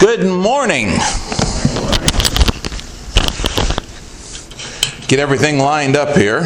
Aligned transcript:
Good 0.00 0.24
morning. 0.24 0.86
Get 5.08 5.18
everything 5.18 5.58
lined 5.58 5.94
up 5.94 6.16
here. 6.16 6.40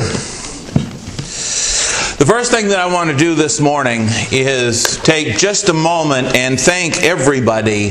The 2.19 2.25
first 2.27 2.51
thing 2.51 2.67
that 2.71 2.81
I 2.81 2.93
want 2.93 3.11
to 3.11 3.17
do 3.17 3.37
this 3.37 3.61
morning 3.61 4.09
is 4.33 4.97
take 5.05 5.39
just 5.39 5.69
a 5.69 5.73
moment 5.73 6.35
and 6.35 6.59
thank 6.59 7.05
everybody 7.05 7.91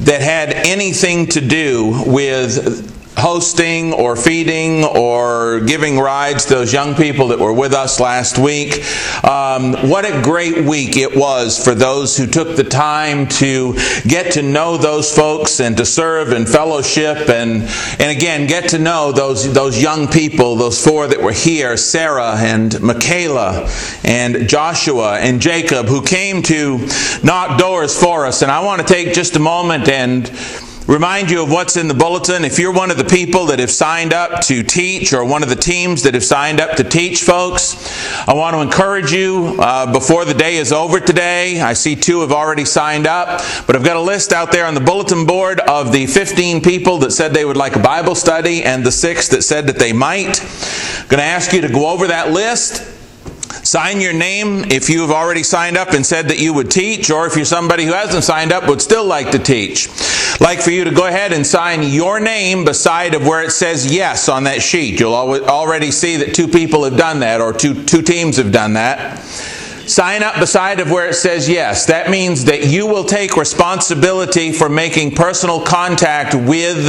that 0.00 0.22
had 0.22 0.54
anything 0.54 1.26
to 1.26 1.42
do 1.42 2.02
with 2.06 2.93
hosting 3.24 3.94
or 3.94 4.16
feeding 4.16 4.84
or 4.84 5.60
giving 5.60 5.98
rides 5.98 6.44
to 6.44 6.56
those 6.56 6.74
young 6.74 6.94
people 6.94 7.28
that 7.28 7.38
were 7.38 7.54
with 7.54 7.72
us 7.72 7.98
last 7.98 8.36
week. 8.36 8.84
Um, 9.24 9.72
what 9.88 10.04
a 10.04 10.20
great 10.20 10.62
week 10.62 10.98
it 10.98 11.16
was 11.16 11.64
for 11.64 11.74
those 11.74 12.18
who 12.18 12.26
took 12.26 12.54
the 12.54 12.64
time 12.64 13.26
to 13.28 13.72
get 14.06 14.32
to 14.32 14.42
know 14.42 14.76
those 14.76 15.10
folks 15.10 15.60
and 15.60 15.74
to 15.78 15.86
serve 15.86 16.32
and 16.32 16.46
fellowship 16.46 17.30
and, 17.30 17.62
and 17.98 18.14
again, 18.14 18.46
get 18.46 18.68
to 18.68 18.78
know 18.78 19.10
those, 19.10 19.50
those 19.54 19.80
young 19.80 20.06
people, 20.06 20.56
those 20.56 20.84
four 20.84 21.06
that 21.06 21.22
were 21.22 21.32
here 21.32 21.78
Sarah 21.78 22.34
and 22.36 22.78
Michaela 22.82 23.70
and 24.04 24.46
Joshua 24.46 25.18
and 25.18 25.40
Jacob, 25.40 25.86
who 25.86 26.02
came 26.02 26.42
to 26.42 26.86
knock 27.22 27.58
doors 27.58 27.98
for 27.98 28.26
us. 28.26 28.42
And 28.42 28.52
I 28.52 28.62
want 28.62 28.86
to 28.86 28.86
take 28.86 29.14
just 29.14 29.34
a 29.34 29.40
moment 29.40 29.88
and 29.88 30.30
remind 30.86 31.30
you 31.30 31.42
of 31.42 31.50
what's 31.50 31.76
in 31.76 31.88
the 31.88 31.94
bulletin. 31.94 32.44
If 32.44 32.58
you're 32.58 32.72
one 32.72 32.90
of 32.90 32.98
the 32.98 33.04
people 33.04 33.46
that 33.46 33.58
have 33.58 33.70
signed 33.70 34.12
up 34.12 34.42
to 34.42 34.62
teach 34.62 35.12
or 35.12 35.24
one 35.24 35.42
of 35.42 35.48
the 35.48 35.56
teams 35.56 36.02
that 36.02 36.14
have 36.14 36.24
signed 36.24 36.60
up 36.60 36.76
to 36.76 36.84
teach 36.84 37.22
folks, 37.22 37.74
I 38.28 38.34
want 38.34 38.54
to 38.54 38.60
encourage 38.60 39.10
you 39.10 39.56
uh, 39.58 39.90
before 39.92 40.24
the 40.24 40.34
day 40.34 40.56
is 40.56 40.72
over 40.72 41.00
today. 41.00 41.60
I 41.60 41.72
see 41.72 41.96
two 41.96 42.20
have 42.20 42.32
already 42.32 42.64
signed 42.64 43.06
up, 43.06 43.40
but 43.66 43.76
I've 43.76 43.84
got 43.84 43.96
a 43.96 44.00
list 44.00 44.32
out 44.32 44.52
there 44.52 44.66
on 44.66 44.74
the 44.74 44.80
bulletin 44.80 45.24
board 45.26 45.60
of 45.60 45.90
the 45.90 46.06
15 46.06 46.60
people 46.60 46.98
that 46.98 47.12
said 47.12 47.32
they 47.32 47.44
would 47.44 47.56
like 47.56 47.76
a 47.76 47.82
Bible 47.82 48.14
study 48.14 48.62
and 48.62 48.84
the 48.84 48.92
six 48.92 49.28
that 49.28 49.42
said 49.42 49.66
that 49.68 49.78
they 49.78 49.92
might. 49.92 50.42
I'm 50.42 51.08
going 51.08 51.18
to 51.18 51.24
ask 51.24 51.52
you 51.52 51.62
to 51.62 51.68
go 51.68 51.88
over 51.88 52.08
that 52.08 52.30
list 52.30 52.90
Sign 53.64 54.00
your 54.00 54.12
name 54.12 54.70
if 54.70 54.90
you 54.90 55.00
have 55.00 55.10
already 55.10 55.42
signed 55.42 55.78
up 55.78 55.94
and 55.94 56.04
said 56.04 56.28
that 56.28 56.38
you 56.38 56.52
would 56.52 56.70
teach, 56.70 57.10
or 57.10 57.26
if 57.26 57.34
you're 57.34 57.46
somebody 57.46 57.86
who 57.86 57.92
hasn't 57.92 58.24
signed 58.24 58.52
up 58.52 58.68
would 58.68 58.82
still 58.82 59.06
like 59.06 59.30
to 59.30 59.38
teach. 59.38 59.88
Like 60.38 60.60
for 60.60 60.70
you 60.70 60.84
to 60.84 60.90
go 60.90 61.06
ahead 61.06 61.32
and 61.32 61.46
sign 61.46 61.82
your 61.82 62.20
name 62.20 62.64
beside 62.64 63.14
of 63.14 63.26
where 63.26 63.42
it 63.42 63.52
says 63.52 63.92
yes 63.92 64.28
on 64.28 64.44
that 64.44 64.60
sheet. 64.62 65.00
You'll 65.00 65.14
already 65.14 65.90
see 65.90 66.18
that 66.18 66.34
two 66.34 66.46
people 66.46 66.84
have 66.84 66.98
done 66.98 67.20
that, 67.20 67.40
or 67.40 67.52
two, 67.54 67.84
two 67.84 68.02
teams 68.02 68.36
have 68.36 68.52
done 68.52 68.74
that. 68.74 69.18
Sign 69.86 70.22
up 70.22 70.38
beside 70.38 70.80
of 70.80 70.90
where 70.90 71.08
it 71.08 71.14
says 71.14 71.48
yes. 71.48 71.86
That 71.86 72.10
means 72.10 72.46
that 72.46 72.66
you 72.66 72.86
will 72.86 73.04
take 73.04 73.36
responsibility 73.36 74.52
for 74.52 74.68
making 74.68 75.14
personal 75.14 75.60
contact 75.60 76.34
with 76.34 76.86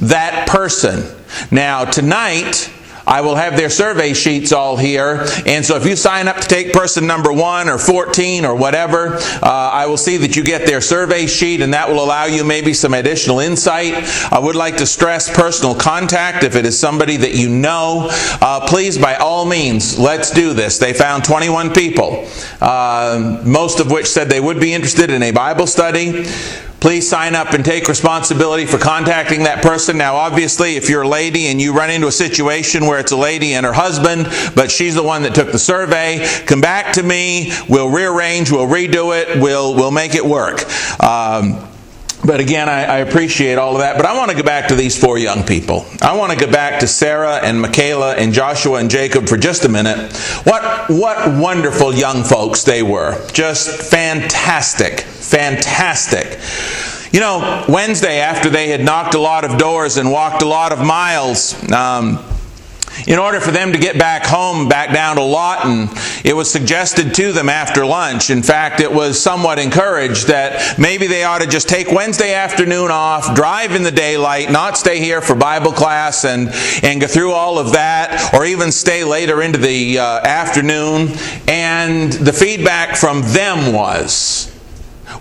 that 0.00 0.48
person. 0.48 1.04
Now, 1.50 1.84
tonight, 1.84 2.70
I 3.06 3.20
will 3.20 3.34
have 3.34 3.56
their 3.56 3.70
survey 3.70 4.12
sheets 4.12 4.52
all 4.52 4.76
here. 4.76 5.26
And 5.46 5.64
so 5.64 5.76
if 5.76 5.86
you 5.86 5.96
sign 5.96 6.28
up 6.28 6.36
to 6.36 6.48
take 6.48 6.72
person 6.72 7.06
number 7.06 7.32
one 7.32 7.68
or 7.68 7.78
14 7.78 8.44
or 8.44 8.54
whatever, 8.54 9.16
uh, 9.16 9.40
I 9.42 9.86
will 9.86 9.96
see 9.96 10.16
that 10.18 10.36
you 10.36 10.44
get 10.44 10.66
their 10.66 10.80
survey 10.80 11.26
sheet 11.26 11.60
and 11.60 11.74
that 11.74 11.88
will 11.88 12.02
allow 12.02 12.24
you 12.26 12.44
maybe 12.44 12.72
some 12.72 12.94
additional 12.94 13.40
insight. 13.40 13.94
I 14.32 14.38
would 14.38 14.56
like 14.56 14.76
to 14.78 14.86
stress 14.86 15.34
personal 15.34 15.74
contact 15.74 16.44
if 16.44 16.56
it 16.56 16.66
is 16.66 16.78
somebody 16.78 17.16
that 17.18 17.34
you 17.34 17.48
know. 17.48 18.08
Uh, 18.40 18.66
please, 18.66 18.98
by 18.98 19.14
all 19.16 19.44
means, 19.44 19.98
let's 19.98 20.30
do 20.30 20.52
this. 20.54 20.78
They 20.78 20.92
found 20.92 21.24
21 21.24 21.72
people, 21.72 22.28
uh, 22.60 23.42
most 23.44 23.80
of 23.80 23.90
which 23.90 24.06
said 24.06 24.28
they 24.28 24.40
would 24.40 24.60
be 24.60 24.72
interested 24.74 25.10
in 25.10 25.22
a 25.22 25.30
Bible 25.30 25.66
study. 25.66 26.26
Please 26.82 27.08
sign 27.08 27.36
up 27.36 27.52
and 27.52 27.64
take 27.64 27.86
responsibility 27.86 28.66
for 28.66 28.76
contacting 28.76 29.44
that 29.44 29.62
person. 29.62 29.96
Now, 29.96 30.16
obviously, 30.16 30.74
if 30.74 30.90
you're 30.90 31.02
a 31.02 31.08
lady 31.08 31.46
and 31.46 31.60
you 31.60 31.72
run 31.72 31.90
into 31.90 32.08
a 32.08 32.12
situation 32.12 32.86
where 32.86 32.98
it's 32.98 33.12
a 33.12 33.16
lady 33.16 33.54
and 33.54 33.64
her 33.64 33.72
husband, 33.72 34.24
but 34.56 34.68
she's 34.68 34.96
the 34.96 35.02
one 35.04 35.22
that 35.22 35.32
took 35.32 35.52
the 35.52 35.60
survey, 35.60 36.26
come 36.44 36.60
back 36.60 36.94
to 36.94 37.04
me. 37.04 37.52
We'll 37.68 37.88
rearrange, 37.88 38.50
we'll 38.50 38.66
redo 38.66 39.16
it, 39.16 39.40
we'll, 39.40 39.76
we'll 39.76 39.92
make 39.92 40.16
it 40.16 40.24
work. 40.24 40.64
Um, 41.00 41.71
but 42.24 42.40
again, 42.40 42.68
I, 42.68 42.84
I, 42.84 42.98
appreciate 42.98 43.58
all 43.58 43.72
of 43.72 43.80
that. 43.80 43.96
But 43.96 44.06
I 44.06 44.16
want 44.16 44.30
to 44.30 44.36
go 44.36 44.42
back 44.42 44.68
to 44.68 44.74
these 44.74 44.98
four 44.98 45.18
young 45.18 45.42
people. 45.44 45.84
I 46.00 46.16
want 46.16 46.32
to 46.32 46.38
go 46.38 46.50
back 46.50 46.80
to 46.80 46.86
Sarah 46.86 47.36
and 47.36 47.60
Michaela 47.60 48.14
and 48.14 48.32
Joshua 48.32 48.78
and 48.78 48.88
Jacob 48.88 49.28
for 49.28 49.36
just 49.36 49.64
a 49.64 49.68
minute. 49.68 50.16
What, 50.44 50.88
what 50.88 51.40
wonderful 51.40 51.92
young 51.92 52.22
folks 52.22 52.62
they 52.62 52.82
were. 52.82 53.26
Just 53.32 53.90
fantastic. 53.90 55.00
Fantastic. 55.00 56.38
You 57.12 57.20
know, 57.20 57.64
Wednesday, 57.68 58.20
after 58.20 58.48
they 58.48 58.68
had 58.68 58.82
knocked 58.82 59.14
a 59.14 59.20
lot 59.20 59.44
of 59.44 59.58
doors 59.58 59.96
and 59.96 60.10
walked 60.10 60.42
a 60.42 60.46
lot 60.46 60.72
of 60.72 60.78
miles, 60.78 61.54
um, 61.70 62.24
in 63.06 63.18
order 63.18 63.40
for 63.40 63.50
them 63.50 63.72
to 63.72 63.78
get 63.78 63.98
back 63.98 64.24
home, 64.24 64.68
back 64.68 64.92
down 64.92 65.16
to 65.16 65.22
Lawton, 65.22 65.88
it 66.24 66.34
was 66.34 66.50
suggested 66.50 67.14
to 67.14 67.32
them 67.32 67.48
after 67.48 67.84
lunch. 67.84 68.30
In 68.30 68.42
fact, 68.42 68.80
it 68.80 68.92
was 68.92 69.20
somewhat 69.20 69.58
encouraged 69.58 70.28
that 70.28 70.78
maybe 70.78 71.06
they 71.06 71.24
ought 71.24 71.40
to 71.40 71.46
just 71.46 71.68
take 71.68 71.90
Wednesday 71.90 72.34
afternoon 72.34 72.90
off, 72.90 73.34
drive 73.34 73.72
in 73.72 73.82
the 73.82 73.90
daylight, 73.90 74.50
not 74.50 74.76
stay 74.76 74.98
here 74.98 75.20
for 75.20 75.34
Bible 75.34 75.72
class 75.72 76.24
and, 76.24 76.50
and 76.82 77.00
go 77.00 77.06
through 77.06 77.32
all 77.32 77.58
of 77.58 77.72
that, 77.72 78.32
or 78.34 78.44
even 78.44 78.70
stay 78.70 79.04
later 79.04 79.42
into 79.42 79.58
the 79.58 79.98
uh, 79.98 80.20
afternoon. 80.20 81.08
And 81.48 82.12
the 82.12 82.32
feedback 82.32 82.96
from 82.96 83.22
them 83.22 83.72
was 83.72 84.48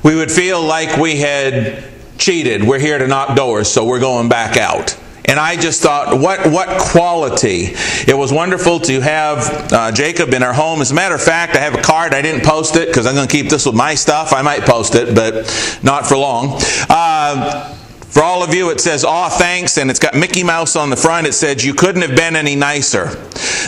we 0.04 0.16
would 0.16 0.32
feel 0.32 0.62
like 0.62 0.98
we 0.98 1.18
had 1.18 1.84
cheated. 2.18 2.64
We're 2.64 2.80
here 2.80 2.98
to 2.98 3.08
knock 3.08 3.36
doors, 3.36 3.72
so 3.72 3.86
we're 3.86 4.00
going 4.00 4.30
back 4.30 4.58
out. 4.58 5.01
And 5.32 5.40
I 5.40 5.56
just 5.56 5.82
thought, 5.82 6.20
what, 6.20 6.46
what 6.52 6.68
quality. 6.78 7.70
It 8.06 8.18
was 8.18 8.34
wonderful 8.34 8.82
to 8.82 9.00
have 9.00 9.72
uh, 9.72 9.90
Jacob 9.94 10.34
in 10.34 10.44
our 10.44 10.52
home. 10.52 10.82
As 10.82 10.92
a 10.92 10.94
matter 10.94 11.16
of 11.16 11.24
fact, 11.24 11.56
I 11.56 11.60
have 11.60 11.74
a 11.74 11.82
card. 11.82 12.14
I 12.14 12.22
didn't 12.22 12.44
post 12.44 12.76
it 12.76 12.90
because 12.90 13.08
I'm 13.08 13.16
going 13.16 13.30
to 13.30 13.32
keep 13.32 13.50
this 13.50 13.66
with 13.66 13.74
my 13.74 13.96
stuff. 13.96 14.34
I 14.34 14.42
might 14.42 14.64
post 14.64 14.94
it, 14.94 15.16
but 15.16 15.80
not 15.82 16.06
for 16.06 16.18
long. 16.18 16.60
Uh, 16.90 17.74
for 18.10 18.22
all 18.22 18.44
of 18.44 18.54
you, 18.54 18.72
it 18.72 18.82
says, 18.82 19.06
Aw, 19.06 19.30
thanks, 19.30 19.78
and 19.78 19.90
it's 19.90 20.00
got 20.00 20.16
Mickey 20.16 20.44
Mouse 20.44 20.76
on 20.76 20.90
the 20.90 20.98
front. 20.98 21.26
It 21.26 21.34
says, 21.34 21.64
You 21.64 21.76
couldn't 21.76 22.02
have 22.02 22.18
been 22.18 22.36
any 22.36 22.58
nicer. 22.58 23.06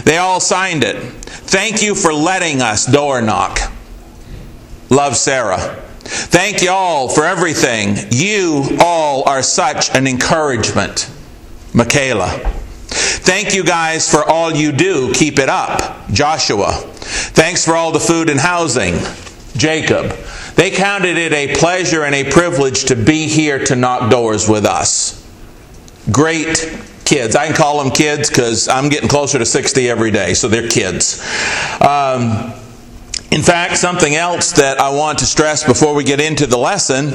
They 0.04 0.18
all 0.18 0.42
signed 0.42 0.84
it. 0.84 0.98
Thank 0.98 1.82
you 1.82 1.96
for 1.96 2.14
letting 2.14 2.62
us 2.62 2.86
door 2.86 3.22
knock. 3.22 3.72
Love 4.90 5.16
Sarah. 5.16 5.82
Thank 6.02 6.62
you 6.62 6.72
all 6.72 7.08
for 7.08 7.24
everything. 7.24 7.96
You 8.12 8.78
all 8.82 9.24
are 9.30 9.42
such 9.42 9.96
an 9.96 10.08
encouragement. 10.08 11.10
Michaela. 11.74 12.30
Thank 13.24 13.56
you 13.56 13.64
guys 13.64 14.10
for 14.10 14.24
all 14.30 14.52
you 14.52 14.72
do. 14.72 15.12
Keep 15.14 15.40
it 15.40 15.50
up. 15.50 16.10
Joshua. 16.12 16.72
Thanks 16.72 17.66
for 17.66 17.76
all 17.76 17.92
the 17.92 18.00
food 18.00 18.30
and 18.30 18.40
housing. 18.40 18.96
Jacob. 19.56 20.12
They 20.56 20.72
counted 20.72 21.18
it 21.18 21.34
a 21.34 21.56
pleasure 21.56 22.04
and 22.04 22.14
a 22.14 22.30
privilege 22.30 22.86
to 22.86 22.96
be 22.96 23.28
here 23.28 23.64
to 23.66 23.76
knock 23.76 24.12
doors 24.12 24.48
with 24.48 24.66
us. 24.66 25.20
Great 26.12 26.80
kids. 27.06 27.36
I 27.36 27.48
can 27.48 27.56
call 27.56 27.84
them 27.84 27.92
kids 27.92 28.30
because 28.30 28.68
I'm 28.68 28.90
getting 28.90 29.10
closer 29.10 29.40
to 29.40 29.46
60 29.46 29.90
every 29.90 30.12
day, 30.12 30.34
so 30.34 30.48
they're 30.48 30.68
kids. 30.68 31.20
Um, 31.82 32.54
in 33.32 33.42
fact, 33.42 33.78
something 33.78 34.14
else 34.14 34.52
that 34.54 34.80
I 34.80 34.92
want 34.92 35.20
to 35.20 35.26
stress 35.26 35.64
before 35.64 35.96
we 35.96 36.04
get 36.04 36.22
into 36.22 36.46
the 36.46 36.58
lesson 36.58 37.08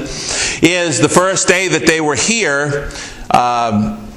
is 0.63 0.99
the 0.99 1.09
first 1.09 1.47
day 1.47 1.69
that 1.69 1.87
they 1.87 2.01
were 2.01 2.17
here. 2.17 2.91
Um, 3.31 4.08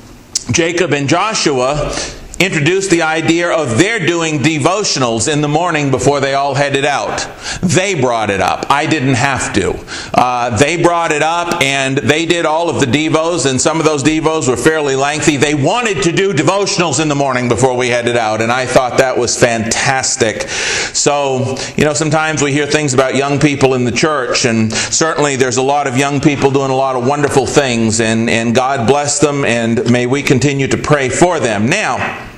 Jacob 0.52 0.94
and 0.94 1.08
Joshua 1.08 1.94
introduced 2.42 2.90
the 2.90 3.04
idea 3.04 3.52
of 3.52 3.78
their 3.78 4.04
doing 4.04 4.40
devotionals 4.40 5.32
in 5.32 5.42
the 5.42 5.48
morning 5.48 5.92
before 5.92 6.20
they 6.20 6.34
all 6.34 6.56
headed 6.56 6.86
out. 6.86 7.28
They 7.62 7.94
brought 7.94 8.32
it 8.32 8.42
up. 8.42 8.66
I 8.72 8.88
didn't 8.88 9.14
have 9.14 9.54
to. 9.54 9.80
Uh, 10.14 10.58
they 10.58 10.82
brought 10.82 11.12
it 11.12 11.22
up 11.22 11.62
and 11.62 12.00
they 12.00 12.26
did 12.26 12.48
all 12.48 12.70
of 12.70 12.80
the 12.80 12.88
devos, 12.88 13.48
and 13.48 13.62
some 13.62 13.80
of 13.80 13.86
those 13.86 14.04
devos 14.04 14.48
were 14.48 14.58
fairly 14.58 14.96
lengthy. 14.96 15.38
They 15.38 15.54
wanted 15.54 16.02
to 16.04 16.12
do 16.12 16.34
devotionals 16.34 17.00
in 17.00 17.10
the 17.10 17.16
morning 17.16 17.48
before 17.48 17.78
we 17.78 17.90
headed 17.90 18.18
out, 18.18 18.42
and 18.42 18.52
I 18.52 18.66
thought 18.66 18.98
that 18.98 19.18
was 19.18 19.40
fantastic. 19.40 20.50
So, 20.50 21.58
you 21.78 21.86
know, 21.86 21.94
sometimes 21.94 22.42
we 22.42 22.52
hear 22.52 22.66
things 22.66 22.96
about 22.96 23.16
young 23.16 23.40
people 23.40 23.76
in 23.76 23.86
the 23.86 23.92
church, 23.92 24.46
and 24.46 24.74
certainly 24.74 25.36
there's 25.36 25.58
a 25.58 25.62
lot 25.62 25.86
of 25.86 25.96
young 25.96 26.20
people 26.20 26.50
doing 26.50 26.72
a 26.72 26.76
lot 26.76 26.96
of 26.96 27.06
wonderful 27.06 27.46
things, 27.46 28.02
and, 28.02 28.30
and 28.32 28.56
God 28.56 28.88
bless 28.88 29.20
them, 29.20 29.46
and 29.46 29.92
may 29.92 30.08
we 30.08 30.24
continue 30.24 30.68
to 30.68 30.78
pray 30.78 31.10
for 31.10 31.40
them. 31.40 31.68
Now, 31.68 32.30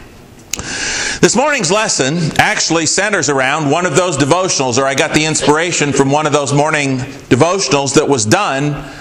this 1.24 1.38
morning's 1.38 1.72
lesson 1.72 2.18
actually 2.38 2.86
centers 2.86 3.30
around 3.30 3.72
one 3.72 3.86
of 3.86 3.96
those 3.96 4.18
devotionals, 4.18 4.78
or 4.78 4.86
I 4.86 4.94
got 4.94 5.14
the 5.14 5.24
inspiration 5.24 5.94
from 5.94 6.12
one 6.12 6.28
of 6.28 6.34
those 6.34 6.52
morning 6.52 6.98
devotionals 6.98 7.96
that 7.96 8.10
was 8.10 8.26
done 8.26 8.92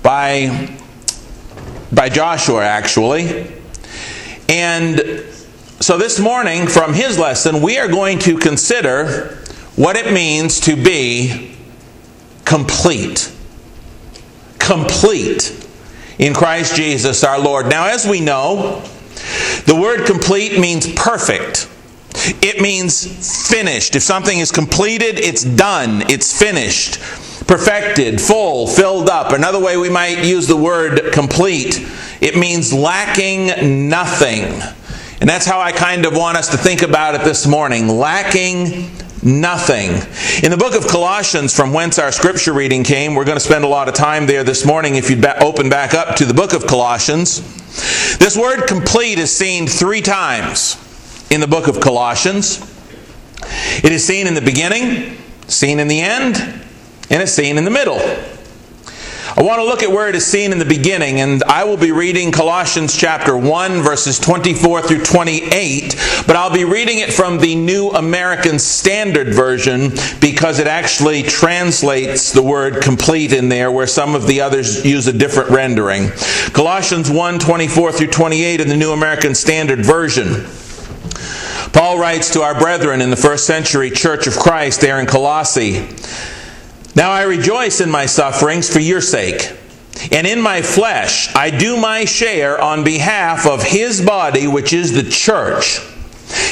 by, 0.00 0.78
by 1.92 2.10
Joshua, 2.10 2.64
actually. 2.64 3.52
And 4.48 5.24
so 5.80 5.98
this 5.98 6.20
morning, 6.20 6.68
from 6.68 6.94
his 6.94 7.18
lesson, 7.18 7.60
we 7.60 7.76
are 7.78 7.88
going 7.88 8.20
to 8.20 8.38
consider 8.38 9.40
what 9.74 9.96
it 9.96 10.12
means 10.12 10.60
to 10.60 10.76
be 10.76 11.56
complete 12.44 13.32
complete 14.60 15.52
in 16.18 16.32
Christ 16.32 16.74
Jesus 16.74 17.22
our 17.24 17.38
Lord. 17.38 17.68
Now, 17.68 17.88
as 17.88 18.06
we 18.06 18.20
know, 18.20 18.82
the 19.66 19.78
word 19.80 20.06
complete 20.06 20.58
means 20.58 20.92
perfect. 20.94 21.68
It 22.42 22.60
means 22.60 23.48
finished. 23.48 23.96
If 23.96 24.02
something 24.02 24.38
is 24.38 24.52
completed, 24.52 25.18
it's 25.18 25.42
done, 25.42 26.02
it's 26.10 26.36
finished, 26.36 27.00
perfected, 27.46 28.20
full, 28.20 28.66
filled 28.66 29.10
up. 29.10 29.32
Another 29.32 29.60
way 29.60 29.76
we 29.76 29.90
might 29.90 30.24
use 30.24 30.46
the 30.46 30.56
word 30.56 31.12
complete, 31.12 31.80
it 32.20 32.36
means 32.36 32.72
lacking 32.72 33.88
nothing. 33.88 34.44
And 35.20 35.28
that's 35.28 35.46
how 35.46 35.60
I 35.60 35.72
kind 35.72 36.06
of 36.06 36.16
want 36.16 36.36
us 36.36 36.50
to 36.50 36.56
think 36.56 36.82
about 36.82 37.14
it 37.14 37.22
this 37.22 37.46
morning 37.46 37.88
lacking 37.88 38.90
nothing. 39.24 39.90
In 40.44 40.50
the 40.50 40.56
book 40.56 40.74
of 40.74 40.86
Colossians, 40.86 41.54
from 41.56 41.72
whence 41.72 41.98
our 41.98 42.12
scripture 42.12 42.52
reading 42.52 42.84
came, 42.84 43.14
we're 43.14 43.24
going 43.24 43.38
to 43.38 43.44
spend 43.44 43.64
a 43.64 43.68
lot 43.68 43.88
of 43.88 43.94
time 43.94 44.26
there 44.26 44.44
this 44.44 44.66
morning 44.66 44.96
if 44.96 45.10
you'd 45.10 45.24
open 45.24 45.68
back 45.68 45.94
up 45.94 46.16
to 46.16 46.24
the 46.24 46.34
book 46.34 46.52
of 46.52 46.66
Colossians. 46.66 47.40
This 48.18 48.36
word 48.36 48.66
complete 48.66 49.18
is 49.18 49.34
seen 49.34 49.66
three 49.66 50.02
times 50.02 50.76
in 51.30 51.40
the 51.40 51.46
book 51.46 51.68
of 51.68 51.80
Colossians. 51.80 52.60
It 53.82 53.92
is 53.92 54.06
seen 54.06 54.26
in 54.26 54.34
the 54.34 54.42
beginning, 54.42 55.16
seen 55.48 55.80
in 55.80 55.88
the 55.88 56.00
end, 56.00 56.36
and 57.10 57.22
it's 57.22 57.32
seen 57.32 57.58
in 57.58 57.64
the 57.64 57.70
middle. 57.70 57.98
I 59.36 59.42
want 59.42 59.58
to 59.58 59.64
look 59.64 59.82
at 59.82 59.90
where 59.90 60.08
it 60.08 60.14
is 60.14 60.24
seen 60.24 60.52
in 60.52 60.60
the 60.60 60.64
beginning, 60.64 61.18
and 61.18 61.42
I 61.42 61.64
will 61.64 61.76
be 61.76 61.90
reading 61.90 62.30
Colossians 62.30 62.96
chapter 62.96 63.36
1, 63.36 63.82
verses 63.82 64.20
24 64.20 64.82
through 64.82 65.02
28, 65.02 65.96
but 66.24 66.36
I'll 66.36 66.52
be 66.52 66.64
reading 66.64 67.00
it 67.00 67.12
from 67.12 67.38
the 67.38 67.56
New 67.56 67.88
American 67.90 68.60
Standard 68.60 69.34
Version 69.34 69.90
because 70.20 70.60
it 70.60 70.68
actually 70.68 71.24
translates 71.24 72.30
the 72.30 72.44
word 72.44 72.80
complete 72.80 73.32
in 73.32 73.48
there, 73.48 73.72
where 73.72 73.88
some 73.88 74.14
of 74.14 74.28
the 74.28 74.40
others 74.40 74.84
use 74.84 75.08
a 75.08 75.12
different 75.12 75.50
rendering. 75.50 76.10
Colossians 76.52 77.10
1, 77.10 77.40
24 77.40 77.90
through 77.90 78.06
28 78.06 78.60
in 78.60 78.68
the 78.68 78.76
New 78.76 78.92
American 78.92 79.34
Standard 79.34 79.84
Version. 79.84 80.46
Paul 81.72 81.98
writes 81.98 82.32
to 82.34 82.42
our 82.42 82.56
brethren 82.56 83.02
in 83.02 83.10
the 83.10 83.16
first 83.16 83.48
century 83.48 83.90
Church 83.90 84.28
of 84.28 84.34
Christ 84.34 84.80
there 84.80 85.00
in 85.00 85.06
Colossae. 85.06 85.88
Now 86.96 87.10
I 87.10 87.22
rejoice 87.22 87.80
in 87.80 87.90
my 87.90 88.06
sufferings 88.06 88.72
for 88.72 88.80
your 88.80 89.00
sake. 89.00 89.56
And 90.12 90.26
in 90.26 90.40
my 90.40 90.62
flesh 90.62 91.34
I 91.34 91.50
do 91.50 91.76
my 91.76 92.04
share 92.04 92.60
on 92.60 92.84
behalf 92.84 93.46
of 93.46 93.62
his 93.62 94.00
body, 94.00 94.46
which 94.46 94.72
is 94.72 94.92
the 94.92 95.08
church, 95.08 95.80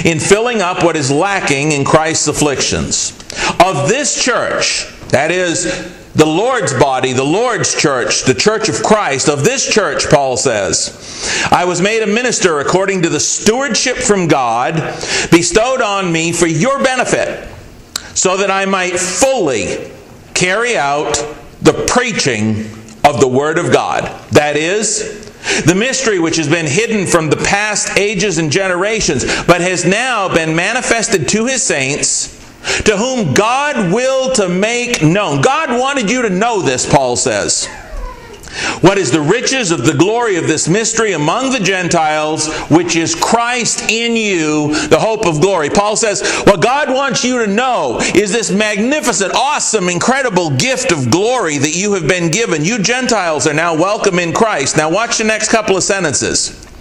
in 0.05 0.19
filling 0.19 0.61
up 0.61 0.85
what 0.85 0.97
is 0.97 1.11
lacking 1.11 1.73
in 1.73 1.85
Christ's 1.85 2.29
afflictions. 2.29 3.13
Of 3.61 3.89
this 3.89 4.23
church, 4.23 4.87
that 5.09 5.31
is, 5.31 6.01
the 6.15 6.27
Lord's 6.27 6.75
body, 6.75 7.15
the 7.15 7.25
Lord's 7.25 7.75
church, 7.75 8.25
the 8.25 8.35
church 8.35 8.69
of 8.69 8.83
Christ, 8.83 9.29
of 9.29 9.45
this 9.45 9.67
church, 9.67 10.11
Paul 10.11 10.37
says, 10.37 11.49
I 11.51 11.65
was 11.65 11.81
made 11.81 12.03
a 12.03 12.07
minister 12.07 12.61
according 12.61 13.03
to 13.03 13.09
the 13.09 13.21
stewardship 13.21 13.97
from 13.97 14.29
God 14.29 14.75
bestowed 15.31 15.81
on 15.81 16.13
me 16.13 16.33
for 16.33 16.47
your 16.47 16.83
benefit, 16.83 17.49
so 18.15 18.37
that 18.37 18.51
I 18.51 18.67
might 18.67 18.99
fully 18.99 19.92
carry 20.43 20.77
out 20.77 21.15
the 21.61 21.85
preaching 21.87 22.63
of 23.05 23.21
the 23.21 23.29
Word 23.29 23.59
of 23.59 23.73
God. 23.73 24.03
That 24.33 24.57
is, 24.57 25.31
the 25.67 25.75
mystery 25.77 26.19
which 26.19 26.37
has 26.37 26.49
been 26.49 26.67
hidden 26.67 27.07
from 27.07 27.31
the 27.31 27.37
past 27.37 27.97
ages 27.97 28.39
and 28.39 28.51
generations, 28.51 29.25
but 29.47 29.61
has 29.61 29.85
now 29.85 30.35
been 30.35 30.57
manifested 30.57 31.29
to 31.29 31.47
His 31.47 31.63
saints, 31.63 32.27
to 32.83 32.97
whom 32.97 33.35
God 33.35 33.93
will 33.93 34.33
to 34.33 34.49
make 34.49 35.01
known. 35.01 35.43
God 35.43 35.79
wanted 35.79 36.11
you 36.11 36.23
to 36.23 36.31
know 36.31 36.61
this, 36.61 36.93
Paul 36.93 37.15
says. 37.15 37.69
What 38.81 38.99
is 38.99 39.11
the 39.11 39.21
riches 39.21 39.71
of 39.71 39.85
the 39.85 39.95
glory 39.95 40.37
of 40.37 40.47
this 40.47 40.69
mystery 40.69 41.13
among 41.13 41.51
the 41.51 41.61
Gentiles, 41.61 42.53
which 42.69 42.97
is 42.97 43.15
Christ 43.15 43.91
in 43.91 44.17
you, 44.17 44.75
the 44.89 44.99
hope 44.99 45.27
of 45.27 45.41
glory? 45.41 45.71
Paul 45.71 45.97
says, 45.97 46.23
What 46.45 46.63
God 46.63 46.91
wants 46.91 47.25
you 47.25 47.45
to 47.45 47.47
know 47.47 47.99
is 48.15 48.33
this 48.33 48.51
magnificent, 48.51 49.35
awesome, 49.35 49.89
incredible 49.89 50.51
gift 50.51 50.93
of 50.93 51.11
glory 51.11 51.59
that 51.59 51.75
you 51.75 51.95
have 51.95 52.09
been 52.09 52.31
given. 52.31 52.65
You 52.65 52.79
Gentiles 52.79 53.47
are 53.47 53.55
now 53.55 53.75
welcome 53.75 54.19
in 54.19 54.33
Christ. 54.33 54.77
Now, 54.77 54.91
watch 54.91 55.19
the 55.19 55.25
next 55.25 55.51
couple 55.51 55.77
of 55.77 55.83
sentences. 55.83 56.72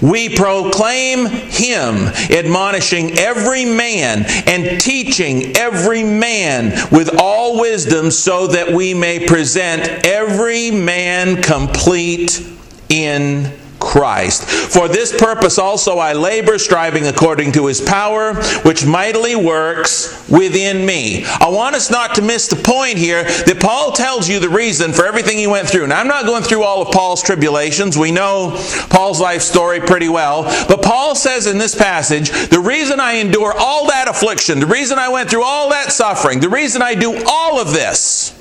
We 0.00 0.36
proclaim 0.36 1.26
him, 1.26 2.06
admonishing 2.30 3.18
every 3.18 3.64
man 3.64 4.24
and 4.46 4.80
teaching 4.80 5.56
every 5.56 6.04
man 6.04 6.72
with 6.90 7.18
all 7.18 7.60
wisdom, 7.60 8.10
so 8.10 8.48
that 8.48 8.72
we 8.72 8.94
may 8.94 9.26
present 9.26 10.06
every 10.06 10.70
man 10.70 11.42
complete 11.42 12.46
in 12.88 13.52
Christ. 13.80 14.44
For 14.44 14.88
this 14.88 15.16
purpose 15.16 15.58
also 15.58 15.98
I 15.98 16.12
labor, 16.12 16.58
striving 16.58 17.06
according 17.06 17.52
to 17.52 17.66
his 17.66 17.80
power, 17.80 18.34
which 18.62 18.86
mightily 18.86 19.36
works 19.36 20.28
within 20.28 20.84
me. 20.84 21.24
I 21.24 21.48
want 21.48 21.76
us 21.76 21.90
not 21.90 22.14
to 22.16 22.22
miss 22.22 22.48
the 22.48 22.56
point 22.56 22.98
here 22.98 23.24
that 23.24 23.60
Paul 23.60 23.92
tells 23.92 24.28
you 24.28 24.40
the 24.40 24.48
reason 24.48 24.92
for 24.92 25.06
everything 25.06 25.38
he 25.38 25.46
went 25.46 25.68
through. 25.68 25.86
Now, 25.86 26.00
I'm 26.00 26.08
not 26.08 26.26
going 26.26 26.42
through 26.42 26.64
all 26.64 26.82
of 26.82 26.92
Paul's 26.92 27.22
tribulations. 27.22 27.96
We 27.96 28.12
know 28.12 28.52
Paul's 28.90 29.20
life 29.20 29.42
story 29.42 29.80
pretty 29.80 30.08
well. 30.08 30.44
But 30.68 30.82
Paul 30.82 31.14
says 31.14 31.46
in 31.46 31.58
this 31.58 31.74
passage, 31.74 32.30
the 32.48 32.60
reason 32.60 33.00
I 33.00 33.14
endure 33.14 33.54
all 33.56 33.88
that 33.88 34.08
affliction, 34.08 34.60
the 34.60 34.66
reason 34.66 34.98
I 34.98 35.08
went 35.08 35.30
through 35.30 35.44
all 35.44 35.70
that 35.70 35.92
suffering, 35.92 36.40
the 36.40 36.48
reason 36.48 36.82
I 36.82 36.94
do 36.94 37.22
all 37.26 37.60
of 37.60 37.72
this, 37.72 38.37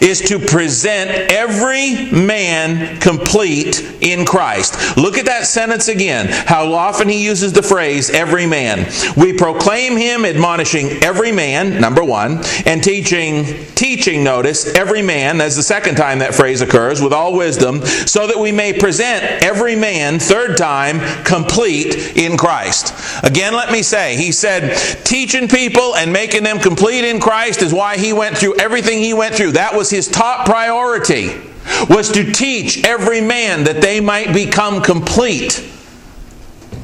is 0.00 0.20
to 0.22 0.38
present 0.38 1.10
every 1.10 2.10
man 2.10 2.98
complete 3.00 3.80
in 4.00 4.24
Christ. 4.24 4.96
Look 4.96 5.18
at 5.18 5.26
that 5.26 5.46
sentence 5.46 5.88
again. 5.88 6.26
How 6.28 6.72
often 6.72 7.08
he 7.08 7.24
uses 7.24 7.52
the 7.52 7.62
phrase 7.62 8.10
every 8.10 8.46
man. 8.46 8.90
We 9.16 9.32
proclaim 9.32 9.96
him 9.96 10.24
admonishing 10.24 11.02
every 11.02 11.32
man, 11.32 11.80
number 11.80 12.04
1, 12.04 12.42
and 12.66 12.82
teaching 12.82 13.44
teaching 13.74 14.24
notice 14.24 14.74
every 14.74 15.02
man, 15.02 15.40
as 15.40 15.56
the 15.56 15.62
second 15.62 15.96
time 15.96 16.20
that 16.20 16.34
phrase 16.34 16.60
occurs 16.60 17.00
with 17.02 17.12
all 17.12 17.34
wisdom, 17.34 17.84
so 17.84 18.26
that 18.26 18.38
we 18.38 18.52
may 18.52 18.72
present 18.72 19.24
every 19.42 19.76
man 19.76 20.18
third 20.18 20.56
time 20.56 21.00
complete 21.24 22.16
in 22.16 22.36
Christ. 22.36 22.94
Again, 23.24 23.54
let 23.54 23.70
me 23.72 23.82
say, 23.82 24.16
he 24.16 24.32
said 24.32 24.76
teaching 25.04 25.48
people 25.48 25.96
and 25.96 26.12
making 26.12 26.42
them 26.42 26.58
complete 26.58 27.04
in 27.04 27.20
Christ 27.20 27.62
is 27.62 27.72
why 27.72 27.96
he 27.96 28.12
went 28.12 28.36
through 28.36 28.56
everything 28.56 28.98
he 28.98 29.14
went 29.14 29.34
through. 29.34 29.52
That 29.52 29.73
was 29.74 29.90
his 29.90 30.08
top 30.08 30.46
priority 30.46 31.40
was 31.88 32.10
to 32.12 32.32
teach 32.32 32.84
every 32.84 33.20
man 33.20 33.64
that 33.64 33.80
they 33.80 34.00
might 34.00 34.32
become 34.32 34.82
complete 34.82 35.64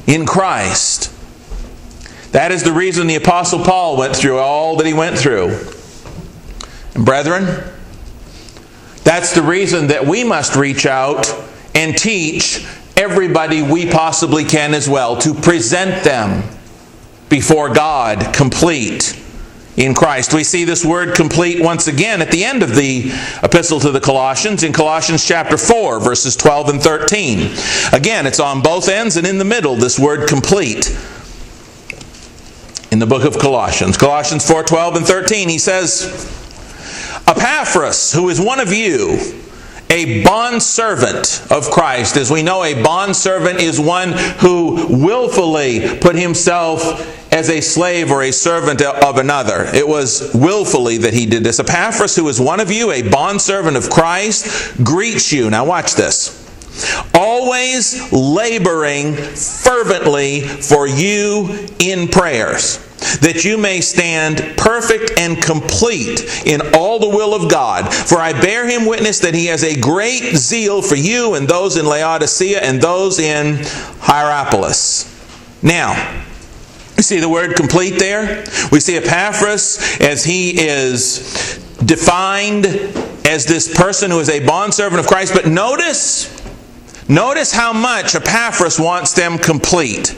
in 0.07 0.25
Christ. 0.25 1.13
That 2.31 2.51
is 2.51 2.63
the 2.63 2.71
reason 2.71 3.07
the 3.07 3.15
Apostle 3.15 3.63
Paul 3.63 3.97
went 3.97 4.15
through 4.15 4.37
all 4.37 4.77
that 4.77 4.87
he 4.87 4.93
went 4.93 5.17
through. 5.17 5.57
And 6.95 7.05
brethren, 7.05 7.63
that's 9.03 9.33
the 9.33 9.41
reason 9.41 9.87
that 9.87 10.05
we 10.05 10.23
must 10.23 10.55
reach 10.55 10.85
out 10.85 11.33
and 11.75 11.97
teach 11.97 12.65
everybody 12.97 13.61
we 13.61 13.89
possibly 13.89 14.43
can 14.43 14.73
as 14.73 14.87
well, 14.87 15.17
to 15.17 15.33
present 15.33 16.03
them 16.03 16.43
before 17.29 17.73
God 17.73 18.33
complete 18.33 19.20
in 19.81 19.93
Christ. 19.93 20.33
We 20.33 20.43
see 20.43 20.63
this 20.63 20.85
word 20.85 21.15
complete 21.15 21.61
once 21.61 21.87
again 21.87 22.21
at 22.21 22.31
the 22.31 22.43
end 22.43 22.61
of 22.63 22.75
the 22.75 23.11
epistle 23.41 23.79
to 23.79 23.91
the 23.91 23.99
Colossians 23.99 24.63
in 24.63 24.73
Colossians 24.73 25.25
chapter 25.25 25.57
4, 25.57 25.99
verses 25.99 26.35
12 26.35 26.69
and 26.69 26.81
13. 26.81 27.55
Again, 27.91 28.27
it's 28.27 28.39
on 28.39 28.61
both 28.61 28.87
ends 28.87 29.17
and 29.17 29.25
in 29.25 29.37
the 29.37 29.45
middle, 29.45 29.75
this 29.75 29.99
word 29.99 30.29
complete. 30.29 30.89
In 32.91 32.99
the 32.99 33.07
book 33.07 33.23
of 33.23 33.39
Colossians, 33.39 33.97
Colossians 33.97 34.47
4 34.47 34.63
12 34.63 34.95
and 34.97 35.05
13, 35.05 35.49
he 35.49 35.57
says, 35.57 36.03
Epaphras, 37.27 38.11
who 38.11 38.29
is 38.29 38.39
one 38.39 38.59
of 38.59 38.73
you, 38.73 39.17
a 39.91 40.23
bondservant 40.23 41.45
of 41.51 41.69
Christ. 41.69 42.15
As 42.15 42.31
we 42.31 42.41
know, 42.41 42.63
a 42.63 42.81
bondservant 42.81 43.59
is 43.59 43.79
one 43.79 44.13
who 44.39 44.87
willfully 44.89 45.97
put 45.99 46.15
himself 46.15 47.33
as 47.33 47.49
a 47.49 47.59
slave 47.59 48.09
or 48.09 48.23
a 48.23 48.31
servant 48.31 48.81
of 48.81 49.17
another. 49.17 49.65
It 49.73 49.87
was 49.87 50.31
willfully 50.33 50.97
that 50.99 51.13
he 51.13 51.25
did 51.25 51.43
this. 51.43 51.59
Epaphras, 51.59 52.15
who 52.15 52.27
is 52.29 52.39
one 52.39 52.61
of 52.61 52.71
you, 52.71 52.91
a 52.91 53.09
bondservant 53.09 53.75
of 53.75 53.89
Christ, 53.89 54.81
greets 54.81 55.33
you. 55.33 55.49
Now, 55.49 55.65
watch 55.65 55.95
this. 55.95 56.37
Always 57.13 58.13
laboring 58.13 59.13
fervently 59.13 60.41
for 60.41 60.87
you 60.87 61.67
in 61.79 62.07
prayers 62.07 62.79
that 63.21 63.43
you 63.43 63.57
may 63.57 63.81
stand 63.81 64.57
perfect 64.57 65.19
and 65.19 65.41
complete 65.41 66.45
in 66.45 66.61
all 66.75 66.99
the 66.99 67.09
will 67.09 67.33
of 67.33 67.49
God. 67.49 67.93
For 67.93 68.17
I 68.17 68.33
bear 68.33 68.67
him 68.67 68.85
witness 68.85 69.19
that 69.19 69.33
he 69.33 69.47
has 69.47 69.63
a 69.63 69.79
great 69.79 70.35
zeal 70.35 70.81
for 70.81 70.95
you 70.95 71.35
and 71.35 71.47
those 71.47 71.77
in 71.77 71.85
Laodicea 71.85 72.59
and 72.59 72.81
those 72.81 73.19
in 73.19 73.57
Hierapolis. 74.01 75.07
Now, 75.61 76.23
we 76.97 77.03
see 77.03 77.19
the 77.19 77.29
word 77.29 77.55
complete 77.55 77.97
there? 77.97 78.45
We 78.71 78.79
see 78.79 78.97
Epaphras 78.97 79.99
as 79.99 80.23
he 80.23 80.59
is 80.59 81.59
defined 81.83 82.65
as 83.25 83.45
this 83.45 83.75
person 83.75 84.11
who 84.11 84.19
is 84.19 84.29
a 84.29 84.45
bondservant 84.45 84.99
of 84.99 85.07
Christ, 85.07 85.33
but 85.33 85.47
notice, 85.47 86.29
notice 87.09 87.51
how 87.51 87.73
much 87.73 88.15
Epaphras 88.15 88.79
wants 88.79 89.13
them 89.13 89.37
complete. 89.37 90.15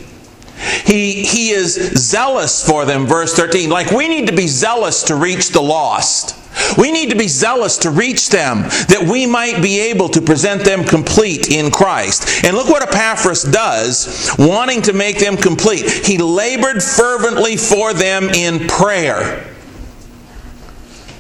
He, 0.86 1.24
he 1.24 1.50
is 1.50 1.76
zealous 1.76 2.68
for 2.68 2.86
them, 2.86 3.06
verse 3.06 3.36
13. 3.36 3.70
Like 3.70 3.92
we 3.92 4.08
need 4.08 4.28
to 4.28 4.36
be 4.36 4.48
zealous 4.48 5.04
to 5.04 5.16
reach 5.16 5.50
the 5.50 5.62
lost. 5.62 6.40
We 6.78 6.92
need 6.92 7.10
to 7.10 7.16
be 7.16 7.28
zealous 7.28 7.78
to 7.80 7.90
reach 7.90 8.30
them 8.30 8.62
that 8.62 9.08
we 9.10 9.26
might 9.26 9.62
be 9.62 9.80
able 9.80 10.10
to 10.10 10.22
present 10.22 10.64
them 10.64 10.84
complete 10.84 11.50
in 11.50 11.72
Christ. 11.72 12.46
And 12.46 12.56
look 12.56 12.70
what 12.70 12.84
Epaphras 12.84 13.44
does, 13.44 14.34
wanting 14.38 14.84
to 14.84 14.94
make 14.94 15.20
them 15.20 15.36
complete. 15.36 15.90
He 15.90 16.18
labored 16.18 16.82
fervently 16.82 17.58
for 17.58 17.94
them 17.94 18.30
in 18.30 18.68
prayer. 18.68 19.50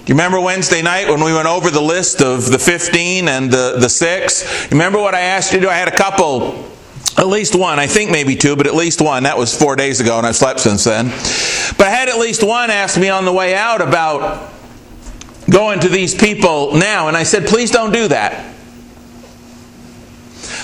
Do 0.05 0.11
you 0.11 0.15
remember 0.15 0.39
Wednesday 0.39 0.81
night 0.81 1.07
when 1.07 1.23
we 1.23 1.33
went 1.33 1.47
over 1.47 1.69
the 1.69 1.81
list 1.81 2.21
of 2.21 2.51
the 2.51 2.59
15 2.59 3.27
and 3.27 3.49
the, 3.49 3.77
the 3.79 3.89
6? 3.89 4.71
Remember 4.71 4.99
what 4.99 5.15
I 5.15 5.21
asked 5.21 5.53
you 5.53 5.59
to 5.59 5.65
do? 5.65 5.69
I 5.69 5.75
had 5.75 5.87
a 5.87 5.95
couple 5.95 6.72
at 7.17 7.27
least 7.27 7.55
one, 7.55 7.79
I 7.79 7.87
think 7.87 8.11
maybe 8.11 8.35
two, 8.35 8.55
but 8.55 8.65
at 8.65 8.75
least 8.75 8.99
one. 8.99 9.23
That 9.23 9.37
was 9.37 9.57
four 9.57 9.75
days 9.75 9.99
ago, 9.99 10.17
and 10.17 10.25
I've 10.25 10.35
slept 10.35 10.59
since 10.59 10.83
then. 10.83 11.07
But 11.77 11.87
I 11.87 11.89
had 11.89 12.09
at 12.09 12.17
least 12.17 12.43
one 12.43 12.71
ask 12.71 12.99
me 12.99 13.09
on 13.09 13.25
the 13.25 13.31
way 13.31 13.55
out 13.55 13.81
about 13.81 14.51
going 15.49 15.79
to 15.81 15.89
these 15.89 16.15
people 16.15 16.75
now, 16.75 17.07
and 17.07 17.15
I 17.15 17.23
said, 17.23 17.45
please 17.45 17.69
don't 17.69 17.91
do 17.91 18.07
that. 18.07 18.53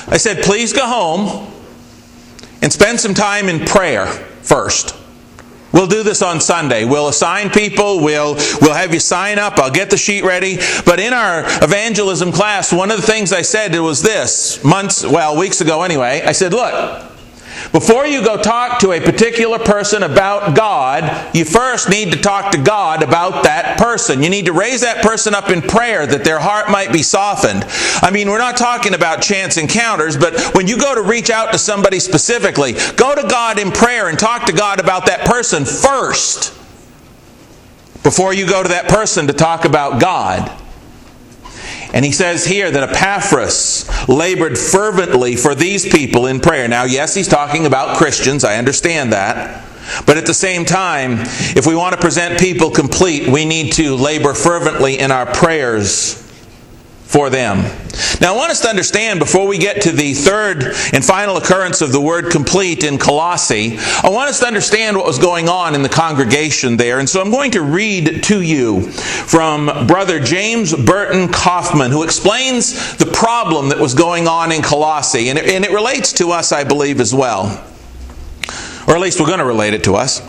I 0.07 0.17
said, 0.17 0.43
please 0.43 0.73
go 0.73 0.87
home 0.87 1.53
and 2.61 2.73
spend 2.73 2.99
some 2.99 3.13
time 3.13 3.47
in 3.47 3.65
prayer 3.65 4.07
first. 4.07 4.95
We'll 5.71 5.87
do 5.87 6.03
this 6.03 6.21
on 6.21 6.41
Sunday. 6.41 6.85
We'll 6.85 7.07
assign 7.07 7.49
people, 7.49 8.03
we'll, 8.03 8.35
we'll 8.61 8.73
have 8.73 8.93
you 8.93 8.99
sign 8.99 9.37
up, 9.37 9.57
I'll 9.59 9.71
get 9.71 9.89
the 9.89 9.97
sheet 9.97 10.23
ready. 10.23 10.57
But 10.85 10.99
in 10.99 11.13
our 11.13 11.43
evangelism 11.63 12.31
class, 12.31 12.73
one 12.73 12.91
of 12.91 12.97
the 12.97 13.05
things 13.05 13.31
I 13.31 13.43
said 13.43 13.77
was 13.79 14.01
this, 14.01 14.63
months, 14.63 15.05
well, 15.05 15.37
weeks 15.37 15.61
ago 15.61 15.83
anyway. 15.83 16.21
I 16.25 16.31
said, 16.31 16.53
look, 16.53 17.03
before 17.71 18.05
you 18.05 18.23
go 18.23 18.41
talk 18.41 18.79
to 18.79 18.91
a 18.91 18.99
particular 18.99 19.59
person 19.59 20.03
about 20.03 20.55
God, 20.55 21.35
you 21.35 21.45
first 21.45 21.89
need 21.89 22.11
to 22.11 22.19
talk 22.19 22.51
to 22.51 22.57
God 22.57 23.03
about 23.03 23.43
that 23.43 23.77
person. 23.77 24.23
You 24.23 24.29
need 24.29 24.45
to 24.45 24.53
raise 24.53 24.81
that 24.81 25.03
person 25.03 25.35
up 25.35 25.49
in 25.49 25.61
prayer 25.61 26.07
that 26.07 26.23
their 26.23 26.39
heart 26.39 26.69
might 26.69 26.91
be 26.91 27.03
softened. 27.03 27.65
I 28.01 28.11
mean, 28.11 28.29
we're 28.29 28.37
not 28.37 28.57
talking 28.57 28.93
about 28.93 29.21
chance 29.21 29.57
encounters, 29.57 30.17
but 30.17 30.39
when 30.55 30.67
you 30.67 30.79
go 30.79 30.95
to 30.95 31.01
reach 31.01 31.29
out 31.29 31.51
to 31.51 31.57
somebody 31.57 31.99
specifically, 31.99 32.73
go 32.95 33.15
to 33.15 33.27
God 33.27 33.59
in 33.59 33.71
prayer 33.71 34.09
and 34.09 34.17
talk 34.17 34.45
to 34.45 34.53
God 34.53 34.79
about 34.79 35.05
that 35.05 35.25
person 35.25 35.65
first 35.65 36.53
before 38.03 38.33
you 38.33 38.47
go 38.47 38.63
to 38.63 38.69
that 38.69 38.87
person 38.87 39.27
to 39.27 39.33
talk 39.33 39.65
about 39.65 40.01
God. 40.01 40.51
And 41.93 42.05
he 42.05 42.11
says 42.11 42.45
here 42.45 42.69
that 42.69 42.89
Epaphras 42.89 43.89
labored 44.07 44.57
fervently 44.57 45.35
for 45.35 45.55
these 45.55 45.91
people 45.91 46.27
in 46.27 46.39
prayer. 46.39 46.67
Now, 46.67 46.83
yes, 46.83 47.15
he's 47.15 47.27
talking 47.27 47.65
about 47.65 47.97
Christians. 47.97 48.43
I 48.43 48.57
understand 48.57 49.13
that. 49.13 49.65
But 50.05 50.17
at 50.17 50.27
the 50.27 50.33
same 50.33 50.65
time, 50.65 51.17
if 51.55 51.65
we 51.65 51.75
want 51.75 51.95
to 51.95 52.01
present 52.01 52.39
people 52.39 52.69
complete, 52.69 53.27
we 53.27 53.45
need 53.45 53.73
to 53.73 53.95
labor 53.95 54.35
fervently 54.35 54.99
in 54.99 55.11
our 55.11 55.25
prayers 55.25 56.28
for 57.09 57.31
them. 57.31 57.63
Now, 58.21 58.35
I 58.35 58.37
want 58.37 58.51
us 58.51 58.61
to 58.61 58.67
understand 58.67 59.17
before 59.17 59.47
we 59.47 59.57
get 59.57 59.81
to 59.81 59.91
the 59.91 60.13
third 60.13 60.63
and 60.93 61.03
final 61.03 61.37
occurrence 61.37 61.81
of 61.81 61.91
the 61.91 61.99
word 61.99 62.29
complete 62.29 62.83
in 62.83 62.99
Colossae, 62.99 63.79
I 64.03 64.09
want 64.11 64.29
us 64.29 64.39
to 64.41 64.45
understand 64.45 64.95
what 64.95 65.07
was 65.07 65.17
going 65.17 65.49
on 65.49 65.73
in 65.73 65.81
the 65.81 65.89
congregation 65.89 66.77
there. 66.77 66.99
And 66.99 67.09
so 67.09 67.19
I'm 67.19 67.31
going 67.31 67.49
to 67.51 67.63
read 67.63 68.23
to 68.25 68.41
you 68.43 68.91
from 68.91 69.87
Brother 69.87 70.19
James 70.19 70.75
Burton 70.75 71.29
Coffman, 71.29 71.89
who 71.89 72.03
explains 72.03 72.95
the 72.97 73.07
problem 73.07 73.69
that 73.69 73.79
was 73.79 73.95
going 73.95 74.27
on 74.27 74.51
in 74.51 74.61
Colossae. 74.61 75.29
And 75.29 75.39
it, 75.39 75.45
and 75.49 75.65
it 75.65 75.71
relates 75.71 76.13
to 76.13 76.29
us, 76.29 76.51
I 76.51 76.63
believe, 76.63 76.99
as 76.99 77.11
well. 77.11 77.45
Or 78.87 78.93
at 78.93 79.01
least 79.01 79.19
we're 79.19 79.25
going 79.25 79.39
to 79.39 79.45
relate 79.45 79.73
it 79.73 79.83
to 79.85 79.95
us. 79.95 80.19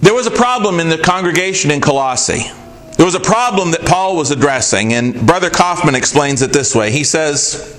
There 0.00 0.14
was 0.14 0.26
a 0.26 0.32
problem 0.32 0.80
in 0.80 0.88
the 0.88 0.98
congregation 0.98 1.70
in 1.70 1.80
Colossae. 1.80 2.50
There 2.96 3.06
was 3.06 3.14
a 3.14 3.20
problem 3.20 3.72
that 3.72 3.84
Paul 3.84 4.16
was 4.16 4.30
addressing, 4.30 4.92
and 4.94 5.26
Brother 5.26 5.50
Coffman 5.50 5.94
explains 5.94 6.40
it 6.42 6.52
this 6.52 6.74
way. 6.74 6.90
He 6.90 7.04
says, 7.04 7.76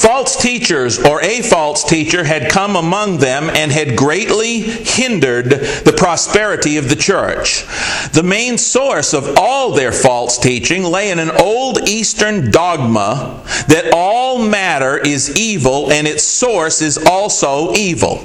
False 0.00 0.40
teachers 0.40 0.98
or 0.98 1.20
a 1.20 1.42
false 1.42 1.84
teacher 1.84 2.24
had 2.24 2.50
come 2.50 2.74
among 2.74 3.18
them 3.18 3.50
and 3.50 3.70
had 3.70 3.98
greatly 3.98 4.60
hindered 4.60 5.50
the 5.50 5.94
prosperity 5.94 6.78
of 6.78 6.88
the 6.88 6.96
church. 6.96 7.66
The 8.12 8.22
main 8.22 8.56
source 8.56 9.12
of 9.12 9.36
all 9.36 9.72
their 9.72 9.92
false 9.92 10.38
teaching 10.38 10.84
lay 10.84 11.10
in 11.10 11.18
an 11.18 11.30
old 11.30 11.86
Eastern 11.86 12.50
dogma 12.50 13.42
that 13.68 13.90
all 13.92 14.38
matter 14.38 14.96
is 14.96 15.36
evil 15.36 15.92
and 15.92 16.06
its 16.06 16.24
source 16.24 16.80
is 16.80 16.96
also 16.96 17.74
evil. 17.74 18.24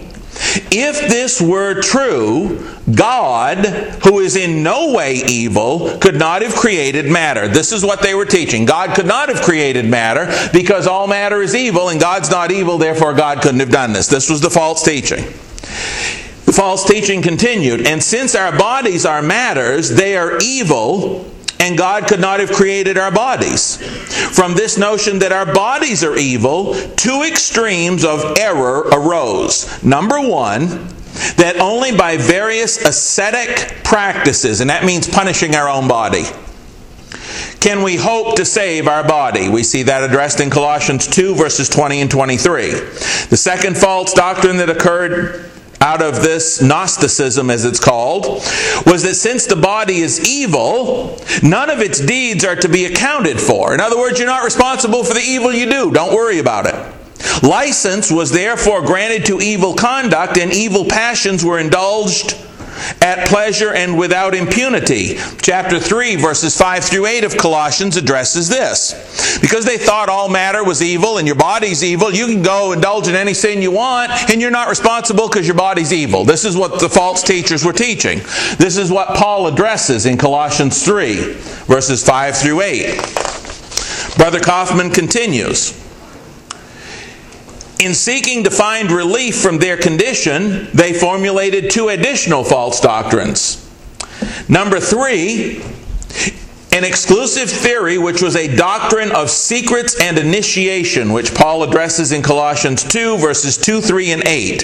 If 0.71 1.09
this 1.09 1.41
were 1.41 1.81
true, 1.81 2.67
God, 2.93 3.65
who 4.03 4.19
is 4.19 4.35
in 4.35 4.63
no 4.63 4.93
way 4.93 5.15
evil, 5.27 5.97
could 5.99 6.15
not 6.15 6.41
have 6.41 6.55
created 6.55 7.09
matter. 7.09 7.47
This 7.47 7.71
is 7.71 7.85
what 7.85 8.01
they 8.01 8.13
were 8.13 8.25
teaching. 8.25 8.65
God 8.65 8.95
could 8.95 9.05
not 9.05 9.29
have 9.29 9.41
created 9.41 9.85
matter 9.85 10.27
because 10.51 10.87
all 10.87 11.07
matter 11.07 11.41
is 11.41 11.55
evil 11.55 11.89
and 11.89 11.99
God's 11.99 12.29
not 12.29 12.51
evil, 12.51 12.77
therefore 12.77 13.13
God 13.13 13.41
couldn't 13.41 13.61
have 13.61 13.71
done 13.71 13.93
this. 13.93 14.07
This 14.07 14.29
was 14.29 14.41
the 14.41 14.49
false 14.49 14.83
teaching. 14.83 15.23
The 16.45 16.53
false 16.53 16.85
teaching 16.85 17.21
continued, 17.21 17.87
and 17.87 18.03
since 18.03 18.35
our 18.35 18.55
bodies 18.55 19.05
are 19.05 19.21
matters, 19.21 19.89
they 19.89 20.15
are 20.15 20.37
evil 20.43 21.31
and 21.59 21.77
God 21.77 22.07
could 22.07 22.19
not 22.19 22.39
have 22.39 22.51
created 22.51 22.97
our 22.97 23.11
bodies. 23.11 23.77
From 24.35 24.53
this 24.53 24.77
notion 24.77 25.19
that 25.19 25.31
our 25.31 25.51
bodies 25.51 26.03
are 26.03 26.17
evil, 26.17 26.73
two 26.95 27.23
extremes 27.27 28.03
of 28.03 28.37
error 28.37 28.81
arose. 28.91 29.83
Number 29.83 30.19
one, 30.19 30.87
that 31.37 31.57
only 31.59 31.95
by 31.95 32.17
various 32.17 32.83
ascetic 32.85 33.83
practices, 33.83 34.61
and 34.61 34.69
that 34.69 34.83
means 34.83 35.07
punishing 35.07 35.55
our 35.55 35.69
own 35.69 35.87
body, 35.87 36.25
can 37.61 37.81
we 37.81 37.95
hope 37.95 38.35
to 38.35 38.45
save 38.45 38.87
our 38.87 39.07
body? 39.07 39.49
We 39.49 39.63
see 39.63 39.83
that 39.83 40.03
addressed 40.03 40.39
in 40.39 40.51
Colossians 40.51 41.07
2, 41.07 41.33
verses 41.33 41.67
20 41.67 42.01
and 42.01 42.11
23. 42.11 42.71
The 42.71 43.37
second 43.37 43.75
false 43.75 44.13
doctrine 44.13 44.57
that 44.57 44.69
occurred 44.69 45.49
out 45.85 46.01
of 46.01 46.23
this 46.23 46.63
Gnosticism, 46.63 47.51
as 47.51 47.63
it's 47.63 47.79
called, 47.79 48.25
was 48.87 49.03
that 49.03 49.13
since 49.13 49.45
the 49.45 49.55
body 49.55 49.99
is 49.99 50.27
evil, 50.27 51.21
none 51.43 51.69
of 51.69 51.79
its 51.79 51.99
deeds 51.99 52.43
are 52.43 52.55
to 52.55 52.67
be 52.67 52.85
accounted 52.85 53.39
for. 53.39 53.71
In 53.75 53.79
other 53.79 53.95
words, 53.95 54.17
you're 54.17 54.27
not 54.27 54.43
responsible 54.43 55.03
for 55.03 55.13
the 55.13 55.19
evil 55.21 55.53
you 55.53 55.69
do. 55.69 55.91
Don't 55.91 56.11
worry 56.11 56.39
about 56.39 56.65
it. 56.65 57.43
License 57.43 58.11
was 58.11 58.31
therefore 58.31 58.81
granted 58.81 59.25
to 59.27 59.39
evil 59.39 59.75
conduct, 59.75 60.39
and 60.39 60.51
evil 60.51 60.85
passions 60.85 61.45
were 61.45 61.59
indulged 61.59 62.35
at 63.01 63.27
pleasure 63.27 63.73
and 63.73 63.97
without 63.97 64.35
impunity. 64.35 65.15
Chapter 65.41 65.79
3, 65.79 66.15
verses 66.15 66.57
5 66.57 66.83
through 66.83 67.05
8 67.05 67.23
of 67.23 67.37
Colossians 67.37 67.97
addresses 67.97 68.49
this. 68.49 69.39
Because 69.41 69.65
they 69.65 69.77
thought 69.77 70.09
all 70.09 70.29
matter 70.29 70.63
was 70.63 70.81
evil 70.81 71.17
and 71.17 71.27
your 71.27 71.35
body's 71.35 71.83
evil, 71.83 72.11
you 72.11 72.27
can 72.27 72.41
go 72.41 72.71
indulge 72.71 73.07
in 73.07 73.15
any 73.15 73.33
sin 73.33 73.61
you 73.61 73.71
want 73.71 74.11
and 74.31 74.41
you're 74.41 74.51
not 74.51 74.69
responsible 74.69 75.27
because 75.27 75.47
your 75.47 75.55
body's 75.55 75.93
evil. 75.93 76.23
This 76.23 76.45
is 76.45 76.57
what 76.57 76.79
the 76.79 76.89
false 76.89 77.23
teachers 77.23 77.63
were 77.63 77.73
teaching. 77.73 78.19
This 78.57 78.77
is 78.77 78.91
what 78.91 79.15
Paul 79.15 79.47
addresses 79.47 80.05
in 80.05 80.17
Colossians 80.17 80.83
3, 80.83 81.33
verses 81.65 82.05
5 82.05 82.37
through 82.37 82.61
8. 82.61 82.95
Brother 84.17 84.39
Coffman 84.39 84.91
continues. 84.91 85.84
In 87.79 87.93
seeking 87.93 88.43
to 88.45 88.51
find 88.51 88.91
relief 88.91 89.41
from 89.41 89.57
their 89.57 89.77
condition, 89.77 90.67
they 90.73 90.93
formulated 90.93 91.69
two 91.71 91.89
additional 91.89 92.43
false 92.43 92.79
doctrines. 92.79 93.61
Number 94.47 94.79
three, 94.79 95.61
an 96.75 96.83
exclusive 96.83 97.49
theory 97.49 97.97
which 97.97 98.21
was 98.21 98.35
a 98.35 98.53
doctrine 98.53 99.09
of 99.13 99.29
secrets 99.29 99.95
and 100.01 100.17
initiation, 100.17 101.13
which 101.13 101.33
Paul 101.33 101.63
addresses 101.63 102.11
in 102.11 102.21
Colossians 102.21 102.83
2, 102.83 103.17
verses 103.17 103.57
2, 103.57 103.79
3, 103.79 104.11
and 104.11 104.27
8. 104.27 104.63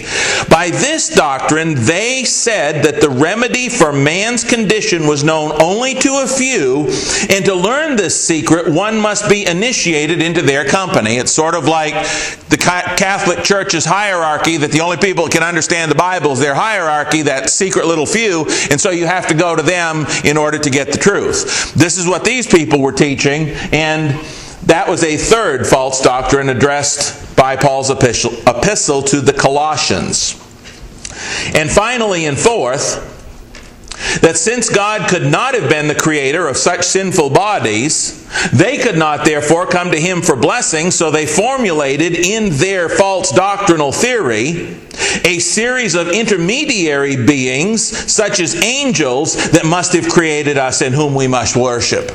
By 0.49 0.71
this 0.71 1.07
doctrine, 1.07 1.73
they 1.75 2.25
said 2.25 2.83
that 2.83 2.99
the 2.99 3.09
remedy 3.09 3.69
for 3.69 3.93
man's 3.93 4.43
condition 4.43 5.07
was 5.07 5.23
known 5.23 5.61
only 5.61 5.93
to 5.95 6.21
a 6.23 6.27
few, 6.27 6.87
and 7.29 7.45
to 7.45 7.55
learn 7.55 7.95
this 7.95 8.21
secret, 8.21 8.67
one 8.67 8.99
must 8.99 9.29
be 9.29 9.47
initiated 9.47 10.21
into 10.21 10.41
their 10.41 10.65
company. 10.65 11.15
It's 11.15 11.31
sort 11.31 11.55
of 11.55 11.65
like 11.65 11.93
the 12.49 12.57
Catholic 12.57 13.45
Church's 13.45 13.85
hierarchy 13.85 14.57
that 14.57 14.71
the 14.71 14.81
only 14.81 14.97
people 14.97 15.23
that 15.23 15.31
can 15.31 15.43
understand 15.43 15.89
the 15.89 15.95
Bible 15.95 16.33
is 16.33 16.39
their 16.41 16.55
hierarchy, 16.55 17.21
that 17.21 17.49
secret 17.49 17.85
little 17.85 18.05
few, 18.05 18.41
and 18.69 18.81
so 18.81 18.89
you 18.89 19.05
have 19.05 19.27
to 19.27 19.33
go 19.33 19.55
to 19.55 19.63
them 19.63 20.05
in 20.25 20.35
order 20.35 20.59
to 20.59 20.69
get 20.69 20.91
the 20.91 20.97
truth. 20.97 21.73
This 21.73 21.97
is 21.97 22.00
what 22.07 22.23
these 22.23 22.47
people 22.47 22.79
were 22.79 22.91
teaching, 22.91 23.49
and 23.71 24.19
that 24.63 24.87
was 24.87 25.03
a 25.03 25.17
third 25.17 25.65
false 25.65 26.01
doctrine 26.01 26.49
addressed 26.49 27.35
by 27.35 27.55
Paul's 27.55 27.89
epistle, 27.89 28.31
epistle 28.47 29.01
to 29.03 29.21
the 29.21 29.33
Colossians. 29.33 30.33
And 31.55 31.69
finally, 31.69 32.25
and 32.25 32.37
fourth, 32.37 33.07
that 34.21 34.37
since 34.37 34.69
God 34.69 35.09
could 35.09 35.25
not 35.25 35.53
have 35.53 35.69
been 35.69 35.87
the 35.87 35.95
creator 35.95 36.47
of 36.47 36.57
such 36.57 36.83
sinful 36.83 37.29
bodies, 37.31 38.27
they 38.51 38.77
could 38.77 38.97
not 38.97 39.25
therefore 39.25 39.67
come 39.67 39.91
to 39.91 39.99
him 39.99 40.21
for 40.21 40.35
blessing, 40.35 40.91
so 40.91 41.11
they 41.11 41.25
formulated 41.25 42.13
in 42.15 42.49
their 42.57 42.89
false 42.89 43.31
doctrinal 43.31 43.91
theory 43.91 44.77
a 45.25 45.39
series 45.39 45.95
of 45.95 46.09
intermediary 46.09 47.25
beings, 47.25 47.81
such 48.11 48.39
as 48.39 48.55
angels, 48.63 49.51
that 49.51 49.65
must 49.65 49.93
have 49.93 50.09
created 50.09 50.57
us 50.57 50.81
and 50.81 50.95
whom 50.95 51.13
we 51.13 51.27
must 51.27 51.55
worship. 51.55 52.11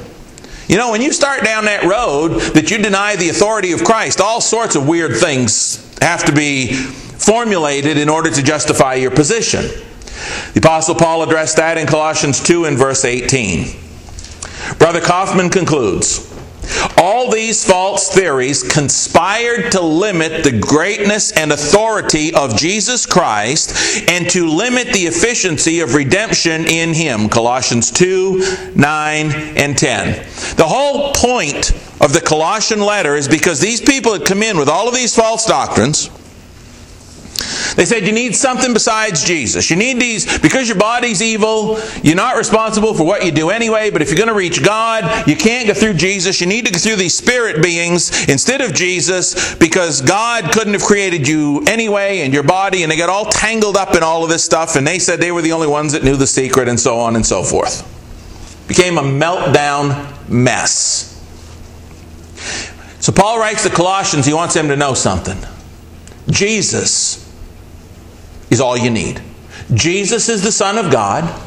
You 0.68 0.76
know, 0.76 0.90
when 0.90 1.00
you 1.00 1.12
start 1.12 1.44
down 1.44 1.66
that 1.66 1.84
road 1.84 2.40
that 2.54 2.70
you 2.70 2.78
deny 2.78 3.14
the 3.16 3.28
authority 3.28 3.72
of 3.72 3.84
Christ, 3.84 4.20
all 4.20 4.40
sorts 4.40 4.74
of 4.74 4.88
weird 4.88 5.16
things 5.16 5.82
have 6.00 6.24
to 6.24 6.32
be 6.32 6.72
formulated 6.72 7.96
in 7.96 8.08
order 8.08 8.30
to 8.30 8.42
justify 8.42 8.94
your 8.94 9.10
position. 9.10 9.64
The 10.54 10.60
Apostle 10.60 10.94
Paul 10.94 11.22
addressed 11.22 11.56
that 11.56 11.78
in 11.78 11.86
Colossians 11.86 12.42
2 12.42 12.64
and 12.64 12.76
verse 12.76 13.04
18. 13.04 13.66
Brother 14.78 15.00
Coffman 15.00 15.50
concludes 15.50 16.32
all 16.96 17.30
these 17.30 17.64
false 17.64 18.08
theories 18.08 18.62
conspired 18.62 19.72
to 19.72 19.80
limit 19.80 20.44
the 20.44 20.58
greatness 20.58 21.32
and 21.32 21.52
authority 21.52 22.34
of 22.34 22.56
Jesus 22.56 23.06
Christ 23.06 24.08
and 24.08 24.28
to 24.30 24.48
limit 24.48 24.92
the 24.92 25.06
efficiency 25.06 25.80
of 25.80 25.94
redemption 25.94 26.66
in 26.66 26.94
Him. 26.94 27.28
Colossians 27.28 27.90
2 27.90 28.72
9 28.74 29.32
and 29.32 29.78
10. 29.78 30.26
The 30.56 30.66
whole 30.66 31.12
point 31.12 31.72
of 32.00 32.12
the 32.12 32.22
Colossian 32.24 32.80
letter 32.80 33.14
is 33.14 33.28
because 33.28 33.60
these 33.60 33.80
people 33.80 34.12
had 34.12 34.26
come 34.26 34.42
in 34.42 34.56
with 34.58 34.68
all 34.68 34.88
of 34.88 34.94
these 34.94 35.14
false 35.14 35.46
doctrines. 35.46 36.10
They 37.76 37.84
said 37.84 38.06
you 38.06 38.12
need 38.12 38.34
something 38.34 38.72
besides 38.72 39.22
Jesus. 39.22 39.70
You 39.70 39.76
need 39.76 40.00
these, 40.00 40.38
because 40.38 40.66
your 40.66 40.78
body's 40.78 41.20
evil, 41.20 41.78
you're 42.02 42.16
not 42.16 42.36
responsible 42.36 42.94
for 42.94 43.04
what 43.04 43.22
you 43.22 43.30
do 43.30 43.50
anyway, 43.50 43.90
but 43.90 44.00
if 44.00 44.08
you're 44.08 44.16
going 44.16 44.28
to 44.28 44.34
reach 44.34 44.64
God, 44.64 45.28
you 45.28 45.36
can't 45.36 45.68
go 45.68 45.74
through 45.74 45.94
Jesus. 45.94 46.40
You 46.40 46.46
need 46.46 46.64
to 46.64 46.72
go 46.72 46.78
through 46.78 46.96
these 46.96 47.14
spirit 47.14 47.62
beings 47.62 48.28
instead 48.28 48.62
of 48.62 48.72
Jesus 48.72 49.54
because 49.56 50.00
God 50.00 50.52
couldn't 50.52 50.72
have 50.72 50.82
created 50.82 51.28
you 51.28 51.62
anyway 51.66 52.20
and 52.20 52.32
your 52.32 52.42
body, 52.42 52.82
and 52.82 52.90
they 52.90 52.96
got 52.96 53.10
all 53.10 53.26
tangled 53.26 53.76
up 53.76 53.94
in 53.94 54.02
all 54.02 54.24
of 54.24 54.30
this 54.30 54.42
stuff, 54.42 54.76
and 54.76 54.86
they 54.86 54.98
said 54.98 55.20
they 55.20 55.32
were 55.32 55.42
the 55.42 55.52
only 55.52 55.68
ones 55.68 55.92
that 55.92 56.02
knew 56.02 56.16
the 56.16 56.26
secret, 56.26 56.68
and 56.68 56.80
so 56.80 56.98
on 56.98 57.14
and 57.14 57.26
so 57.26 57.42
forth. 57.42 57.92
Became 58.68 58.96
a 58.96 59.02
meltdown 59.02 60.28
mess. 60.30 61.12
So 63.00 63.12
Paul 63.12 63.38
writes 63.38 63.64
to 63.64 63.70
Colossians, 63.70 64.24
he 64.24 64.32
wants 64.32 64.54
them 64.54 64.68
to 64.68 64.76
know 64.76 64.94
something. 64.94 65.38
Jesus 66.30 67.25
is 68.50 68.60
all 68.60 68.76
you 68.76 68.90
need. 68.90 69.20
Jesus 69.74 70.28
is 70.28 70.42
the 70.42 70.52
Son 70.52 70.78
of 70.78 70.92
God. 70.92 71.42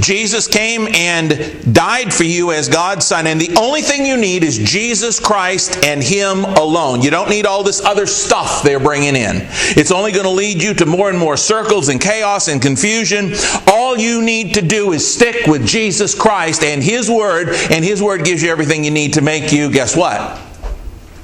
Jesus 0.00 0.48
came 0.48 0.88
and 0.88 1.74
died 1.74 2.12
for 2.12 2.24
you 2.24 2.50
as 2.50 2.68
God's 2.68 3.06
Son, 3.06 3.26
and 3.26 3.40
the 3.40 3.56
only 3.58 3.82
thing 3.82 4.06
you 4.06 4.16
need 4.16 4.42
is 4.42 4.56
Jesus 4.58 5.20
Christ 5.20 5.84
and 5.84 6.02
Him 6.02 6.44
alone. 6.44 7.02
You 7.02 7.10
don't 7.10 7.28
need 7.28 7.44
all 7.44 7.62
this 7.62 7.84
other 7.84 8.06
stuff 8.06 8.62
they're 8.62 8.80
bringing 8.80 9.14
in. 9.14 9.46
It's 9.76 9.92
only 9.92 10.12
going 10.12 10.24
to 10.24 10.30
lead 10.30 10.62
you 10.62 10.72
to 10.74 10.86
more 10.86 11.10
and 11.10 11.18
more 11.18 11.36
circles 11.36 11.88
and 11.88 12.00
chaos 12.00 12.48
and 12.48 12.60
confusion. 12.60 13.34
All 13.68 13.98
you 13.98 14.22
need 14.22 14.54
to 14.54 14.62
do 14.62 14.92
is 14.92 15.14
stick 15.14 15.46
with 15.46 15.66
Jesus 15.66 16.14
Christ 16.14 16.62
and 16.62 16.82
His 16.82 17.10
Word, 17.10 17.50
and 17.70 17.84
His 17.84 18.02
Word 18.02 18.24
gives 18.24 18.42
you 18.42 18.50
everything 18.50 18.82
you 18.82 18.90
need 18.90 19.14
to 19.14 19.20
make 19.20 19.52
you, 19.52 19.70
guess 19.70 19.94
what? 19.94 20.40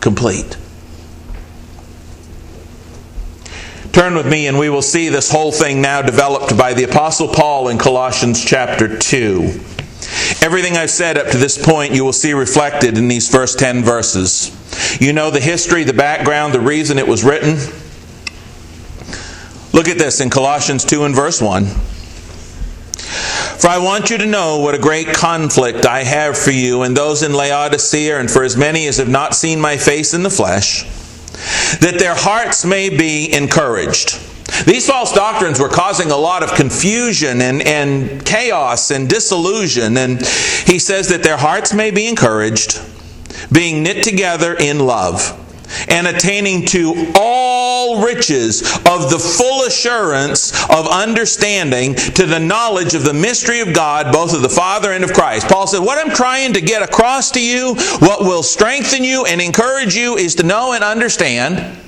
Complete. 0.01 0.59
Turn 3.93 4.15
with 4.15 4.27
me 4.27 4.47
and 4.47 4.59
we 4.59 4.71
will 4.71 4.81
see 4.81 5.11
this 5.11 5.31
whole 5.31 5.53
thing 5.53 5.83
now 5.83 6.01
developed 6.01 6.57
by 6.57 6.73
the 6.73 6.85
Apostle 6.85 7.29
Paul 7.29 7.69
in 7.69 7.77
Colossians 7.77 8.43
chapter 8.43 8.97
2. 8.97 9.43
Everything 10.41 10.79
I've 10.79 10.91
said 10.91 11.19
up 11.19 11.29
to 11.29 11.37
this 11.37 11.63
point 11.63 11.93
you 11.93 12.03
will 12.03 12.15
see 12.15 12.33
reflected 12.33 12.97
in 12.97 13.09
these 13.09 13.31
first 13.31 13.59
10 13.59 13.85
verses. 13.85 14.57
You 14.99 15.13
know 15.13 15.31
the 15.31 15.40
history, 15.40 15.85
the 15.85 15.93
background, 15.93 16.55
the 16.55 16.61
reason 16.61 16.97
it 16.97 17.07
was 17.07 17.23
written. 17.23 17.57
Look 19.75 19.88
at 19.88 19.99
this 19.99 20.23
in 20.23 20.31
Colossians 20.31 20.87
2 20.87 21.05
and 21.05 21.14
verse 21.14 21.43
1. 21.43 21.66
For 21.66 23.69
I 23.69 23.77
want 23.77 24.09
you 24.09 24.16
to 24.16 24.27
know 24.27 24.61
what 24.61 24.75
a 24.75 24.79
great 24.79 25.09
conflict 25.09 25.85
I 25.85 26.03
have 26.03 26.38
for 26.38 26.51
you 26.51 26.83
and 26.83 26.97
those 26.97 27.23
in 27.23 27.35
Laodicea, 27.35 28.19
and 28.19 28.31
for 28.31 28.43
as 28.43 28.57
many 28.57 28.87
as 28.87 28.97
have 28.97 29.09
not 29.09 29.35
seen 29.35 29.61
my 29.61 29.77
face 29.77 30.14
in 30.14 30.23
the 30.23 30.31
flesh 30.31 30.87
that 31.81 31.97
their 31.99 32.15
hearts 32.15 32.65
may 32.65 32.89
be 32.89 33.33
encouraged. 33.33 34.21
These 34.67 34.87
false 34.87 35.13
doctrines 35.13 35.59
were 35.59 35.69
causing 35.69 36.11
a 36.11 36.17
lot 36.17 36.43
of 36.43 36.55
confusion 36.55 37.41
and, 37.41 37.63
and 37.63 38.25
chaos 38.25 38.91
and 38.91 39.09
disillusion. 39.09 39.97
And 39.97 40.19
he 40.21 40.79
says 40.79 41.09
that 41.09 41.23
their 41.23 41.37
hearts 41.37 41.73
may 41.73 41.91
be 41.91 42.07
encouraged, 42.07 42.81
being 43.51 43.83
knit 43.83 44.05
together 44.05 44.55
in 44.55 44.81
love 44.81 45.39
and 45.89 46.07
attaining 46.07 46.67
to 46.67 47.13
all 47.17 47.62
riches 48.00 48.62
of 48.62 49.11
the 49.11 49.18
full 49.18 49.66
assurance 49.66 50.52
of 50.70 50.87
understanding 50.87 51.94
to 51.94 52.26
the 52.26 52.38
knowledge 52.38 52.94
of 52.94 53.05
the 53.05 53.12
mystery 53.12 53.61
of 53.61 53.74
God, 53.74 54.12
both 54.12 54.35
of 54.35 54.42
the 54.42 54.48
Father 54.48 54.92
and 54.92 55.05
of 55.05 55.12
Christ. 55.12 55.48
Paul 55.48 55.66
said, 55.66 55.81
What 55.81 55.98
I'm 55.98 56.14
trying 56.14 56.52
to 56.55 56.61
get 56.61 56.83
across 56.83 57.31
to 57.33 57.40
you, 57.40 57.74
what 57.98 58.20
will 58.20 58.42
strengthen 58.42 59.05
you 59.05 59.24
and 59.24 59.40
encourage 59.40 59.94
you, 59.94 60.16
is 60.16 60.35
to 60.37 60.42
know 60.42 60.72
and 60.72 60.85
understand 60.85 61.78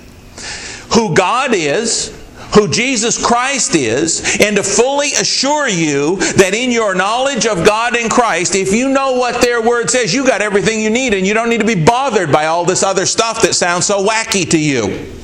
who 0.92 1.14
God 1.14 1.54
is 1.54 2.20
who 2.54 2.68
Jesus 2.68 3.22
Christ 3.24 3.74
is, 3.74 4.38
and 4.40 4.56
to 4.56 4.62
fully 4.62 5.12
assure 5.14 5.68
you 5.68 6.16
that 6.34 6.54
in 6.54 6.70
your 6.70 6.94
knowledge 6.94 7.46
of 7.46 7.66
God 7.66 7.96
and 7.96 8.10
Christ, 8.10 8.54
if 8.54 8.72
you 8.72 8.88
know 8.88 9.12
what 9.12 9.42
their 9.42 9.60
word 9.60 9.90
says, 9.90 10.14
you 10.14 10.24
got 10.24 10.40
everything 10.40 10.80
you 10.80 10.90
need, 10.90 11.14
and 11.14 11.26
you 11.26 11.34
don't 11.34 11.50
need 11.50 11.60
to 11.60 11.66
be 11.66 11.84
bothered 11.84 12.30
by 12.30 12.46
all 12.46 12.64
this 12.64 12.82
other 12.82 13.06
stuff 13.06 13.42
that 13.42 13.54
sounds 13.54 13.86
so 13.86 14.06
wacky 14.06 14.48
to 14.50 14.58
you. 14.58 15.23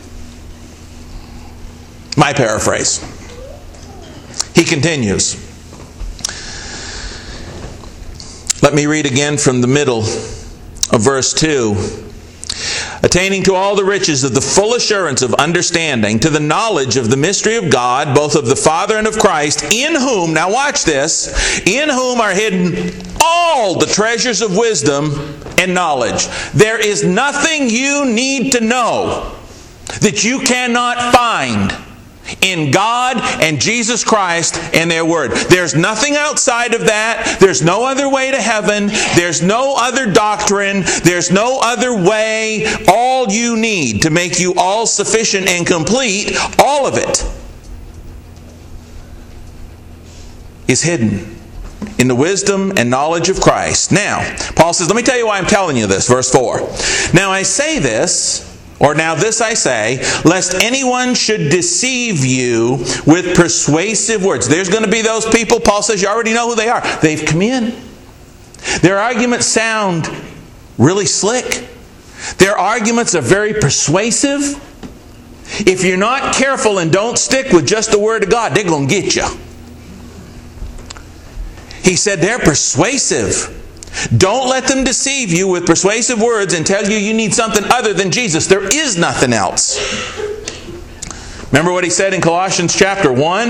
My 2.20 2.35
paraphrase. 2.35 3.00
He 4.54 4.62
continues. 4.62 5.37
Let 8.62 8.74
me 8.74 8.85
read 8.85 9.06
again 9.06 9.38
from 9.38 9.62
the 9.62 9.66
middle 9.66 10.00
of 10.00 11.00
verse 11.00 11.33
2 11.33 12.09
attaining 13.02 13.42
to 13.44 13.54
all 13.54 13.74
the 13.74 13.85
riches 13.85 14.22
of 14.22 14.35
the 14.35 14.40
full 14.42 14.74
assurance 14.74 15.22
of 15.22 15.33
understanding, 15.35 16.20
to 16.20 16.28
the 16.28 16.38
knowledge 16.38 16.98
of 16.98 17.09
the 17.09 17.16
mystery 17.16 17.56
of 17.56 17.70
God, 17.70 18.14
both 18.14 18.37
of 18.37 18.44
the 18.44 18.54
Father 18.54 18.98
and 18.98 19.06
of 19.06 19.18
Christ, 19.18 19.72
in 19.72 19.94
whom, 19.94 20.35
now 20.35 20.52
watch 20.52 20.85
this, 20.85 21.66
in 21.66 21.88
whom 21.88 22.20
are 22.20 22.35
hidden 22.35 22.92
all 23.24 23.78
the 23.78 23.87
treasures 23.87 24.42
of 24.42 24.59
wisdom 24.59 25.40
and 25.56 25.72
knowledge. 25.72 26.26
There 26.52 26.78
is 26.78 27.02
nothing 27.02 27.70
you 27.70 28.04
need 28.04 28.52
to 28.52 28.61
know 28.61 29.35
that 30.02 30.22
you 30.22 30.40
cannot 30.40 31.14
find 31.14 31.72
in 32.42 32.70
God 32.70 33.18
and 33.42 33.60
Jesus 33.60 34.04
Christ 34.04 34.56
and 34.74 34.90
their 34.90 35.04
Word. 35.04 35.32
There's 35.48 35.74
nothing 35.74 36.16
outside 36.16 36.74
of 36.74 36.86
that. 36.86 37.38
There's 37.40 37.62
no 37.62 37.84
other 37.84 38.08
way 38.08 38.30
to 38.30 38.40
heaven. 38.40 38.88
There's 39.16 39.42
no 39.42 39.74
other 39.78 40.10
doctrine. 40.10 40.82
There's 41.04 41.30
no 41.30 41.60
other 41.62 41.94
way. 41.94 42.66
All 42.88 43.28
you 43.28 43.56
need 43.56 44.02
to 44.02 44.10
make 44.10 44.38
you 44.40 44.54
all 44.54 44.86
sufficient 44.86 45.48
and 45.48 45.66
complete, 45.66 46.36
all 46.58 46.86
of 46.86 46.96
it, 46.96 47.24
is 50.68 50.82
hidden 50.82 51.36
in 51.98 52.08
the 52.08 52.14
wisdom 52.14 52.72
and 52.76 52.88
knowledge 52.88 53.28
of 53.28 53.40
Christ. 53.40 53.92
Now, 53.92 54.36
Paul 54.54 54.72
says, 54.72 54.88
let 54.88 54.96
me 54.96 55.02
tell 55.02 55.18
you 55.18 55.26
why 55.26 55.38
I'm 55.38 55.46
telling 55.46 55.76
you 55.76 55.86
this. 55.86 56.08
Verse 56.08 56.30
4. 56.30 56.60
Now 57.12 57.30
I 57.30 57.42
say 57.42 57.78
this 57.78 58.49
or 58.80 58.94
now 58.94 59.14
this 59.14 59.42
I 59.42 59.54
say, 59.54 59.98
lest 60.24 60.54
anyone 60.54 61.14
should 61.14 61.50
deceive 61.50 62.24
you 62.24 62.78
with 63.06 63.36
persuasive 63.36 64.24
words. 64.24 64.48
There's 64.48 64.70
going 64.70 64.84
to 64.84 64.90
be 64.90 65.02
those 65.02 65.26
people, 65.26 65.60
Paul 65.60 65.82
says, 65.82 66.00
you 66.00 66.08
already 66.08 66.32
know 66.32 66.48
who 66.48 66.56
they 66.56 66.68
are. 66.68 66.80
They've 67.00 67.24
come 67.24 67.42
in. 67.42 67.74
Their 68.80 68.98
arguments 68.98 69.46
sound 69.46 70.08
really 70.78 71.06
slick. 71.06 71.68
Their 72.38 72.56
arguments 72.56 73.14
are 73.14 73.20
very 73.20 73.52
persuasive. 73.52 74.66
If 75.66 75.84
you're 75.84 75.98
not 75.98 76.34
careful 76.34 76.78
and 76.78 76.90
don't 76.90 77.18
stick 77.18 77.52
with 77.52 77.66
just 77.66 77.90
the 77.90 77.98
Word 77.98 78.24
of 78.24 78.30
God, 78.30 78.54
they're 78.54 78.64
going 78.64 78.88
to 78.88 78.94
get 78.94 79.14
you. 79.14 79.26
He 81.82 81.96
said 81.96 82.20
they're 82.20 82.38
persuasive. 82.38 83.60
Don't 84.16 84.48
let 84.48 84.66
them 84.66 84.85
deceive 84.85 85.33
you 85.33 85.48
with 85.48 85.66
persuasive 85.66 86.20
words 86.20 86.55
and 86.55 86.66
tell 86.66 86.88
you 86.88 86.96
you 86.96 87.14
need 87.14 87.35
something 87.35 87.64
other 87.64 87.92
than 87.92 88.11
Jesus. 88.11 88.46
There 88.46 88.66
is 88.66 88.96
nothing 88.96 89.33
else. 89.33 89.79
Remember 91.53 91.72
what 91.72 91.85
he 91.85 91.90
said 91.90 92.14
in 92.14 92.20
Colossians 92.20 92.76
chapter 92.76 93.12
1, 93.12 93.48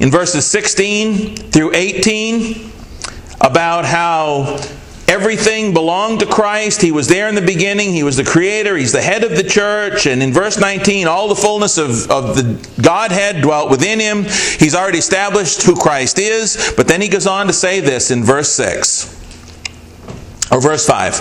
in 0.00 0.10
verses 0.10 0.46
16 0.46 1.36
through 1.36 1.74
18, 1.74 2.72
about 3.40 3.84
how 3.84 4.58
everything 5.12 5.74
belonged 5.74 6.20
to 6.20 6.26
Christ. 6.26 6.80
He 6.80 6.90
was 6.90 7.06
there 7.06 7.28
in 7.28 7.34
the 7.34 7.42
beginning. 7.42 7.92
He 7.92 8.02
was 8.02 8.16
the 8.16 8.24
creator. 8.24 8.78
He's 8.78 8.92
the 8.92 9.02
head 9.02 9.24
of 9.24 9.32
the 9.32 9.42
church. 9.42 10.06
And 10.06 10.22
in 10.22 10.32
verse 10.32 10.58
19, 10.58 11.06
all 11.06 11.28
the 11.28 11.34
fullness 11.34 11.76
of, 11.76 12.10
of 12.10 12.34
the 12.34 12.82
Godhead 12.82 13.42
dwelt 13.42 13.70
within 13.70 14.00
him. 14.00 14.22
He's 14.24 14.74
already 14.74 14.96
established 14.96 15.64
who 15.64 15.76
Christ 15.76 16.18
is. 16.18 16.72
But 16.78 16.88
then 16.88 17.02
he 17.02 17.08
goes 17.08 17.26
on 17.26 17.46
to 17.48 17.52
say 17.52 17.80
this 17.80 18.10
in 18.10 18.24
verse 18.24 18.48
6 18.52 19.20
or 20.50 20.62
verse 20.62 20.86
5. 20.86 21.16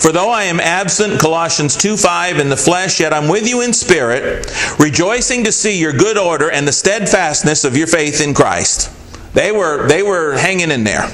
For 0.00 0.10
though 0.10 0.30
I 0.30 0.44
am 0.44 0.58
absent, 0.58 1.20
Colossians 1.20 1.76
2 1.76 1.98
5, 1.98 2.38
in 2.38 2.48
the 2.48 2.56
flesh, 2.56 3.00
yet 3.00 3.12
I'm 3.12 3.28
with 3.28 3.46
you 3.46 3.60
in 3.60 3.74
spirit, 3.74 4.50
rejoicing 4.80 5.44
to 5.44 5.52
see 5.52 5.78
your 5.78 5.92
good 5.92 6.16
order 6.16 6.50
and 6.50 6.66
the 6.66 6.72
steadfastness 6.72 7.64
of 7.64 7.76
your 7.76 7.86
faith 7.86 8.22
in 8.22 8.32
Christ. 8.32 8.90
They 9.34 9.52
were, 9.52 9.86
they 9.88 10.02
were 10.02 10.38
hanging 10.38 10.70
in 10.70 10.84
there. 10.84 11.10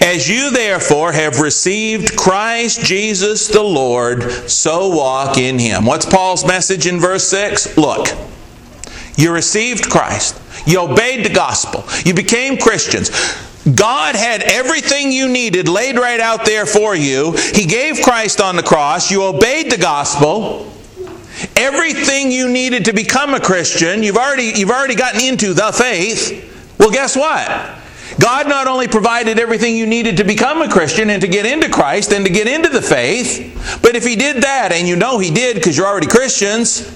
As 0.00 0.28
you 0.28 0.50
therefore 0.50 1.12
have 1.12 1.40
received 1.40 2.16
Christ 2.16 2.84
Jesus 2.84 3.48
the 3.48 3.62
Lord, 3.62 4.22
so 4.48 4.88
walk 4.88 5.38
in 5.38 5.58
him. 5.58 5.84
What's 5.84 6.06
Paul's 6.06 6.46
message 6.46 6.86
in 6.86 7.00
verse 7.00 7.26
6? 7.28 7.76
Look, 7.76 8.08
you 9.16 9.32
received 9.32 9.90
Christ. 9.90 10.40
You 10.66 10.80
obeyed 10.80 11.24
the 11.24 11.32
gospel. 11.32 11.84
You 12.04 12.14
became 12.14 12.58
Christians. 12.58 13.10
God 13.74 14.14
had 14.14 14.42
everything 14.42 15.12
you 15.12 15.28
needed 15.28 15.68
laid 15.68 15.96
right 15.96 16.20
out 16.20 16.44
there 16.44 16.64
for 16.64 16.94
you. 16.94 17.32
He 17.54 17.66
gave 17.66 18.00
Christ 18.02 18.40
on 18.40 18.56
the 18.56 18.62
cross. 18.62 19.10
You 19.10 19.24
obeyed 19.24 19.70
the 19.70 19.76
gospel. 19.76 20.72
Everything 21.56 22.30
you 22.30 22.48
needed 22.48 22.84
to 22.86 22.92
become 22.92 23.34
a 23.34 23.40
Christian, 23.40 24.02
you've 24.02 24.16
already, 24.16 24.52
you've 24.56 24.70
already 24.70 24.94
gotten 24.94 25.20
into 25.20 25.54
the 25.54 25.72
faith. 25.72 26.76
Well, 26.78 26.90
guess 26.90 27.16
what? 27.16 27.48
God 28.20 28.48
not 28.48 28.66
only 28.66 28.88
provided 28.88 29.38
everything 29.38 29.76
you 29.76 29.86
needed 29.86 30.16
to 30.16 30.24
become 30.24 30.60
a 30.60 30.68
Christian 30.68 31.10
and 31.10 31.22
to 31.22 31.28
get 31.28 31.46
into 31.46 31.68
Christ 31.68 32.12
and 32.12 32.24
to 32.24 32.32
get 32.32 32.48
into 32.48 32.68
the 32.68 32.82
faith, 32.82 33.78
but 33.82 33.94
if 33.94 34.04
He 34.04 34.16
did 34.16 34.42
that, 34.42 34.72
and 34.72 34.88
you 34.88 34.96
know 34.96 35.18
He 35.18 35.30
did 35.30 35.54
because 35.54 35.76
you're 35.76 35.86
already 35.86 36.08
Christians, 36.08 36.94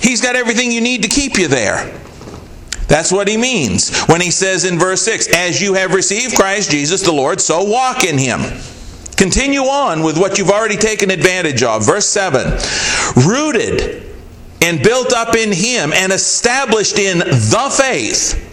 He's 0.00 0.22
got 0.22 0.36
everything 0.36 0.72
you 0.72 0.80
need 0.80 1.02
to 1.02 1.08
keep 1.08 1.38
you 1.38 1.48
there. 1.48 1.94
That's 2.86 3.12
what 3.12 3.28
he 3.28 3.36
means 3.36 3.94
when 4.06 4.22
he 4.22 4.30
says 4.30 4.64
in 4.64 4.78
verse 4.78 5.02
6 5.02 5.28
As 5.34 5.60
you 5.60 5.74
have 5.74 5.92
received 5.92 6.36
Christ 6.36 6.70
Jesus 6.70 7.02
the 7.02 7.12
Lord, 7.12 7.38
so 7.38 7.62
walk 7.62 8.02
in 8.02 8.16
him. 8.16 8.40
Continue 9.16 9.62
on 9.62 10.02
with 10.02 10.16
what 10.16 10.38
you've 10.38 10.48
already 10.48 10.76
taken 10.76 11.10
advantage 11.10 11.62
of. 11.62 11.84
Verse 11.84 12.06
7 12.06 12.58
Rooted 13.28 14.04
and 14.62 14.82
built 14.82 15.12
up 15.12 15.36
in 15.36 15.52
him 15.52 15.92
and 15.92 16.12
established 16.12 16.98
in 16.98 17.18
the 17.18 17.76
faith 17.76 18.47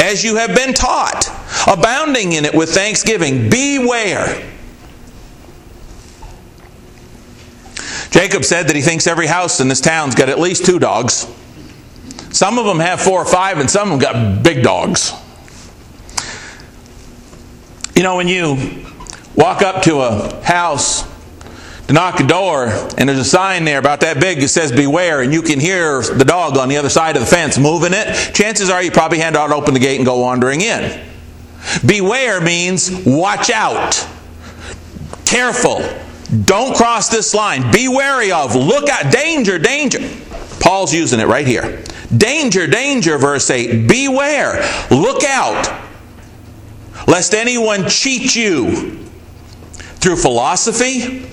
as 0.00 0.24
you 0.24 0.36
have 0.36 0.54
been 0.54 0.72
taught, 0.72 1.28
abounding 1.66 2.32
in 2.32 2.44
it 2.44 2.54
with 2.54 2.72
thanksgiving. 2.72 3.50
Beware. 3.50 4.46
Jacob 8.10 8.44
said 8.44 8.68
that 8.68 8.76
he 8.76 8.82
thinks 8.82 9.06
every 9.06 9.26
house 9.26 9.60
in 9.60 9.68
this 9.68 9.80
town's 9.80 10.14
got 10.14 10.28
at 10.28 10.38
least 10.38 10.64
two 10.64 10.78
dogs. 10.78 11.26
Some 12.30 12.58
of 12.58 12.64
them 12.64 12.78
have 12.78 13.00
four 13.00 13.20
or 13.20 13.26
five, 13.26 13.58
and 13.58 13.70
some 13.70 13.92
of 13.92 14.00
them 14.00 14.12
got 14.12 14.42
big 14.42 14.62
dogs. 14.62 15.12
You 17.94 18.02
know, 18.02 18.16
when 18.16 18.28
you 18.28 18.86
walk 19.36 19.62
up 19.62 19.82
to 19.82 20.00
a 20.00 20.42
house 20.42 21.09
to 21.90 21.94
knock 21.94 22.20
a 22.20 22.24
door, 22.24 22.68
and 22.98 23.08
there's 23.08 23.18
a 23.18 23.24
sign 23.24 23.64
there 23.64 23.80
about 23.80 23.98
that 24.02 24.20
big 24.20 24.38
that 24.38 24.46
says 24.46 24.70
beware, 24.70 25.22
and 25.22 25.32
you 25.32 25.42
can 25.42 25.58
hear 25.58 26.00
the 26.02 26.24
dog 26.24 26.56
on 26.56 26.68
the 26.68 26.76
other 26.76 26.88
side 26.88 27.16
of 27.16 27.22
the 27.22 27.26
fence 27.26 27.58
moving 27.58 27.92
it, 27.92 28.32
chances 28.32 28.70
are 28.70 28.80
you 28.80 28.92
probably 28.92 29.18
had 29.18 29.34
to 29.34 29.40
open 29.40 29.74
the 29.74 29.80
gate 29.80 29.96
and 29.96 30.06
go 30.06 30.20
wandering 30.20 30.60
in. 30.60 31.04
Beware 31.84 32.40
means 32.40 32.92
watch 33.04 33.50
out, 33.50 34.06
careful, 35.24 35.82
don't 36.44 36.76
cross 36.76 37.08
this 37.08 37.34
line, 37.34 37.72
be 37.72 37.88
wary 37.88 38.30
of, 38.30 38.54
look 38.54 38.88
out, 38.88 39.12
danger, 39.12 39.58
danger. 39.58 39.98
Paul's 40.60 40.94
using 40.94 41.18
it 41.18 41.26
right 41.26 41.46
here. 41.46 41.82
Danger, 42.16 42.68
danger, 42.68 43.18
verse 43.18 43.50
8. 43.50 43.88
Beware, 43.88 44.62
look 44.92 45.24
out, 45.24 45.66
lest 47.08 47.34
anyone 47.34 47.88
cheat 47.88 48.36
you 48.36 49.08
through 49.98 50.14
philosophy 50.14 51.26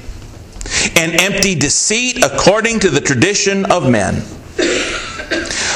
and 0.96 1.20
empty 1.22 1.56
deceit 1.56 2.24
according 2.24 2.80
to 2.82 2.90
the 2.90 3.02
tradition 3.02 3.66
of 3.72 3.90
men, 3.90 4.24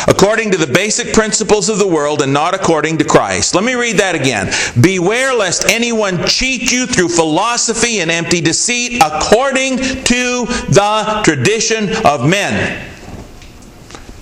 according 0.08 0.52
to 0.52 0.58
the 0.58 0.72
basic 0.72 1.14
principles 1.14 1.70
of 1.70 1.78
the 1.78 1.88
world 1.88 2.22
and 2.22 2.34
not 2.34 2.54
according 2.54 2.98
to 2.98 3.04
Christ. 3.04 3.56
Let 3.56 3.64
me 3.64 3.74
read 3.74 3.98
that 3.98 4.16
again. 4.16 4.52
Beware 4.82 5.34
lest 5.34 5.70
anyone 5.70 6.26
cheat 6.26 6.72
you 6.72 6.86
through 6.86 7.10
philosophy 7.10 8.00
and 8.00 8.10
empty 8.10 8.42
deceit 8.42 9.02
according 9.04 9.78
to 9.78 10.46
the 10.70 11.22
tradition 11.24 11.90
of 12.06 12.28
men. 12.28 12.88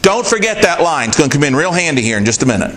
Don't 0.01 0.25
forget 0.25 0.61
that 0.63 0.81
line. 0.81 1.09
It's 1.09 1.17
going 1.17 1.29
to 1.29 1.35
come 1.35 1.43
in 1.43 1.55
real 1.55 1.73
handy 1.73 2.01
here 2.01 2.17
in 2.17 2.25
just 2.25 2.41
a 2.41 2.45
minute. 2.45 2.75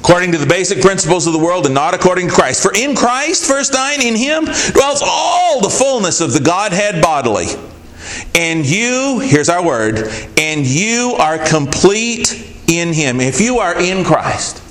According 0.00 0.32
to 0.32 0.38
the 0.38 0.46
basic 0.46 0.80
principles 0.80 1.26
of 1.26 1.32
the 1.32 1.38
world 1.38 1.66
and 1.66 1.74
not 1.74 1.94
according 1.94 2.28
to 2.28 2.34
Christ. 2.34 2.62
For 2.62 2.72
in 2.74 2.96
Christ, 2.96 3.46
verse 3.46 3.70
9, 3.70 4.02
in 4.02 4.16
Him 4.16 4.44
dwells 4.44 5.02
all 5.04 5.60
the 5.60 5.68
fullness 5.68 6.20
of 6.20 6.32
the 6.32 6.40
Godhead 6.40 7.02
bodily. 7.02 7.46
And 8.34 8.64
you, 8.64 9.20
here's 9.20 9.48
our 9.48 9.64
word, 9.64 10.08
and 10.38 10.66
you 10.66 11.14
are 11.18 11.38
complete 11.38 12.32
in 12.66 12.92
Him. 12.92 13.20
If 13.20 13.40
you 13.40 13.58
are 13.58 13.78
in 13.78 14.04
Christ, 14.04 14.62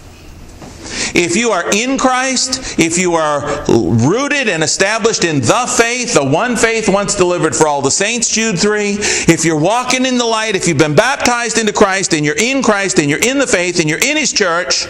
if 1.15 1.35
you 1.35 1.51
are 1.51 1.69
in 1.71 1.97
Christ, 1.97 2.79
if 2.79 2.97
you 2.97 3.13
are 3.13 3.65
rooted 3.67 4.49
and 4.49 4.63
established 4.63 5.23
in 5.23 5.41
the 5.41 5.73
faith, 5.77 6.13
the 6.13 6.25
one 6.25 6.55
faith 6.55 6.89
once 6.89 7.15
delivered 7.15 7.55
for 7.55 7.67
all 7.67 7.81
the 7.81 7.91
saints, 7.91 8.29
Jude 8.29 8.57
3, 8.57 8.95
if 9.27 9.45
you're 9.45 9.59
walking 9.59 10.05
in 10.05 10.17
the 10.17 10.25
light, 10.25 10.55
if 10.55 10.67
you've 10.67 10.77
been 10.77 10.95
baptized 10.95 11.57
into 11.57 11.73
Christ 11.73 12.13
and 12.13 12.25
you're 12.25 12.37
in 12.37 12.63
Christ 12.63 12.99
and 12.99 13.09
you're 13.09 13.19
in 13.19 13.37
the 13.37 13.47
faith 13.47 13.79
and 13.79 13.89
you're 13.89 13.99
in 13.99 14.17
His 14.17 14.33
church, 14.33 14.87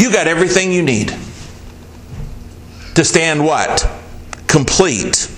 you 0.00 0.12
got 0.12 0.26
everything 0.26 0.72
you 0.72 0.82
need 0.82 1.14
to 2.94 3.04
stand 3.04 3.44
what? 3.44 3.88
Complete 4.46 5.30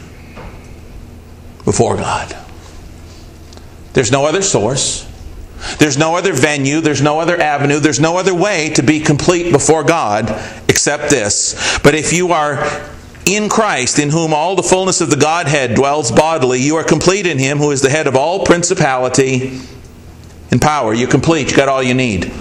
before 1.65 1.97
God. 1.97 2.37
There's 3.93 4.11
no 4.11 4.25
other 4.25 4.43
source. 4.43 5.09
There's 5.79 5.97
no 5.97 6.17
other 6.17 6.33
venue, 6.33 6.81
there's 6.81 7.03
no 7.03 7.21
other 7.21 7.41
avenue, 7.41 7.79
there's 7.79 8.01
no 8.01 8.17
other 8.17 8.35
way 8.35 8.71
to 8.71 8.83
be 8.83 8.99
complete 8.99 9.53
before 9.53 9.85
God 9.85 10.29
except 10.69 11.09
this. 11.09 11.79
But 11.85 11.95
if 11.95 12.13
you 12.13 12.33
are 12.33 12.91
in 13.27 13.49
Christ, 13.49 14.01
in 14.01 14.11
whom 14.11 14.35
all 14.35 14.57
the 14.57 14.63
fullness 14.63 15.01
of 15.01 15.11
the 15.11 15.17
Godhead 15.17 15.77
dwells 15.77 16.11
bodily, 16.11 16.61
you 16.61 16.77
are 16.77 16.85
complete 16.85 17.27
in 17.27 17.39
Him 17.39 17.59
who 17.59 17.71
is 17.71 17.81
the 17.81 17.91
head 17.91 18.09
of 18.09 18.17
all 18.17 18.45
principality 18.45 19.61
and 20.51 20.61
power. 20.61 20.93
You're 20.93 21.09
complete, 21.09 21.51
you 21.51 21.57
got 21.57 21.69
all 21.69 21.83
you 21.83 21.95
need. 21.95 22.33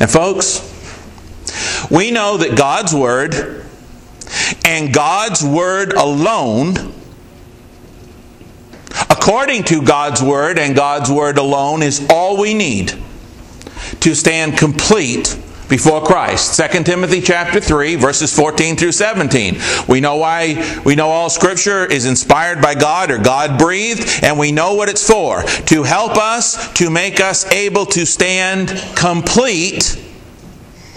And, 0.00 0.10
folks, 0.10 0.60
we 1.90 2.10
know 2.10 2.36
that 2.38 2.56
God's 2.56 2.94
Word 2.94 3.64
and 4.64 4.92
God's 4.92 5.42
Word 5.42 5.92
alone 5.92 6.92
according 9.10 9.64
to 9.64 9.82
God's 9.82 10.22
Word 10.22 10.58
and 10.58 10.74
God's 10.74 11.10
Word 11.10 11.38
alone 11.38 11.82
is 11.82 12.06
all 12.10 12.38
we 12.38 12.54
need 12.54 12.92
to 14.00 14.14
stand 14.14 14.58
complete 14.58 15.38
before 15.74 16.00
Christ. 16.00 16.56
2 16.56 16.84
Timothy 16.84 17.20
chapter 17.20 17.58
3 17.58 17.96
verses 17.96 18.32
14 18.32 18.76
through 18.76 18.92
17. 18.92 19.56
We 19.88 19.98
know 19.98 20.14
why 20.14 20.80
we 20.84 20.94
know 20.94 21.08
all 21.08 21.28
scripture 21.28 21.84
is 21.84 22.06
inspired 22.06 22.62
by 22.62 22.76
God 22.76 23.10
or 23.10 23.18
God 23.18 23.58
breathed 23.58 24.22
and 24.22 24.38
we 24.38 24.52
know 24.52 24.74
what 24.74 24.88
it's 24.88 25.04
for. 25.04 25.42
To 25.42 25.82
help 25.82 26.16
us 26.16 26.72
to 26.74 26.90
make 26.90 27.18
us 27.18 27.44
able 27.50 27.86
to 27.86 28.06
stand 28.06 28.68
complete 28.94 30.00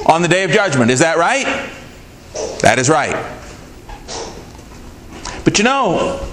on 0.05 0.21
the 0.21 0.27
day 0.27 0.43
of 0.43 0.51
judgment. 0.51 0.91
Is 0.91 0.99
that 0.99 1.17
right? 1.17 1.71
That 2.61 2.77
is 2.77 2.87
right. 2.87 3.15
But 5.43 5.57
you 5.57 5.63
know, 5.63 6.23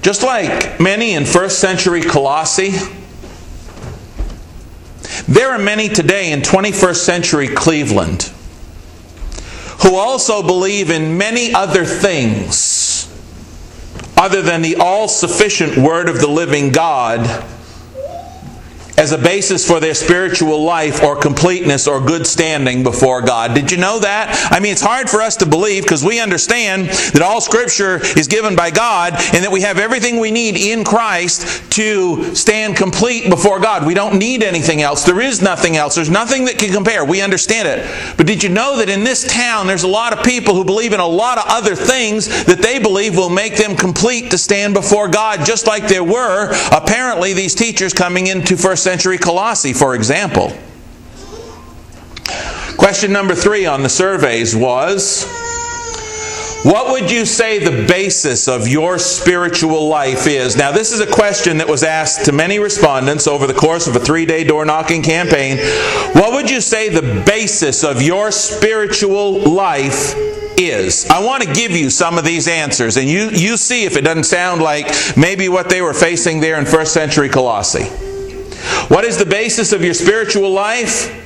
just 0.00 0.22
like 0.22 0.80
many 0.80 1.12
in 1.12 1.26
first 1.26 1.58
century 1.58 2.00
Colossae, 2.00 2.72
there 5.28 5.50
are 5.50 5.58
many 5.58 5.88
today 5.88 6.32
in 6.32 6.40
21st 6.40 6.96
century 6.96 7.48
Cleveland 7.48 8.30
who 9.82 9.96
also 9.96 10.42
believe 10.42 10.90
in 10.90 11.18
many 11.18 11.52
other 11.52 11.84
things 11.84 13.10
other 14.16 14.42
than 14.42 14.62
the 14.62 14.76
all 14.76 15.08
sufficient 15.08 15.76
Word 15.76 16.08
of 16.08 16.20
the 16.20 16.28
living 16.28 16.72
God 16.72 17.44
as 19.04 19.12
a 19.12 19.18
basis 19.18 19.68
for 19.68 19.80
their 19.80 19.92
spiritual 19.92 20.62
life 20.62 21.02
or 21.02 21.14
completeness 21.14 21.86
or 21.86 22.00
good 22.00 22.26
standing 22.26 22.82
before 22.82 23.20
God. 23.20 23.54
Did 23.54 23.70
you 23.70 23.76
know 23.76 24.00
that? 24.00 24.48
I 24.50 24.60
mean, 24.60 24.72
it's 24.72 24.80
hard 24.80 25.10
for 25.10 25.20
us 25.20 25.36
to 25.36 25.46
believe 25.46 25.82
because 25.82 26.02
we 26.02 26.20
understand 26.20 26.88
that 26.88 27.20
all 27.20 27.42
Scripture 27.42 28.00
is 28.18 28.26
given 28.28 28.56
by 28.56 28.70
God 28.70 29.12
and 29.34 29.44
that 29.44 29.52
we 29.52 29.60
have 29.60 29.78
everything 29.78 30.18
we 30.18 30.30
need 30.30 30.56
in 30.56 30.84
Christ 30.84 31.70
to 31.72 32.34
stand 32.34 32.76
complete 32.76 33.28
before 33.28 33.60
God. 33.60 33.86
We 33.86 33.92
don't 33.92 34.18
need 34.18 34.42
anything 34.42 34.80
else. 34.80 35.04
There 35.04 35.20
is 35.20 35.42
nothing 35.42 35.76
else. 35.76 35.96
There's 35.96 36.08
nothing 36.08 36.46
that 36.46 36.56
can 36.56 36.72
compare. 36.72 37.04
We 37.04 37.20
understand 37.20 37.68
it. 37.68 38.16
But 38.16 38.26
did 38.26 38.42
you 38.42 38.48
know 38.48 38.78
that 38.78 38.88
in 38.88 39.04
this 39.04 39.30
town 39.30 39.66
there's 39.66 39.82
a 39.82 39.88
lot 39.88 40.16
of 40.16 40.24
people 40.24 40.54
who 40.54 40.64
believe 40.64 40.94
in 40.94 41.00
a 41.00 41.06
lot 41.06 41.36
of 41.36 41.44
other 41.46 41.74
things 41.74 42.44
that 42.46 42.62
they 42.62 42.78
believe 42.78 43.18
will 43.18 43.28
make 43.28 43.58
them 43.58 43.76
complete 43.76 44.30
to 44.30 44.38
stand 44.38 44.72
before 44.72 45.08
God, 45.08 45.44
just 45.44 45.66
like 45.66 45.88
there 45.88 46.02
were 46.02 46.54
apparently 46.72 47.34
these 47.34 47.54
teachers 47.54 47.92
coming 47.92 48.28
into 48.28 48.56
first 48.56 48.82
century 48.82 48.93
Colossae, 49.18 49.72
for 49.72 49.94
example. 49.94 50.52
Question 52.76 53.12
number 53.12 53.34
three 53.34 53.66
on 53.66 53.82
the 53.82 53.88
surveys 53.88 54.54
was 54.54 55.24
What 56.64 56.90
would 56.90 57.10
you 57.10 57.24
say 57.24 57.58
the 57.58 57.86
basis 57.86 58.48
of 58.48 58.68
your 58.68 58.98
spiritual 58.98 59.88
life 59.88 60.26
is? 60.26 60.56
Now, 60.56 60.72
this 60.72 60.92
is 60.92 61.00
a 61.00 61.06
question 61.06 61.58
that 61.58 61.68
was 61.68 61.82
asked 61.82 62.24
to 62.26 62.32
many 62.32 62.58
respondents 62.58 63.26
over 63.26 63.46
the 63.46 63.54
course 63.54 63.86
of 63.86 63.96
a 63.96 64.00
three 64.00 64.26
day 64.26 64.44
door 64.44 64.64
knocking 64.64 65.02
campaign. 65.02 65.58
What 66.12 66.32
would 66.32 66.50
you 66.50 66.60
say 66.60 66.88
the 66.88 67.22
basis 67.24 67.84
of 67.84 68.02
your 68.02 68.30
spiritual 68.30 69.40
life 69.50 70.14
is. 70.58 71.08
I 71.10 71.24
want 71.24 71.42
to 71.42 71.52
give 71.52 71.72
you 71.72 71.90
some 71.90 72.18
of 72.18 72.24
these 72.24 72.48
answers, 72.48 72.96
and 72.96 73.08
you, 73.08 73.30
you 73.30 73.56
see 73.56 73.84
if 73.84 73.96
it 73.96 74.02
doesn't 74.02 74.24
sound 74.24 74.62
like 74.62 74.86
maybe 75.16 75.48
what 75.48 75.68
they 75.68 75.82
were 75.82 75.94
facing 75.94 76.40
there 76.40 76.58
in 76.58 76.64
first 76.64 76.92
century 76.92 77.28
Colossae. 77.28 78.13
What 78.88 79.04
is 79.04 79.18
the 79.18 79.26
basis 79.26 79.72
of 79.72 79.82
your 79.82 79.94
spiritual 79.94 80.50
life? 80.50 81.20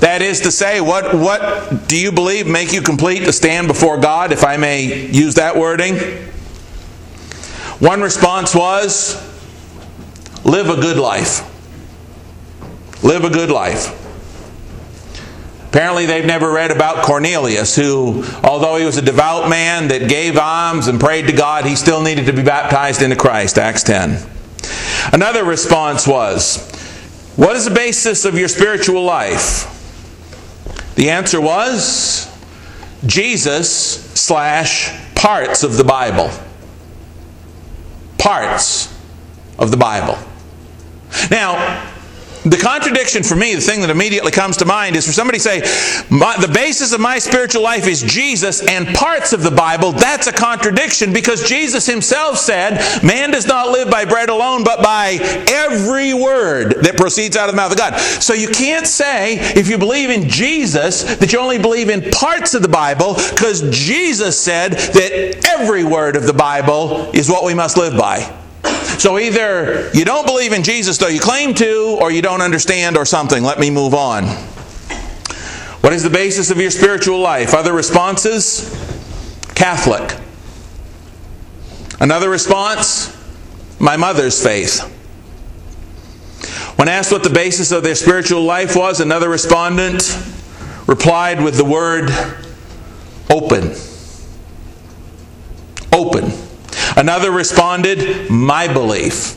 That 0.00 0.22
is 0.22 0.40
to 0.42 0.52
say, 0.52 0.80
what, 0.80 1.14
what 1.14 1.88
do 1.88 1.98
you 1.98 2.12
believe 2.12 2.46
make 2.46 2.72
you 2.72 2.82
complete 2.82 3.20
to 3.20 3.32
stand 3.32 3.66
before 3.66 3.98
God, 3.98 4.30
if 4.30 4.44
I 4.44 4.56
may 4.56 5.08
use 5.08 5.34
that 5.34 5.56
wording? 5.56 5.96
One 7.80 8.00
response 8.00 8.54
was 8.54 9.16
live 10.44 10.68
a 10.68 10.80
good 10.80 10.96
life. 10.96 11.42
Live 13.02 13.24
a 13.24 13.30
good 13.30 13.50
life. 13.50 13.94
Apparently, 15.68 16.06
they've 16.06 16.24
never 16.24 16.50
read 16.50 16.70
about 16.70 17.04
Cornelius, 17.04 17.76
who, 17.76 18.24
although 18.42 18.76
he 18.76 18.86
was 18.86 18.96
a 18.96 19.02
devout 19.02 19.50
man 19.50 19.88
that 19.88 20.08
gave 20.08 20.38
alms 20.38 20.88
and 20.88 20.98
prayed 20.98 21.26
to 21.26 21.32
God, 21.32 21.66
he 21.66 21.76
still 21.76 22.02
needed 22.02 22.26
to 22.26 22.32
be 22.32 22.42
baptized 22.42 23.02
into 23.02 23.16
Christ. 23.16 23.58
Acts 23.58 23.82
10. 23.82 24.37
Another 25.12 25.44
response 25.44 26.06
was, 26.06 26.70
What 27.36 27.56
is 27.56 27.64
the 27.64 27.74
basis 27.74 28.24
of 28.24 28.38
your 28.38 28.48
spiritual 28.48 29.04
life? 29.04 29.74
The 30.96 31.10
answer 31.10 31.40
was 31.40 32.28
Jesus 33.06 34.04
slash 34.14 34.90
parts 35.14 35.62
of 35.62 35.76
the 35.76 35.84
Bible. 35.84 36.30
Parts 38.18 38.94
of 39.58 39.70
the 39.70 39.76
Bible. 39.76 40.18
Now, 41.30 41.92
the 42.50 42.56
contradiction 42.56 43.22
for 43.22 43.34
me, 43.36 43.54
the 43.54 43.60
thing 43.60 43.80
that 43.80 43.90
immediately 43.90 44.30
comes 44.30 44.56
to 44.58 44.64
mind 44.64 44.96
is 44.96 45.06
for 45.06 45.12
somebody 45.12 45.38
to 45.38 45.44
say, 45.44 45.60
the 45.60 46.50
basis 46.52 46.92
of 46.92 47.00
my 47.00 47.18
spiritual 47.18 47.62
life 47.62 47.86
is 47.86 48.02
Jesus 48.02 48.66
and 48.66 48.86
parts 48.94 49.32
of 49.32 49.42
the 49.42 49.50
Bible. 49.50 49.92
That's 49.92 50.26
a 50.26 50.32
contradiction 50.32 51.12
because 51.12 51.48
Jesus 51.48 51.86
himself 51.86 52.38
said, 52.38 53.02
man 53.02 53.30
does 53.30 53.46
not 53.46 53.70
live 53.70 53.90
by 53.90 54.04
bread 54.04 54.28
alone, 54.28 54.64
but 54.64 54.82
by 54.82 55.18
every 55.48 56.14
word 56.14 56.82
that 56.82 56.96
proceeds 56.96 57.36
out 57.36 57.48
of 57.48 57.54
the 57.54 57.56
mouth 57.56 57.72
of 57.72 57.78
God. 57.78 57.98
So 57.98 58.34
you 58.34 58.48
can't 58.48 58.86
say, 58.86 59.36
if 59.38 59.68
you 59.68 59.78
believe 59.78 60.10
in 60.10 60.28
Jesus, 60.28 61.16
that 61.16 61.32
you 61.32 61.38
only 61.38 61.58
believe 61.58 61.88
in 61.88 62.10
parts 62.10 62.54
of 62.54 62.62
the 62.62 62.68
Bible 62.68 63.14
because 63.14 63.68
Jesus 63.70 64.38
said 64.38 64.72
that 64.72 65.46
every 65.48 65.84
word 65.84 66.16
of 66.16 66.24
the 66.24 66.32
Bible 66.32 67.10
is 67.12 67.28
what 67.28 67.44
we 67.44 67.54
must 67.54 67.76
live 67.76 67.96
by. 67.96 68.34
So 68.98 69.16
either 69.18 69.90
you 69.94 70.04
don't 70.04 70.26
believe 70.26 70.52
in 70.52 70.64
Jesus, 70.64 70.98
though 70.98 71.06
you 71.08 71.20
claim 71.20 71.54
to, 71.54 71.98
or 72.00 72.10
you 72.10 72.20
don't 72.20 72.42
understand, 72.42 72.96
or 72.96 73.04
something. 73.04 73.44
Let 73.44 73.60
me 73.60 73.70
move 73.70 73.94
on. 73.94 74.24
What 75.80 75.92
is 75.92 76.02
the 76.02 76.10
basis 76.10 76.50
of 76.50 76.58
your 76.58 76.72
spiritual 76.72 77.20
life? 77.20 77.54
Other 77.54 77.72
responses? 77.72 78.68
Catholic. 79.54 80.18
Another 82.00 82.28
response? 82.28 83.16
My 83.78 83.96
mother's 83.96 84.42
faith. 84.42 84.80
When 86.76 86.88
asked 86.88 87.12
what 87.12 87.22
the 87.22 87.30
basis 87.30 87.70
of 87.70 87.84
their 87.84 87.94
spiritual 87.94 88.42
life 88.42 88.74
was, 88.74 88.98
another 88.98 89.28
respondent 89.28 90.02
replied 90.88 91.42
with 91.42 91.56
the 91.56 91.64
word 91.64 92.10
open. 93.30 93.74
Open. 95.92 96.47
Another 96.98 97.30
responded, 97.30 98.28
My 98.28 98.70
belief. 98.70 99.36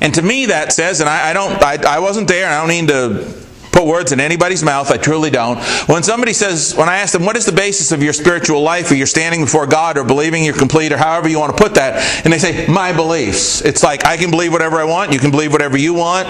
And 0.00 0.12
to 0.14 0.22
me, 0.22 0.46
that 0.46 0.72
says, 0.72 1.00
and 1.00 1.08
I, 1.08 1.30
I 1.30 1.32
don't, 1.32 1.62
I, 1.62 1.96
I 1.96 1.98
wasn't 2.00 2.26
there, 2.26 2.48
I 2.48 2.58
don't 2.58 2.68
mean 2.68 2.88
to 2.88 3.32
put 3.70 3.86
words 3.86 4.10
in 4.10 4.18
anybody's 4.18 4.64
mouth. 4.64 4.90
I 4.90 4.96
truly 4.96 5.30
don't. 5.30 5.58
When 5.88 6.02
somebody 6.02 6.32
says, 6.32 6.74
when 6.74 6.88
I 6.88 6.96
ask 6.96 7.12
them, 7.12 7.24
what 7.24 7.36
is 7.36 7.46
the 7.46 7.52
basis 7.52 7.92
of 7.92 8.02
your 8.02 8.12
spiritual 8.12 8.60
life, 8.60 8.90
or 8.90 8.96
you're 8.96 9.06
standing 9.06 9.42
before 9.42 9.68
God, 9.68 9.96
or 9.98 10.04
believing 10.04 10.44
you're 10.44 10.56
complete, 10.56 10.92
or 10.92 10.96
however 10.96 11.28
you 11.28 11.38
want 11.38 11.56
to 11.56 11.62
put 11.62 11.76
that, 11.76 12.24
and 12.24 12.32
they 12.32 12.38
say, 12.38 12.66
my 12.66 12.92
beliefs. 12.92 13.60
It's 13.62 13.84
like, 13.84 14.04
I 14.04 14.16
can 14.16 14.32
believe 14.32 14.52
whatever 14.52 14.78
I 14.78 14.84
want, 14.84 15.12
you 15.12 15.20
can 15.20 15.30
believe 15.30 15.52
whatever 15.52 15.78
you 15.78 15.94
want. 15.94 16.26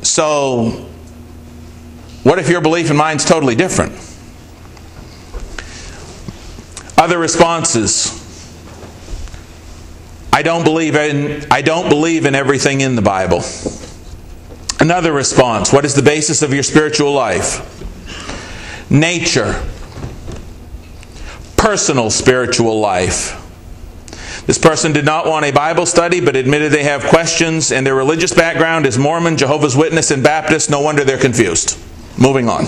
So, 0.00 0.86
what 2.22 2.38
if 2.38 2.48
your 2.48 2.62
belief 2.62 2.88
and 2.88 2.96
mine's 2.96 3.26
totally 3.26 3.54
different? 3.54 4.07
Other 6.98 7.16
responses. 7.16 8.24
I 10.32 10.42
don't 10.42 10.64
believe 10.64 10.96
in 10.96 11.46
I 11.50 11.62
don't 11.62 11.88
believe 11.88 12.26
in 12.26 12.34
everything 12.34 12.80
in 12.80 12.96
the 12.96 13.02
Bible. 13.02 13.42
Another 14.80 15.12
response. 15.12 15.72
What 15.72 15.84
is 15.84 15.94
the 15.94 16.02
basis 16.02 16.42
of 16.42 16.52
your 16.52 16.64
spiritual 16.64 17.12
life? 17.12 17.64
Nature. 18.90 19.64
Personal 21.56 22.10
spiritual 22.10 22.80
life. 22.80 23.44
This 24.46 24.58
person 24.58 24.92
did 24.92 25.04
not 25.04 25.26
want 25.26 25.44
a 25.44 25.52
Bible 25.52 25.86
study, 25.86 26.20
but 26.20 26.34
admitted 26.34 26.72
they 26.72 26.84
have 26.84 27.04
questions, 27.04 27.70
and 27.70 27.86
their 27.86 27.94
religious 27.94 28.32
background 28.32 28.86
is 28.86 28.96
Mormon, 28.96 29.36
Jehovah's 29.36 29.76
Witness, 29.76 30.10
and 30.10 30.22
Baptist. 30.22 30.70
No 30.70 30.80
wonder 30.80 31.04
they're 31.04 31.18
confused. 31.18 31.78
Moving 32.16 32.48
on. 32.48 32.64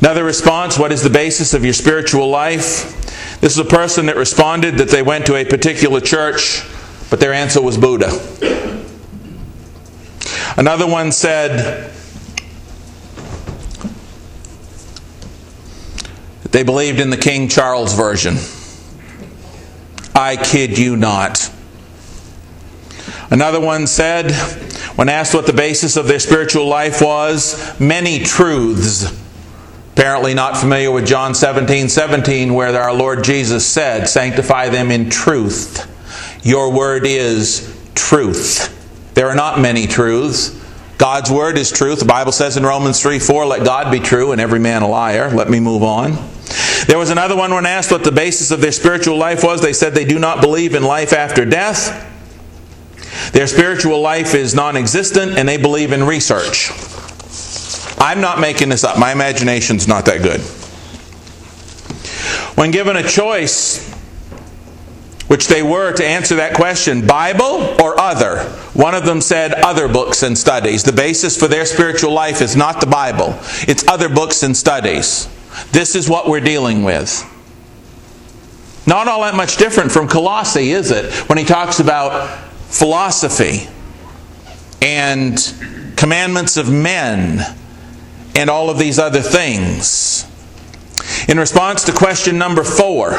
Another 0.00 0.24
response 0.24 0.78
What 0.78 0.92
is 0.92 1.02
the 1.02 1.10
basis 1.10 1.54
of 1.54 1.64
your 1.64 1.72
spiritual 1.72 2.28
life? 2.28 3.40
This 3.40 3.52
is 3.52 3.58
a 3.58 3.64
person 3.64 4.06
that 4.06 4.16
responded 4.16 4.78
that 4.78 4.88
they 4.88 5.02
went 5.02 5.26
to 5.26 5.36
a 5.36 5.44
particular 5.44 6.00
church, 6.00 6.62
but 7.10 7.20
their 7.20 7.32
answer 7.32 7.60
was 7.60 7.76
Buddha. 7.76 8.08
Another 10.56 10.86
one 10.86 11.12
said 11.12 11.92
they 16.50 16.62
believed 16.62 16.98
in 16.98 17.10
the 17.10 17.16
King 17.16 17.48
Charles 17.48 17.94
Version. 17.94 18.36
I 20.14 20.36
kid 20.36 20.78
you 20.78 20.96
not. 20.96 21.50
Another 23.30 23.60
one 23.60 23.86
said, 23.86 24.32
when 24.96 25.10
asked 25.10 25.34
what 25.34 25.46
the 25.46 25.52
basis 25.52 25.96
of 25.96 26.08
their 26.08 26.18
spiritual 26.18 26.66
life 26.66 27.02
was, 27.02 27.78
many 27.78 28.20
truths 28.20 29.25
Apparently, 29.96 30.34
not 30.34 30.58
familiar 30.58 30.90
with 30.90 31.06
John 31.06 31.34
17 31.34 31.88
17, 31.88 32.52
where 32.52 32.78
our 32.78 32.92
Lord 32.92 33.24
Jesus 33.24 33.66
said, 33.66 34.04
Sanctify 34.04 34.68
them 34.68 34.90
in 34.90 35.08
truth. 35.08 35.90
Your 36.44 36.70
word 36.70 37.06
is 37.06 37.74
truth. 37.94 38.74
There 39.14 39.30
are 39.30 39.34
not 39.34 39.58
many 39.58 39.86
truths. 39.86 40.62
God's 40.98 41.30
word 41.30 41.56
is 41.56 41.72
truth. 41.72 42.00
The 42.00 42.04
Bible 42.04 42.32
says 42.32 42.58
in 42.58 42.62
Romans 42.62 43.00
3 43.00 43.18
4, 43.18 43.46
Let 43.46 43.64
God 43.64 43.90
be 43.90 43.98
true 43.98 44.32
and 44.32 44.40
every 44.40 44.58
man 44.58 44.82
a 44.82 44.86
liar. 44.86 45.30
Let 45.30 45.48
me 45.48 45.60
move 45.60 45.82
on. 45.82 46.12
There 46.86 46.98
was 46.98 47.08
another 47.08 47.34
one 47.34 47.54
when 47.54 47.64
asked 47.64 47.90
what 47.90 48.04
the 48.04 48.12
basis 48.12 48.50
of 48.50 48.60
their 48.60 48.72
spiritual 48.72 49.16
life 49.16 49.42
was. 49.42 49.62
They 49.62 49.72
said 49.72 49.94
they 49.94 50.04
do 50.04 50.18
not 50.18 50.42
believe 50.42 50.74
in 50.74 50.82
life 50.82 51.14
after 51.14 51.46
death. 51.46 52.02
Their 53.32 53.46
spiritual 53.46 54.02
life 54.02 54.34
is 54.34 54.54
non 54.54 54.76
existent 54.76 55.38
and 55.38 55.48
they 55.48 55.56
believe 55.56 55.92
in 55.92 56.04
research. 56.04 56.70
I'm 57.98 58.20
not 58.20 58.40
making 58.40 58.68
this 58.68 58.84
up. 58.84 58.98
My 58.98 59.12
imagination's 59.12 59.88
not 59.88 60.04
that 60.06 60.22
good. 60.22 60.40
When 62.56 62.70
given 62.70 62.96
a 62.96 63.02
choice, 63.02 63.92
which 65.28 65.48
they 65.48 65.62
were 65.62 65.92
to 65.92 66.04
answer 66.04 66.36
that 66.36 66.54
question 66.54 67.06
Bible 67.06 67.76
or 67.82 67.98
other, 68.00 68.44
one 68.74 68.94
of 68.94 69.04
them 69.04 69.20
said 69.20 69.52
other 69.52 69.88
books 69.88 70.22
and 70.22 70.36
studies. 70.36 70.82
The 70.82 70.92
basis 70.92 71.38
for 71.38 71.48
their 71.48 71.66
spiritual 71.66 72.12
life 72.12 72.40
is 72.40 72.56
not 72.56 72.80
the 72.80 72.86
Bible, 72.86 73.38
it's 73.68 73.86
other 73.88 74.08
books 74.08 74.42
and 74.42 74.56
studies. 74.56 75.28
This 75.72 75.94
is 75.94 76.08
what 76.08 76.28
we're 76.28 76.40
dealing 76.40 76.84
with. 76.84 77.24
Not 78.86 79.08
all 79.08 79.22
that 79.22 79.34
much 79.34 79.56
different 79.56 79.90
from 79.90 80.06
Colossae, 80.06 80.70
is 80.70 80.90
it? 80.90 81.12
When 81.28 81.38
he 81.38 81.44
talks 81.44 81.80
about 81.80 82.38
philosophy 82.68 83.68
and 84.80 85.36
commandments 85.96 86.56
of 86.56 86.70
men 86.70 87.40
and 88.36 88.50
all 88.50 88.68
of 88.68 88.78
these 88.78 88.98
other 88.98 89.22
things. 89.22 90.30
In 91.26 91.38
response 91.38 91.84
to 91.84 91.92
question 91.92 92.36
number 92.36 92.62
four, 92.62 93.14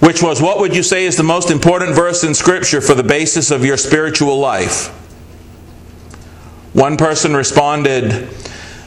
which 0.00 0.22
was, 0.22 0.40
What 0.40 0.58
would 0.58 0.74
you 0.74 0.82
say 0.82 1.04
is 1.04 1.16
the 1.16 1.22
most 1.22 1.50
important 1.50 1.94
verse 1.94 2.24
in 2.24 2.34
Scripture 2.34 2.80
for 2.80 2.94
the 2.94 3.04
basis 3.04 3.50
of 3.50 3.64
your 3.64 3.76
spiritual 3.76 4.38
life? 4.38 4.88
One 6.72 6.96
person 6.96 7.36
responded 7.36 8.28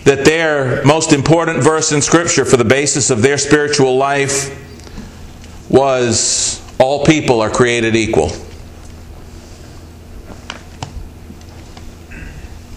that 0.04 0.26
their 0.26 0.84
most 0.84 1.14
important 1.14 1.64
verse 1.64 1.92
in 1.92 2.02
Scripture 2.02 2.44
for 2.44 2.58
the 2.58 2.66
basis 2.66 3.12
of 3.12 3.22
their 3.22 3.38
spiritual 3.38 3.96
life 3.98 4.50
was, 5.70 6.62
All 6.80 7.06
people 7.06 7.40
are 7.40 7.52
created 7.52 7.96
equal. 7.96 8.32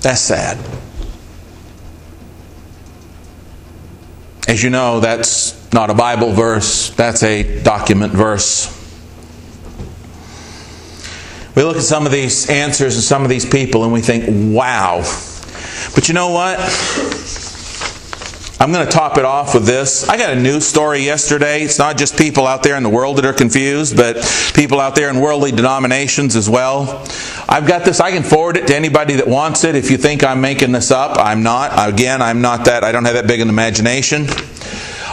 That's 0.02 0.20
sad. 0.20 0.58
As 4.58 4.64
you 4.64 4.70
know, 4.70 4.98
that's 4.98 5.72
not 5.72 5.88
a 5.88 5.94
Bible 5.94 6.32
verse, 6.32 6.90
that's 6.90 7.22
a 7.22 7.62
document 7.62 8.12
verse. 8.12 8.66
We 11.54 11.62
look 11.62 11.76
at 11.76 11.84
some 11.84 12.06
of 12.06 12.10
these 12.10 12.50
answers 12.50 12.96
and 12.96 13.04
some 13.04 13.22
of 13.22 13.28
these 13.28 13.46
people 13.46 13.84
and 13.84 13.92
we 13.92 14.00
think, 14.00 14.24
wow. 14.52 15.02
But 15.94 16.08
you 16.08 16.14
know 16.14 16.30
what? 16.30 16.58
I'm 18.60 18.72
going 18.72 18.84
to 18.84 18.90
top 18.90 19.18
it 19.18 19.24
off 19.24 19.54
with 19.54 19.66
this. 19.66 20.08
I 20.08 20.16
got 20.16 20.30
a 20.30 20.34
news 20.34 20.66
story 20.66 21.00
yesterday. 21.00 21.62
It's 21.62 21.78
not 21.78 21.96
just 21.96 22.18
people 22.18 22.44
out 22.44 22.64
there 22.64 22.76
in 22.76 22.82
the 22.82 22.88
world 22.88 23.18
that 23.18 23.24
are 23.24 23.32
confused, 23.32 23.96
but 23.96 24.16
people 24.52 24.80
out 24.80 24.96
there 24.96 25.10
in 25.10 25.20
worldly 25.20 25.52
denominations 25.52 26.34
as 26.34 26.50
well. 26.50 27.06
I've 27.48 27.68
got 27.68 27.84
this. 27.84 28.00
I 28.00 28.10
can 28.10 28.24
forward 28.24 28.56
it 28.56 28.66
to 28.66 28.74
anybody 28.74 29.14
that 29.14 29.28
wants 29.28 29.62
it. 29.62 29.76
If 29.76 29.92
you 29.92 29.96
think 29.96 30.24
I'm 30.24 30.40
making 30.40 30.72
this 30.72 30.90
up, 30.90 31.18
I'm 31.18 31.44
not. 31.44 31.70
Again, 31.88 32.20
I'm 32.20 32.40
not 32.40 32.64
that. 32.64 32.82
I 32.82 32.90
don't 32.90 33.04
have 33.04 33.14
that 33.14 33.28
big 33.28 33.40
an 33.40 33.48
imagination. 33.48 34.26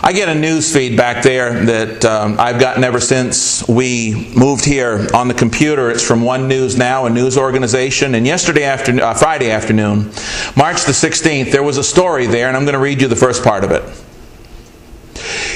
I 0.08 0.14
get 0.14 0.30
a 0.30 0.36
news 0.36 0.72
feed 0.72 0.96
back 0.96 1.24
there 1.24 1.66
that 1.66 2.06
um, 2.06 2.40
I've 2.40 2.60
gotten 2.60 2.84
ever 2.84 3.00
since 3.00 3.68
we 3.68 4.32
moved 4.38 4.64
here 4.64 5.08
on 5.16 5.28
the 5.28 5.34
computer. 5.34 5.90
It's 5.90 6.04
from 6.04 6.22
One 6.22 6.48
News 6.48 6.78
Now, 6.78 7.08
a 7.08 7.10
news 7.10 7.40
organization. 7.40 8.14
And 8.14 8.24
yesterday 8.24 8.66
afternoon, 8.66 9.02
uh, 9.02 9.16
Friday 9.16 9.50
afternoon, 9.50 10.12
March 10.56 10.86
the 10.86 10.92
16th, 10.92 11.52
there 11.52 11.64
was 11.64 11.80
a 11.80 11.84
story 11.84 12.28
there, 12.28 12.48
and 12.48 12.56
I'm 12.56 12.66
going 12.66 12.76
to 12.76 12.80
read 12.80 13.02
you 13.02 13.08
the 13.08 13.16
first 13.16 13.44
part 13.44 13.64
of 13.64 13.72
it. 13.72 13.82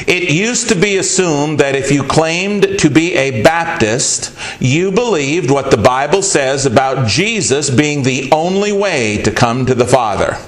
It 0.07 0.31
used 0.31 0.69
to 0.69 0.75
be 0.75 0.97
assumed 0.97 1.59
that 1.59 1.75
if 1.75 1.91
you 1.91 2.01
claimed 2.01 2.79
to 2.79 2.89
be 2.89 3.13
a 3.17 3.43
Baptist, 3.43 4.35
you 4.59 4.91
believed 4.91 5.51
what 5.51 5.69
the 5.69 5.77
Bible 5.77 6.23
says 6.23 6.65
about 6.65 7.07
Jesus 7.07 7.69
being 7.69 8.01
the 8.01 8.31
only 8.31 8.71
way 8.71 9.21
to 9.21 9.29
come 9.29 9.67
to 9.67 9.75
the 9.75 9.85
Father. 9.85 10.39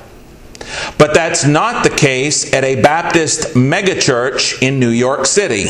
But 0.98 1.14
that's 1.14 1.46
not 1.46 1.84
the 1.84 1.90
case 1.90 2.54
at 2.54 2.64
a 2.64 2.82
Baptist 2.82 3.56
megachurch 3.56 4.62
in 4.62 4.80
New 4.80 4.90
York 4.90 5.26
City. 5.26 5.66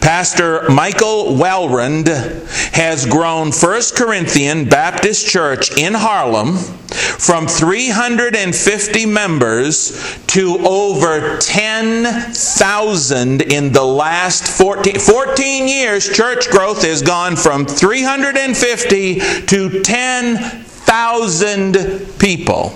Pastor 0.00 0.68
Michael 0.70 1.36
Walrond 1.36 2.06
has 2.72 3.04
grown 3.06 3.50
First 3.50 3.96
Corinthian 3.96 4.68
Baptist 4.68 5.26
Church 5.26 5.76
in 5.76 5.94
Harlem 5.94 6.56
from 6.56 7.48
350 7.48 9.06
members 9.06 10.16
to 10.28 10.58
over 10.58 11.38
10,000 11.38 13.42
in 13.42 13.72
the 13.72 13.84
last 13.84 14.46
14, 14.46 14.96
14 14.98 15.66
years. 15.66 16.08
Church 16.08 16.48
growth 16.50 16.82
has 16.82 17.02
gone 17.02 17.34
from 17.34 17.66
350 17.66 19.18
to 19.46 19.82
10,000 19.82 22.18
people. 22.18 22.72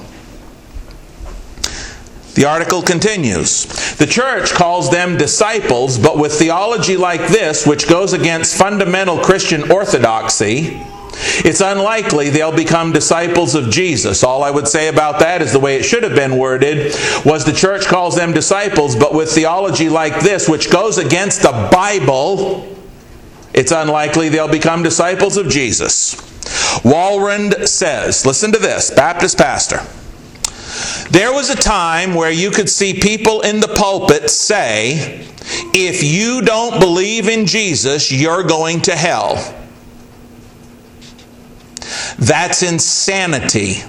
The 2.34 2.44
article 2.44 2.80
continues. 2.80 3.66
The 3.96 4.06
church 4.06 4.52
calls 4.52 4.90
them 4.90 5.16
disciples, 5.16 5.98
but 5.98 6.16
with 6.16 6.32
theology 6.32 6.96
like 6.96 7.26
this, 7.28 7.66
which 7.66 7.88
goes 7.88 8.12
against 8.12 8.56
fundamental 8.56 9.18
Christian 9.18 9.70
orthodoxy, 9.70 10.80
it's 11.12 11.60
unlikely 11.60 12.30
they'll 12.30 12.54
become 12.54 12.92
disciples 12.92 13.54
of 13.54 13.70
Jesus. 13.70 14.22
All 14.22 14.42
I 14.42 14.50
would 14.50 14.68
say 14.68 14.88
about 14.88 15.20
that 15.20 15.42
is 15.42 15.52
the 15.52 15.58
way 15.58 15.76
it 15.76 15.84
should 15.84 16.02
have 16.02 16.14
been 16.14 16.38
worded 16.38 16.94
was 17.24 17.44
the 17.44 17.52
church 17.52 17.86
calls 17.86 18.16
them 18.16 18.32
disciples, 18.32 18.94
but 18.94 19.12
with 19.12 19.30
theology 19.30 19.88
like 19.88 20.20
this, 20.20 20.48
which 20.48 20.70
goes 20.70 20.98
against 20.98 21.42
the 21.42 21.68
Bible, 21.72 22.76
it's 23.52 23.72
unlikely 23.72 24.28
they'll 24.28 24.48
become 24.48 24.82
disciples 24.82 25.36
of 25.36 25.48
Jesus. 25.48 26.14
Walrond 26.84 27.66
says, 27.66 28.24
listen 28.24 28.52
to 28.52 28.58
this, 28.58 28.90
Baptist 28.90 29.36
pastor. 29.36 29.80
There 31.10 31.32
was 31.32 31.50
a 31.50 31.56
time 31.56 32.14
where 32.14 32.30
you 32.30 32.50
could 32.50 32.68
see 32.68 32.94
people 32.94 33.40
in 33.40 33.60
the 33.60 33.68
pulpit 33.68 34.30
say, 34.30 35.26
if 35.74 36.02
you 36.02 36.40
don't 36.42 36.78
believe 36.78 37.28
in 37.28 37.46
Jesus, 37.46 38.12
you're 38.12 38.44
going 38.44 38.82
to 38.82 38.94
hell. 38.94 39.56
That's 42.18 42.62
insanity 42.62 43.82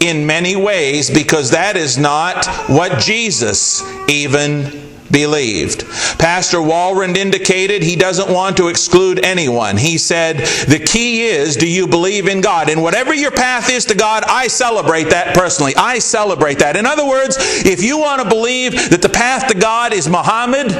in 0.00 0.26
many 0.26 0.56
ways 0.56 1.10
because 1.10 1.50
that 1.52 1.76
is 1.76 1.96
not 1.96 2.46
what 2.68 3.00
Jesus 3.00 3.82
even 4.08 4.87
believed. 5.10 5.86
Pastor 6.18 6.58
Walrond 6.58 7.16
indicated 7.16 7.82
he 7.82 7.96
doesn't 7.96 8.32
want 8.32 8.56
to 8.58 8.68
exclude 8.68 9.24
anyone. 9.24 9.76
He 9.76 9.98
said, 9.98 10.36
The 10.36 10.78
key 10.84 11.22
is, 11.22 11.56
do 11.56 11.68
you 11.68 11.86
believe 11.86 12.28
in 12.28 12.40
God? 12.40 12.68
And 12.68 12.82
whatever 12.82 13.14
your 13.14 13.30
path 13.30 13.70
is 13.70 13.84
to 13.86 13.94
God, 13.94 14.24
I 14.26 14.48
celebrate 14.48 15.10
that 15.10 15.34
personally. 15.34 15.74
I 15.76 15.98
celebrate 15.98 16.58
that. 16.58 16.76
In 16.76 16.86
other 16.86 17.06
words, 17.06 17.36
if 17.38 17.82
you 17.82 17.98
want 17.98 18.22
to 18.22 18.28
believe 18.28 18.90
that 18.90 19.02
the 19.02 19.08
path 19.08 19.48
to 19.48 19.58
God 19.58 19.92
is 19.92 20.08
Muhammad, 20.08 20.70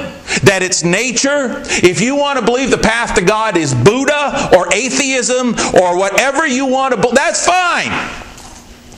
that 0.42 0.60
it's 0.62 0.84
nature, 0.84 1.62
if 1.66 2.00
you 2.00 2.16
want 2.16 2.38
to 2.38 2.44
believe 2.44 2.70
the 2.70 2.78
path 2.78 3.14
to 3.14 3.22
God 3.22 3.56
is 3.56 3.74
Buddha 3.74 4.50
or 4.56 4.72
atheism 4.72 5.54
or 5.74 5.96
whatever 5.98 6.46
you 6.46 6.66
want 6.66 6.94
to 6.94 7.00
believe, 7.00 7.16
that's 7.16 7.46
fine. 7.46 7.90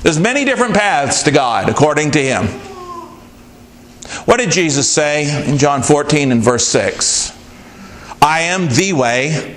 There's 0.03 0.19
many 0.19 0.45
different 0.45 0.75
paths 0.75 1.23
to 1.25 1.31
God 1.31 1.69
according 1.69 2.13
to 2.13 2.23
him. 2.23 2.70
What 4.25 4.39
did 4.39 4.51
Jesus 4.51 4.91
say 4.91 5.49
in 5.49 5.59
John 5.59 5.83
14 5.83 6.33
and 6.33 6.43
verse 6.43 6.67
6? 6.69 7.37
I 8.23 8.41
am 8.43 8.69
the 8.69 8.93
way, 8.93 9.57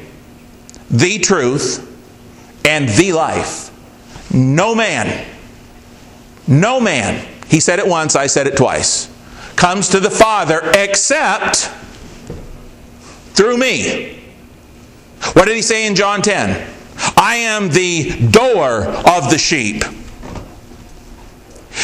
the 0.90 1.20
truth, 1.20 1.90
and 2.66 2.88
the 2.90 3.14
life. 3.14 3.72
No 4.34 4.74
man, 4.74 5.28
no 6.48 6.80
man, 6.80 7.28
he 7.48 7.60
said 7.60 7.80
it 7.80 7.88
once, 7.88 8.16
I 8.16 8.28
said 8.28 8.48
it 8.48 8.58
twice, 8.58 9.10
comes 9.56 9.90
to 9.90 10.00
the 10.00 10.10
Father 10.10 10.62
except 10.76 11.70
through 13.34 13.58
me. 13.58 14.20
What 15.34 15.46
did 15.46 15.56
he 15.56 15.62
say 15.62 15.86
in 15.86 15.96
John 15.96 16.22
10? 16.22 16.70
I 17.18 17.36
am 17.36 17.70
the 17.70 18.28
door 18.30 18.86
of 18.86 19.30
the 19.30 19.38
sheep. 19.38 19.84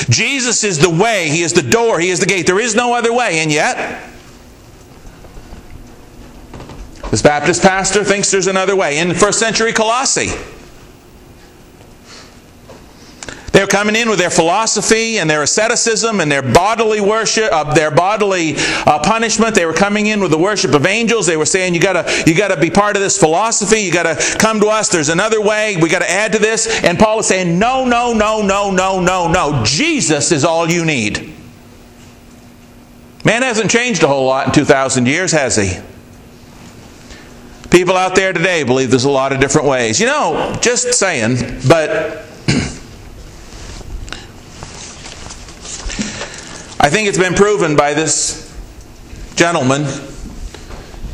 Jesus 0.09 0.63
is 0.63 0.79
the 0.79 0.89
way, 0.89 1.29
He 1.29 1.41
is 1.41 1.53
the 1.53 1.61
door, 1.61 1.99
He 1.99 2.09
is 2.09 2.19
the 2.19 2.25
gate. 2.25 2.45
There 2.45 2.59
is 2.59 2.75
no 2.75 2.93
other 2.93 3.13
way, 3.13 3.39
and 3.39 3.51
yet, 3.51 4.03
this 7.11 7.21
Baptist 7.21 7.61
pastor 7.61 8.03
thinks 8.03 8.29
there's 8.29 8.47
another 8.47 8.75
way. 8.75 8.99
In 8.99 9.13
first 9.15 9.39
century 9.39 9.73
Colossae, 9.73 10.29
they're 13.51 13.67
coming 13.67 13.95
in 13.95 14.09
with 14.09 14.19
their 14.19 14.29
philosophy 14.29 15.17
and 15.17 15.29
their 15.29 15.43
asceticism 15.43 16.19
and 16.19 16.31
their 16.31 16.41
bodily 16.41 17.01
worship, 17.01 17.51
uh, 17.51 17.73
their 17.73 17.91
bodily 17.91 18.55
uh, 18.57 18.99
punishment. 18.99 19.55
They 19.55 19.65
were 19.65 19.73
coming 19.73 20.07
in 20.07 20.19
with 20.19 20.31
the 20.31 20.37
worship 20.37 20.73
of 20.73 20.85
angels. 20.85 21.25
They 21.25 21.37
were 21.37 21.45
saying, 21.45 21.73
"You 21.73 21.81
gotta, 21.81 22.23
you 22.27 22.35
gotta 22.35 22.59
be 22.59 22.69
part 22.69 22.95
of 22.95 23.01
this 23.01 23.17
philosophy. 23.17 23.81
You 23.81 23.91
gotta 23.91 24.15
come 24.37 24.59
to 24.59 24.67
us. 24.67 24.89
There's 24.89 25.09
another 25.09 25.41
way. 25.41 25.77
We 25.77 25.89
gotta 25.89 26.09
add 26.09 26.33
to 26.33 26.39
this." 26.39 26.67
And 26.83 26.99
Paul 26.99 27.19
is 27.19 27.27
saying, 27.27 27.57
"No, 27.57 27.85
no, 27.85 28.13
no, 28.13 28.41
no, 28.41 28.71
no, 28.71 29.01
no, 29.01 29.27
no. 29.27 29.63
Jesus 29.65 30.31
is 30.31 30.45
all 30.45 30.69
you 30.69 30.85
need." 30.85 31.33
Man 33.25 33.41
hasn't 33.41 33.69
changed 33.69 34.03
a 34.03 34.07
whole 34.07 34.25
lot 34.25 34.47
in 34.47 34.53
2,000 34.53 35.05
years, 35.05 35.31
has 35.33 35.55
he? 35.55 35.77
People 37.69 37.95
out 37.95 38.15
there 38.15 38.33
today 38.33 38.63
believe 38.63 38.89
there's 38.89 39.03
a 39.03 39.09
lot 39.09 39.33
of 39.33 39.39
different 39.39 39.67
ways. 39.67 39.99
You 39.99 40.07
know, 40.07 40.57
just 40.61 40.93
saying, 40.93 41.37
but 41.67 42.28
I 46.79 46.89
think 46.89 47.09
it's 47.09 47.17
been 47.17 47.33
proven 47.33 47.75
by 47.75 47.93
this 47.93 48.45
gentleman 49.35 49.81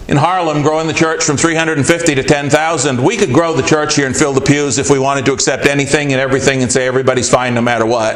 in 0.07 0.17
Harlem 0.17 0.61
growing 0.61 0.85
the 0.85 0.93
church 0.93 1.23
from 1.23 1.37
350 1.37 2.15
to 2.15 2.23
10,000. 2.23 3.03
We 3.03 3.17
could 3.17 3.33
grow 3.33 3.53
the 3.53 3.63
church 3.63 3.95
here 3.95 4.05
and 4.05 4.15
fill 4.15 4.33
the 4.33 4.41
pews 4.41 4.77
if 4.77 4.91
we 4.91 4.99
wanted 4.99 5.25
to 5.25 5.33
accept 5.33 5.65
anything 5.65 6.11
and 6.11 6.21
everything 6.21 6.61
and 6.61 6.71
say 6.71 6.85
everybody's 6.85 7.29
fine 7.29 7.55
no 7.55 7.61
matter 7.61 7.85
what. 7.85 8.15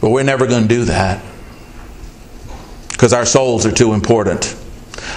But 0.00 0.10
we're 0.10 0.24
never 0.24 0.48
going 0.48 0.62
to 0.62 0.68
do 0.68 0.84
that 0.86 1.24
because 2.90 3.12
our 3.12 3.24
souls 3.24 3.64
are 3.64 3.72
too 3.72 3.94
important. 3.94 4.56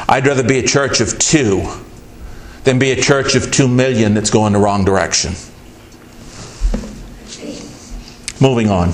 I'd 0.08 0.28
rather 0.28 0.44
be 0.44 0.60
a 0.60 0.68
church 0.68 1.02
of 1.02 1.18
two 1.18 1.68
than 2.64 2.78
be 2.78 2.92
a 2.92 3.02
church 3.02 3.34
of 3.36 3.52
two 3.52 3.68
million 3.68 4.14
that's 4.14 4.30
going 4.30 4.54
the 4.54 4.60
wrong 4.60 4.86
direction. 4.86 5.34
Moving 8.40 8.70
on. 8.70 8.90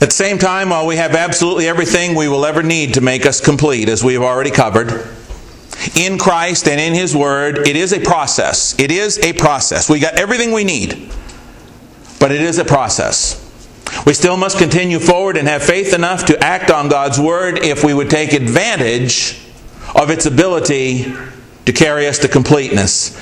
At 0.00 0.10
the 0.10 0.14
same 0.14 0.38
time, 0.38 0.70
while 0.70 0.86
we 0.86 0.96
have 0.96 1.14
absolutely 1.14 1.66
everything 1.66 2.14
we 2.14 2.28
will 2.28 2.46
ever 2.46 2.62
need 2.62 2.94
to 2.94 3.00
make 3.00 3.26
us 3.26 3.40
complete, 3.40 3.88
as 3.88 4.04
we 4.04 4.14
have 4.14 4.22
already 4.22 4.50
covered, 4.50 5.08
in 5.96 6.18
Christ 6.18 6.68
and 6.68 6.80
in 6.80 6.94
His 6.94 7.16
Word, 7.16 7.66
it 7.66 7.76
is 7.76 7.92
a 7.92 8.00
process. 8.00 8.78
It 8.78 8.90
is 8.90 9.18
a 9.18 9.32
process. 9.32 9.88
We 9.88 9.98
got 9.98 10.14
everything 10.14 10.52
we 10.52 10.64
need, 10.64 11.12
but 12.20 12.30
it 12.30 12.40
is 12.40 12.58
a 12.58 12.64
process. 12.64 13.44
We 14.06 14.14
still 14.14 14.36
must 14.36 14.58
continue 14.58 14.98
forward 14.98 15.36
and 15.36 15.48
have 15.48 15.62
faith 15.62 15.92
enough 15.92 16.26
to 16.26 16.44
act 16.44 16.70
on 16.70 16.88
God's 16.88 17.18
Word 17.18 17.58
if 17.64 17.84
we 17.84 17.94
would 17.94 18.10
take 18.10 18.32
advantage 18.32 19.40
of 19.94 20.10
its 20.10 20.26
ability 20.26 21.12
to 21.64 21.72
carry 21.72 22.06
us 22.06 22.18
to 22.20 22.28
completeness. 22.28 23.18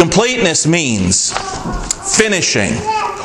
Completeness 0.00 0.66
means 0.66 1.30
finishing 2.16 2.72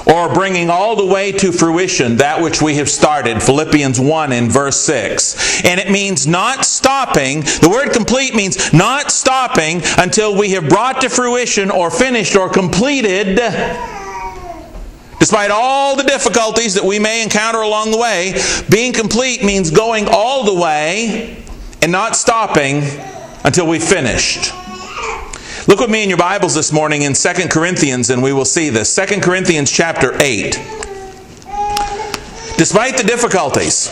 or 0.05 0.33
bringing 0.33 0.69
all 0.69 0.97
the 0.97 1.05
way 1.05 1.31
to 1.31 1.53
fruition 1.53 2.17
that 2.17 2.41
which 2.41 2.61
we 2.61 2.75
have 2.75 2.89
started. 2.89 3.41
Philippians 3.41 3.97
1 3.97 4.33
in 4.33 4.49
verse 4.49 4.81
6. 4.81 5.63
And 5.63 5.79
it 5.79 5.89
means 5.89 6.27
not 6.27 6.65
stopping. 6.65 7.39
The 7.39 7.69
word 7.71 7.93
complete 7.93 8.35
means 8.35 8.73
not 8.73 9.09
stopping 9.09 9.81
until 9.97 10.37
we 10.37 10.49
have 10.51 10.67
brought 10.67 10.99
to 10.99 11.09
fruition 11.09 11.71
or 11.71 11.89
finished 11.89 12.35
or 12.35 12.49
completed 12.49 13.39
Despite 15.17 15.49
all 15.49 15.95
the 15.95 16.03
difficulties 16.03 16.73
that 16.73 16.83
we 16.83 16.99
may 16.99 17.23
encounter 17.23 17.61
along 17.61 17.91
the 17.91 17.97
way, 17.97 18.35
being 18.69 18.91
complete 18.91 19.45
means 19.45 19.71
going 19.71 20.07
all 20.07 20.43
the 20.43 20.53
way 20.53 21.41
and 21.81 21.91
not 21.91 22.17
stopping 22.17 22.83
until 23.45 23.65
we've 23.65 23.81
finished. 23.81 24.53
Look 25.67 25.79
with 25.79 25.89
me 25.89 26.03
in 26.03 26.09
your 26.09 26.19
Bibles 26.19 26.53
this 26.53 26.71
morning 26.71 27.01
in 27.01 27.13
2 27.13 27.47
Corinthians 27.49 28.11
and 28.11 28.21
we 28.21 28.31
will 28.31 28.45
see 28.45 28.69
this. 28.69 28.95
2 28.95 29.19
Corinthians 29.19 29.71
chapter 29.71 30.13
8. 30.21 30.53
Despite 32.55 32.97
the 32.97 33.03
difficulties, 33.03 33.89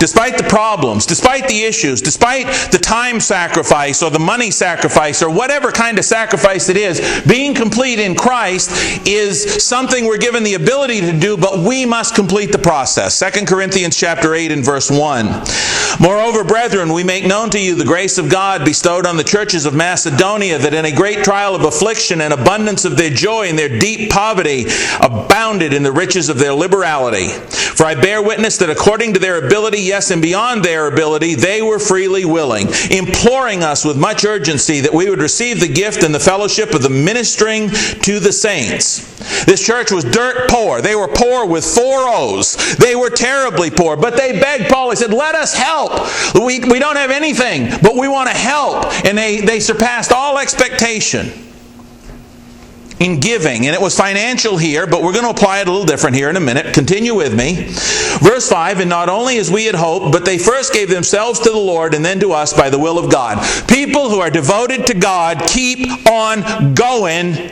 despite 0.00 0.36
the 0.36 0.44
problems, 0.44 1.06
despite 1.06 1.48
the 1.48 1.62
issues, 1.62 2.00
despite 2.00 2.46
the 2.70 2.78
time 2.78 3.20
sacrifice 3.20 4.02
or 4.02 4.10
the 4.10 4.18
money 4.18 4.50
sacrifice 4.50 5.22
or 5.22 5.30
whatever 5.30 5.72
kind 5.72 5.98
of 5.98 6.04
sacrifice 6.04 6.68
it 6.68 6.76
is, 6.76 7.00
being 7.26 7.54
complete 7.54 7.98
in 7.98 8.14
Christ 8.14 8.70
is 9.06 9.64
something 9.64 10.04
we're 10.04 10.18
given 10.18 10.42
the 10.42 10.54
ability 10.54 11.00
to 11.00 11.18
do, 11.18 11.36
but 11.36 11.58
we 11.58 11.86
must 11.86 12.14
complete 12.14 12.52
the 12.52 12.58
process. 12.58 13.18
2 13.18 13.44
Corinthians 13.46 13.96
chapter 13.96 14.34
8 14.34 14.52
and 14.52 14.64
verse 14.64 14.90
1. 14.90 15.44
Moreover, 16.00 16.44
brethren, 16.44 16.92
we 16.92 17.04
make 17.04 17.24
known 17.24 17.48
to 17.50 17.58
you 17.58 17.74
the 17.74 17.84
grace 17.84 18.18
of 18.18 18.30
God 18.30 18.64
bestowed 18.64 19.06
on 19.06 19.16
the 19.16 19.24
churches 19.24 19.64
of 19.64 19.74
Macedonia, 19.74 20.58
that 20.58 20.74
in 20.74 20.84
a 20.84 20.94
great 20.94 21.24
trial 21.24 21.54
of 21.54 21.62
affliction 21.62 22.20
and 22.20 22.34
abundance 22.34 22.84
of 22.84 22.96
their 22.96 23.10
joy 23.10 23.48
and 23.48 23.58
their 23.58 23.78
deep 23.78 24.10
poverty 24.10 24.66
abounded 25.00 25.72
in 25.72 25.82
the 25.82 25.92
riches 25.92 26.28
of 26.28 26.38
their 26.38 26.52
liberality. 26.52 27.28
For 27.28 27.84
I 27.84 27.94
bear 27.94 28.22
witness 28.22 28.58
that 28.58 28.70
according 28.70 29.14
to 29.14 29.18
their 29.18 29.36
ability, 29.76 29.88
yes, 29.88 30.10
and 30.10 30.22
beyond 30.22 30.64
their 30.64 30.88
ability, 30.88 31.34
they 31.34 31.62
were 31.62 31.78
freely 31.78 32.24
willing, 32.24 32.68
imploring 32.90 33.62
us 33.62 33.84
with 33.84 33.96
much 33.96 34.24
urgency 34.24 34.80
that 34.80 34.92
we 34.92 35.08
would 35.10 35.20
receive 35.20 35.60
the 35.60 35.68
gift 35.68 36.02
and 36.02 36.14
the 36.14 36.20
fellowship 36.20 36.74
of 36.74 36.82
the 36.82 36.90
ministering 36.90 37.68
to 38.02 38.18
the 38.18 38.32
saints. 38.32 39.44
This 39.44 39.64
church 39.64 39.90
was 39.90 40.04
dirt 40.04 40.48
poor. 40.48 40.80
They 40.80 40.94
were 40.94 41.08
poor 41.08 41.46
with 41.46 41.64
four 41.64 42.08
O's. 42.08 42.56
They 42.76 42.96
were 42.96 43.10
terribly 43.10 43.70
poor, 43.70 43.96
but 43.96 44.16
they 44.16 44.38
begged 44.40 44.70
Paul. 44.70 44.90
He 44.90 44.96
said, 44.96 45.12
Let 45.12 45.34
us 45.34 45.54
help. 45.54 45.92
We, 46.34 46.60
we 46.60 46.78
don't 46.78 46.96
have 46.96 47.10
anything, 47.10 47.70
but 47.82 47.96
we 47.96 48.08
want 48.08 48.28
to 48.30 48.36
help. 48.36 48.86
And 49.04 49.16
they, 49.16 49.40
they 49.40 49.60
surpassed 49.60 50.12
all 50.12 50.38
expectation 50.38 51.46
in 53.00 53.20
giving. 53.20 53.66
And 53.66 53.74
it 53.74 53.80
was 53.80 53.96
financial 53.96 54.56
here, 54.56 54.86
but 54.86 55.02
we're 55.02 55.12
going 55.12 55.24
to 55.24 55.30
apply 55.30 55.60
it 55.60 55.68
a 55.68 55.70
little 55.70 55.86
different 55.86 56.16
here 56.16 56.30
in 56.30 56.36
a 56.36 56.40
minute. 56.40 56.74
Continue 56.74 57.14
with 57.14 57.36
me. 57.36 57.66
Verse 58.20 58.48
5 58.48 58.80
And 58.80 58.90
not 58.90 59.08
only 59.08 59.38
as 59.38 59.50
we 59.50 59.64
had 59.66 59.74
hoped, 59.74 60.12
but 60.12 60.24
they 60.24 60.38
first 60.38 60.72
gave 60.72 60.88
themselves 60.88 61.40
to 61.40 61.50
the 61.50 61.58
Lord 61.58 61.94
and 61.94 62.04
then 62.04 62.20
to 62.20 62.32
us 62.32 62.52
by 62.52 62.70
the 62.70 62.78
will 62.78 62.98
of 62.98 63.10
God. 63.10 63.38
People 63.68 64.08
who 64.08 64.20
are 64.20 64.30
devoted 64.30 64.86
to 64.86 64.94
God 64.94 65.42
keep 65.46 66.08
on 66.08 66.74
going. 66.74 67.50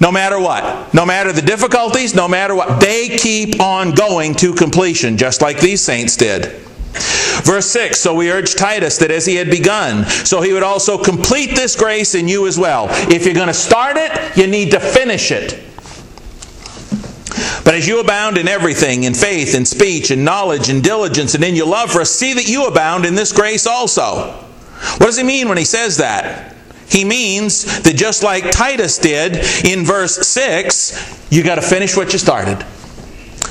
No 0.00 0.12
matter 0.12 0.38
what. 0.38 0.94
No 0.94 1.04
matter 1.04 1.32
the 1.32 1.42
difficulties, 1.42 2.14
no 2.14 2.28
matter 2.28 2.54
what. 2.54 2.80
They 2.80 3.16
keep 3.16 3.60
on 3.60 3.92
going 3.92 4.34
to 4.36 4.54
completion, 4.54 5.16
just 5.16 5.42
like 5.42 5.60
these 5.60 5.80
saints 5.80 6.16
did. 6.16 6.67
Verse 6.92 7.66
6 7.70 7.98
So 7.98 8.14
we 8.14 8.30
urge 8.30 8.54
Titus 8.54 8.98
that 8.98 9.10
as 9.10 9.26
he 9.26 9.36
had 9.36 9.50
begun, 9.50 10.04
so 10.06 10.40
he 10.40 10.52
would 10.52 10.62
also 10.62 11.02
complete 11.02 11.54
this 11.54 11.76
grace 11.76 12.14
in 12.14 12.28
you 12.28 12.46
as 12.46 12.58
well. 12.58 12.86
If 13.10 13.24
you're 13.24 13.34
going 13.34 13.48
to 13.48 13.54
start 13.54 13.96
it, 13.96 14.36
you 14.36 14.46
need 14.46 14.70
to 14.72 14.80
finish 14.80 15.30
it. 15.30 15.64
But 17.64 17.74
as 17.74 17.86
you 17.86 18.00
abound 18.00 18.38
in 18.38 18.48
everything, 18.48 19.04
in 19.04 19.14
faith, 19.14 19.54
in 19.54 19.66
speech, 19.66 20.10
in 20.10 20.24
knowledge, 20.24 20.70
in 20.70 20.80
diligence, 20.80 21.34
and 21.34 21.44
in 21.44 21.54
your 21.54 21.66
love 21.66 21.90
for 21.90 22.00
us, 22.00 22.10
see 22.10 22.32
that 22.34 22.48
you 22.48 22.66
abound 22.66 23.04
in 23.04 23.14
this 23.14 23.32
grace 23.32 23.66
also. 23.66 24.32
What 24.32 25.06
does 25.06 25.18
he 25.18 25.24
mean 25.24 25.48
when 25.48 25.58
he 25.58 25.64
says 25.64 25.98
that? 25.98 26.54
He 26.88 27.04
means 27.04 27.82
that 27.82 27.96
just 27.96 28.22
like 28.22 28.50
Titus 28.50 28.98
did 28.98 29.36
in 29.66 29.84
verse 29.84 30.26
6, 30.26 31.30
you 31.30 31.44
got 31.44 31.56
to 31.56 31.62
finish 31.62 31.96
what 31.96 32.12
you 32.12 32.18
started. 32.18 32.62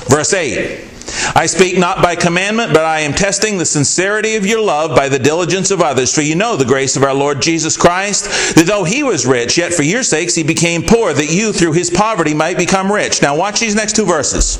Verse 0.08 0.34
8 0.34 0.87
I 1.34 1.46
speak 1.46 1.78
not 1.78 2.02
by 2.02 2.16
commandment, 2.16 2.72
but 2.72 2.84
I 2.84 3.00
am 3.00 3.12
testing 3.12 3.58
the 3.58 3.64
sincerity 3.64 4.36
of 4.36 4.46
your 4.46 4.60
love 4.60 4.94
by 4.94 5.08
the 5.08 5.18
diligence 5.18 5.70
of 5.70 5.80
others. 5.80 6.14
For 6.14 6.22
you 6.22 6.34
know 6.34 6.56
the 6.56 6.64
grace 6.64 6.96
of 6.96 7.02
our 7.02 7.14
Lord 7.14 7.40
Jesus 7.40 7.76
Christ, 7.76 8.54
that 8.54 8.66
though 8.66 8.84
he 8.84 9.02
was 9.02 9.26
rich, 9.26 9.56
yet 9.56 9.72
for 9.72 9.82
your 9.82 10.02
sakes 10.02 10.34
he 10.34 10.42
became 10.42 10.82
poor, 10.82 11.12
that 11.12 11.32
you 11.32 11.52
through 11.52 11.72
his 11.72 11.90
poverty 11.90 12.34
might 12.34 12.58
become 12.58 12.90
rich. 12.90 13.22
Now 13.22 13.36
watch 13.36 13.60
these 13.60 13.74
next 13.74 13.96
two 13.96 14.04
verses. 14.04 14.58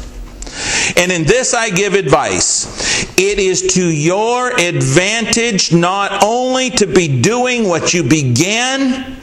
And 0.97 1.13
in 1.13 1.25
this 1.25 1.55
I 1.55 1.71
give 1.71 1.95
advice. 1.95 2.67
It 3.19 3.39
is 3.39 3.75
to 3.75 3.85
your 3.85 4.53
advantage 4.59 5.73
not 5.73 6.25
only 6.25 6.71
to 6.71 6.87
be 6.87 7.21
doing 7.21 7.69
what 7.69 7.93
you 7.93 8.03
began, 8.03 9.17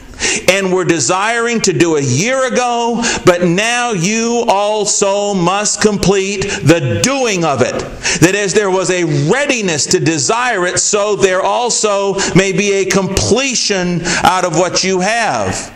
and 0.48 0.72
were 0.72 0.84
desiring 0.84 1.60
to 1.62 1.72
do 1.72 1.96
a 1.96 2.00
year 2.00 2.46
ago, 2.46 3.02
but 3.24 3.44
now 3.44 3.92
you 3.92 4.44
also 4.48 5.34
must 5.34 5.80
complete 5.80 6.42
the 6.42 7.00
doing 7.02 7.44
of 7.44 7.62
it. 7.62 7.78
That 8.20 8.34
as 8.34 8.54
there 8.54 8.70
was 8.70 8.90
a 8.90 9.04
readiness 9.30 9.86
to 9.86 10.00
desire 10.00 10.66
it, 10.66 10.78
so 10.78 11.16
there 11.16 11.42
also 11.42 12.14
may 12.34 12.52
be 12.52 12.72
a 12.74 12.84
completion 12.86 14.00
out 14.24 14.44
of 14.44 14.56
what 14.56 14.84
you 14.84 15.00
have. 15.00 15.75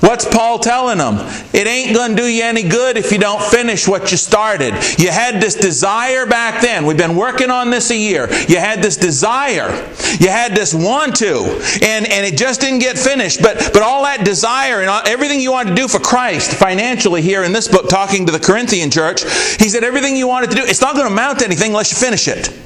What's 0.00 0.24
Paul 0.24 0.58
telling 0.58 0.98
them? 0.98 1.16
It 1.52 1.66
ain't 1.66 1.94
going 1.94 2.14
to 2.14 2.16
do 2.16 2.26
you 2.26 2.44
any 2.44 2.62
good 2.62 2.96
if 2.96 3.10
you 3.10 3.18
don't 3.18 3.42
finish 3.42 3.88
what 3.88 4.10
you 4.12 4.16
started. 4.16 4.74
You 4.98 5.10
had 5.10 5.40
this 5.40 5.54
desire 5.54 6.24
back 6.24 6.62
then. 6.62 6.86
We've 6.86 6.96
been 6.96 7.16
working 7.16 7.50
on 7.50 7.70
this 7.70 7.90
a 7.90 7.96
year. 7.96 8.28
You 8.48 8.58
had 8.58 8.82
this 8.82 8.96
desire. 8.96 9.70
You 10.20 10.28
had 10.28 10.54
this 10.54 10.72
want 10.72 11.16
to. 11.16 11.36
And, 11.82 12.06
and 12.06 12.26
it 12.26 12.36
just 12.36 12.60
didn't 12.60 12.78
get 12.78 12.96
finished. 12.96 13.42
But, 13.42 13.70
but 13.72 13.82
all 13.82 14.04
that 14.04 14.24
desire 14.24 14.80
and 14.80 14.88
all, 14.88 15.02
everything 15.04 15.40
you 15.40 15.50
wanted 15.50 15.70
to 15.70 15.76
do 15.76 15.88
for 15.88 15.98
Christ 15.98 16.52
financially 16.52 17.22
here 17.22 17.42
in 17.42 17.52
this 17.52 17.66
book, 17.66 17.88
talking 17.88 18.26
to 18.26 18.32
the 18.32 18.40
Corinthian 18.40 18.90
church, 18.90 19.22
he 19.58 19.68
said 19.68 19.82
everything 19.82 20.16
you 20.16 20.28
wanted 20.28 20.50
to 20.50 20.56
do, 20.56 20.62
it's 20.64 20.80
not 20.80 20.94
going 20.94 21.06
to 21.06 21.12
amount 21.12 21.40
to 21.40 21.44
anything 21.44 21.70
unless 21.70 21.90
you 21.90 21.98
finish 21.98 22.28
it. 22.28 22.56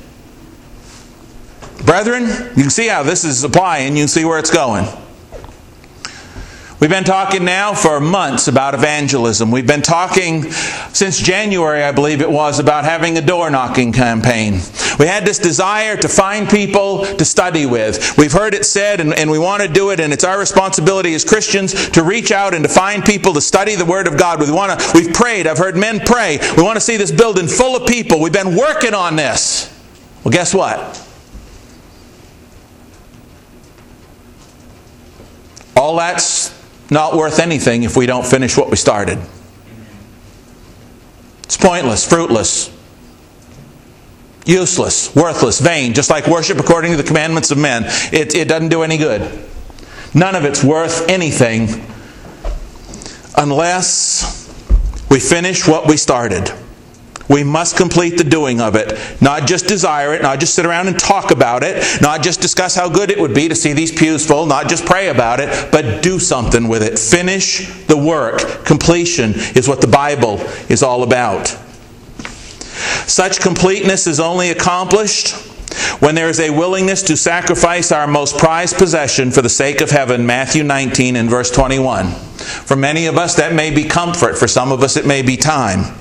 Brethren, 1.86 2.24
you 2.56 2.62
can 2.62 2.70
see 2.70 2.88
how 2.88 3.02
this 3.02 3.24
is 3.24 3.42
applying. 3.42 3.96
You 3.96 4.02
can 4.02 4.08
see 4.08 4.24
where 4.24 4.38
it's 4.38 4.50
going. 4.50 4.86
We've 6.78 6.90
been 6.90 7.04
talking 7.04 7.46
now 7.46 7.72
for 7.72 8.00
months 8.00 8.48
about 8.48 8.74
evangelism. 8.74 9.50
We've 9.50 9.66
been 9.66 9.80
talking 9.80 10.50
since 10.92 11.18
January, 11.18 11.82
I 11.82 11.90
believe 11.92 12.20
it 12.20 12.30
was, 12.30 12.58
about 12.58 12.84
having 12.84 13.16
a 13.16 13.22
door 13.22 13.48
knocking 13.48 13.92
campaign. 13.92 14.60
We 14.98 15.06
had 15.06 15.24
this 15.24 15.38
desire 15.38 15.96
to 15.96 16.06
find 16.06 16.46
people 16.46 17.06
to 17.16 17.24
study 17.24 17.64
with. 17.64 18.18
We've 18.18 18.32
heard 18.32 18.52
it 18.52 18.66
said, 18.66 19.00
and, 19.00 19.14
and, 19.14 19.30
we 19.30 19.38
want 19.38 19.62
to 19.62 19.68
do 19.68 19.88
it, 19.88 20.00
and 20.00 20.12
it's 20.12 20.22
our 20.22 20.38
responsibility 20.38 21.14
as 21.14 21.24
Christians 21.24 21.88
to 21.90 22.02
reach 22.02 22.30
out 22.30 22.52
and 22.52 22.62
to 22.62 22.68
find 22.68 23.02
people 23.02 23.32
to 23.32 23.40
study 23.40 23.74
the 23.74 23.86
Word 23.86 24.06
of 24.06 24.18
God. 24.18 24.38
We 24.38 24.50
want 24.52 24.78
to, 24.78 24.90
we've 24.94 25.14
prayed. 25.14 25.46
I've 25.46 25.58
heard 25.58 25.78
men 25.78 26.00
pray. 26.00 26.38
We 26.58 26.62
want 26.62 26.76
to 26.76 26.82
see 26.82 26.98
this 26.98 27.10
building 27.10 27.46
full 27.46 27.74
of 27.74 27.88
people. 27.88 28.20
We've 28.20 28.30
been 28.30 28.54
working 28.54 28.92
on 28.92 29.16
this. 29.16 29.72
Well, 30.24 30.32
guess 30.32 30.52
what? 30.54 31.02
All 35.74 35.96
that's 35.96 36.55
not 36.90 37.16
worth 37.16 37.38
anything 37.38 37.82
if 37.82 37.96
we 37.96 38.06
don't 38.06 38.26
finish 38.26 38.56
what 38.56 38.70
we 38.70 38.76
started. 38.76 39.18
It's 41.44 41.56
pointless, 41.56 42.08
fruitless, 42.08 42.70
useless, 44.44 45.14
worthless, 45.14 45.60
vain, 45.60 45.94
just 45.94 46.10
like 46.10 46.26
worship 46.26 46.58
according 46.58 46.92
to 46.92 46.96
the 46.96 47.02
commandments 47.02 47.50
of 47.50 47.58
men. 47.58 47.84
It, 48.12 48.34
it 48.34 48.48
doesn't 48.48 48.68
do 48.68 48.82
any 48.82 48.96
good. 48.96 49.22
None 50.14 50.34
of 50.34 50.44
it's 50.44 50.64
worth 50.64 51.08
anything 51.08 51.68
unless 53.36 54.46
we 55.10 55.20
finish 55.20 55.66
what 55.66 55.86
we 55.86 55.96
started. 55.96 56.52
We 57.28 57.42
must 57.42 57.76
complete 57.76 58.18
the 58.18 58.24
doing 58.24 58.60
of 58.60 58.76
it. 58.76 58.98
Not 59.20 59.46
just 59.46 59.66
desire 59.66 60.14
it, 60.14 60.22
not 60.22 60.38
just 60.38 60.54
sit 60.54 60.64
around 60.64 60.88
and 60.88 60.98
talk 60.98 61.30
about 61.30 61.62
it, 61.62 62.00
not 62.00 62.22
just 62.22 62.40
discuss 62.40 62.74
how 62.76 62.88
good 62.88 63.10
it 63.10 63.18
would 63.18 63.34
be 63.34 63.48
to 63.48 63.54
see 63.54 63.72
these 63.72 63.90
pews 63.90 64.24
full, 64.24 64.46
not 64.46 64.68
just 64.68 64.86
pray 64.86 65.08
about 65.08 65.40
it, 65.40 65.72
but 65.72 66.02
do 66.02 66.18
something 66.18 66.68
with 66.68 66.82
it. 66.82 66.98
Finish 66.98 67.68
the 67.86 67.96
work. 67.96 68.64
Completion 68.64 69.32
is 69.54 69.68
what 69.68 69.80
the 69.80 69.88
Bible 69.88 70.36
is 70.68 70.82
all 70.82 71.02
about. 71.02 71.48
Such 73.08 73.40
completeness 73.40 74.06
is 74.06 74.20
only 74.20 74.50
accomplished 74.50 75.34
when 76.00 76.14
there 76.14 76.28
is 76.28 76.40
a 76.40 76.50
willingness 76.50 77.02
to 77.04 77.16
sacrifice 77.16 77.90
our 77.92 78.06
most 78.06 78.38
prized 78.38 78.76
possession 78.76 79.30
for 79.30 79.42
the 79.42 79.48
sake 79.48 79.80
of 79.80 79.90
heaven. 79.90 80.26
Matthew 80.26 80.62
19 80.62 81.16
and 81.16 81.28
verse 81.28 81.50
21. 81.50 82.06
For 82.06 82.76
many 82.76 83.06
of 83.06 83.16
us, 83.16 83.34
that 83.36 83.54
may 83.54 83.74
be 83.74 83.84
comfort. 83.84 84.36
For 84.36 84.48
some 84.48 84.72
of 84.72 84.82
us, 84.82 84.96
it 84.96 85.06
may 85.06 85.22
be 85.22 85.36
time. 85.36 85.96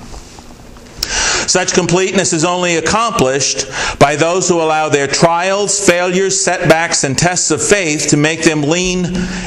Such 1.46 1.74
completeness 1.74 2.32
is 2.32 2.44
only 2.44 2.76
accomplished 2.76 3.66
by 3.98 4.16
those 4.16 4.48
who 4.48 4.60
allow 4.60 4.88
their 4.88 5.06
trials, 5.06 5.84
failures, 5.84 6.40
setbacks, 6.40 7.04
and 7.04 7.16
tests 7.16 7.50
of 7.50 7.62
faith 7.62 8.08
to 8.08 8.16
make 8.16 8.42
them 8.42 8.62
lean 8.62 9.06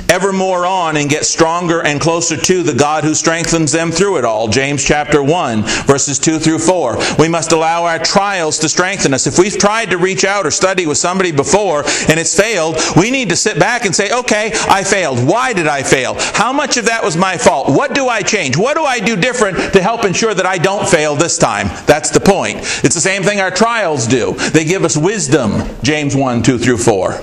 ever 0.10 0.32
more 0.32 0.66
on 0.66 0.98
and 0.98 1.10
get 1.10 1.26
stronger 1.26 1.82
and 1.82 2.00
closer 2.00 2.38
to 2.38 2.64
the 2.64 2.74
God 2.74 3.04
who 3.04 3.14
strengthens 3.14 3.72
them 3.72 3.92
through 3.92 4.18
it 4.18 4.26
all. 4.26 4.48
James 4.48 4.84
chapter 4.84 5.22
1, 5.22 5.64
verses 5.86 6.20
2 6.20 6.40
through 6.40 6.60
4. 6.60 6.98
We 7.18 7.28
must 7.28 7.52
allow 7.52 7.86
our 7.86 8.00
trials 8.00 8.58
to 8.60 8.70
strengthen 8.70 9.14
us. 9.14 9.28
If 9.28 9.38
we've 9.38 9.58
tried 9.58 9.90
to 9.92 9.98
reach 9.98 10.24
out 10.24 10.46
or 10.46 10.52
study 10.52 10.88
with 10.88 10.98
somebody 10.98 11.32
before 11.32 11.84
and 12.08 12.20
it's 12.20 12.36
failed, 12.36 12.78
we 12.96 13.12
need 13.12 13.30
to 13.30 13.36
sit 13.36 13.60
back 13.60 13.86
and 13.86 13.96
say, 13.96 14.12
okay, 14.12 14.52
I 14.70 14.84
failed. 14.84 15.20
Why 15.20 15.54
did 15.54 15.68
I 15.68 15.84
fail? 15.84 16.16
How 16.18 16.54
much 16.54 16.78
of 16.78 16.86
that 16.86 17.04
was 17.04 17.18
my 17.18 17.38
fault? 17.38 17.70
What 17.70 17.94
do 17.94 18.08
I 18.08 18.22
change? 18.22 18.58
What 18.58 18.76
do 18.76 18.84
I 18.84 19.00
do 19.00 19.16
different 19.16 19.74
to 19.74 19.82
help 19.82 20.06
ensure 20.06 20.34
that 20.34 20.46
I 20.46 20.58
don't 20.58 20.88
fail 20.88 21.16
this 21.16 21.38
time? 21.38 21.68
That's 21.90 22.12
the 22.12 22.20
point. 22.20 22.58
It's 22.84 22.94
the 22.94 23.02
same 23.02 23.24
thing 23.24 23.40
our 23.40 23.50
trials 23.50 24.06
do. 24.06 24.34
They 24.34 24.64
give 24.64 24.86
us 24.86 24.96
wisdom, 24.96 25.68
James 25.82 26.16
1 26.16 26.44
2 26.44 26.60
through 26.60 26.78
4. 26.78 27.14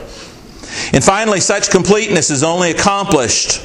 And 0.92 1.04
finally, 1.04 1.38
such 1.38 1.70
completeness 1.70 2.30
is 2.30 2.42
only 2.42 2.72
accomplished 2.72 3.64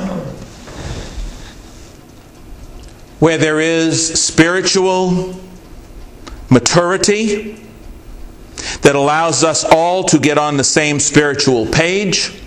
where 3.18 3.40
there 3.40 3.60
is 3.60 4.24
spiritual 4.24 5.42
maturity 6.52 7.66
that 8.84 8.94
allows 8.94 9.44
us 9.44 9.64
all 9.64 10.04
to 10.04 10.20
get 10.20 10.38
on 10.38 10.58
the 10.58 10.64
same 10.64 11.00
spiritual 11.00 11.66
page 11.66 12.41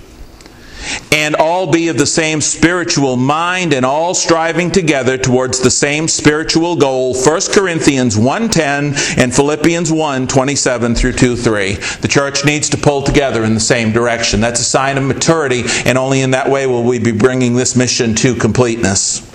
and 1.13 1.37
all 1.37 1.71
be 1.71 1.89
of 1.89 1.99
the 1.99 2.07
same 2.07 2.41
spiritual 2.41 3.17
mind 3.17 3.73
and 3.73 3.87
all 3.87 4.15
striving 4.15 4.71
together 4.71 5.17
towards 5.17 5.61
the 5.61 5.71
same 5.71 6.09
spiritual 6.09 6.77
goal. 6.77 7.15
1 7.15 7.41
corinthians 7.53 8.17
1.10 8.17 9.19
and 9.19 9.35
philippians 9.35 9.91
1.27 9.91 10.97
through 10.97 11.13
2.3 11.13 12.01
the 12.01 12.09
church 12.09 12.45
needs 12.45 12.69
to 12.71 12.77
pull 12.77 13.03
together 13.03 13.45
in 13.45 13.55
the 13.55 13.61
same 13.61 13.93
direction. 13.93 14.41
That's 14.41 14.61
a 14.61 14.65
sign 14.65 14.99
of 14.99 15.05
maturity 15.05 15.63
and 15.85 15.97
only 15.97 16.21
in 16.21 16.33
that 16.33 16.51
way 16.51 16.67
will 16.67 16.85
we 16.85 16.99
be 16.99 17.13
bringing 17.13 17.55
this 17.55 17.77
mission 17.77 18.15
to 18.17 18.35
completeness. 18.35 19.31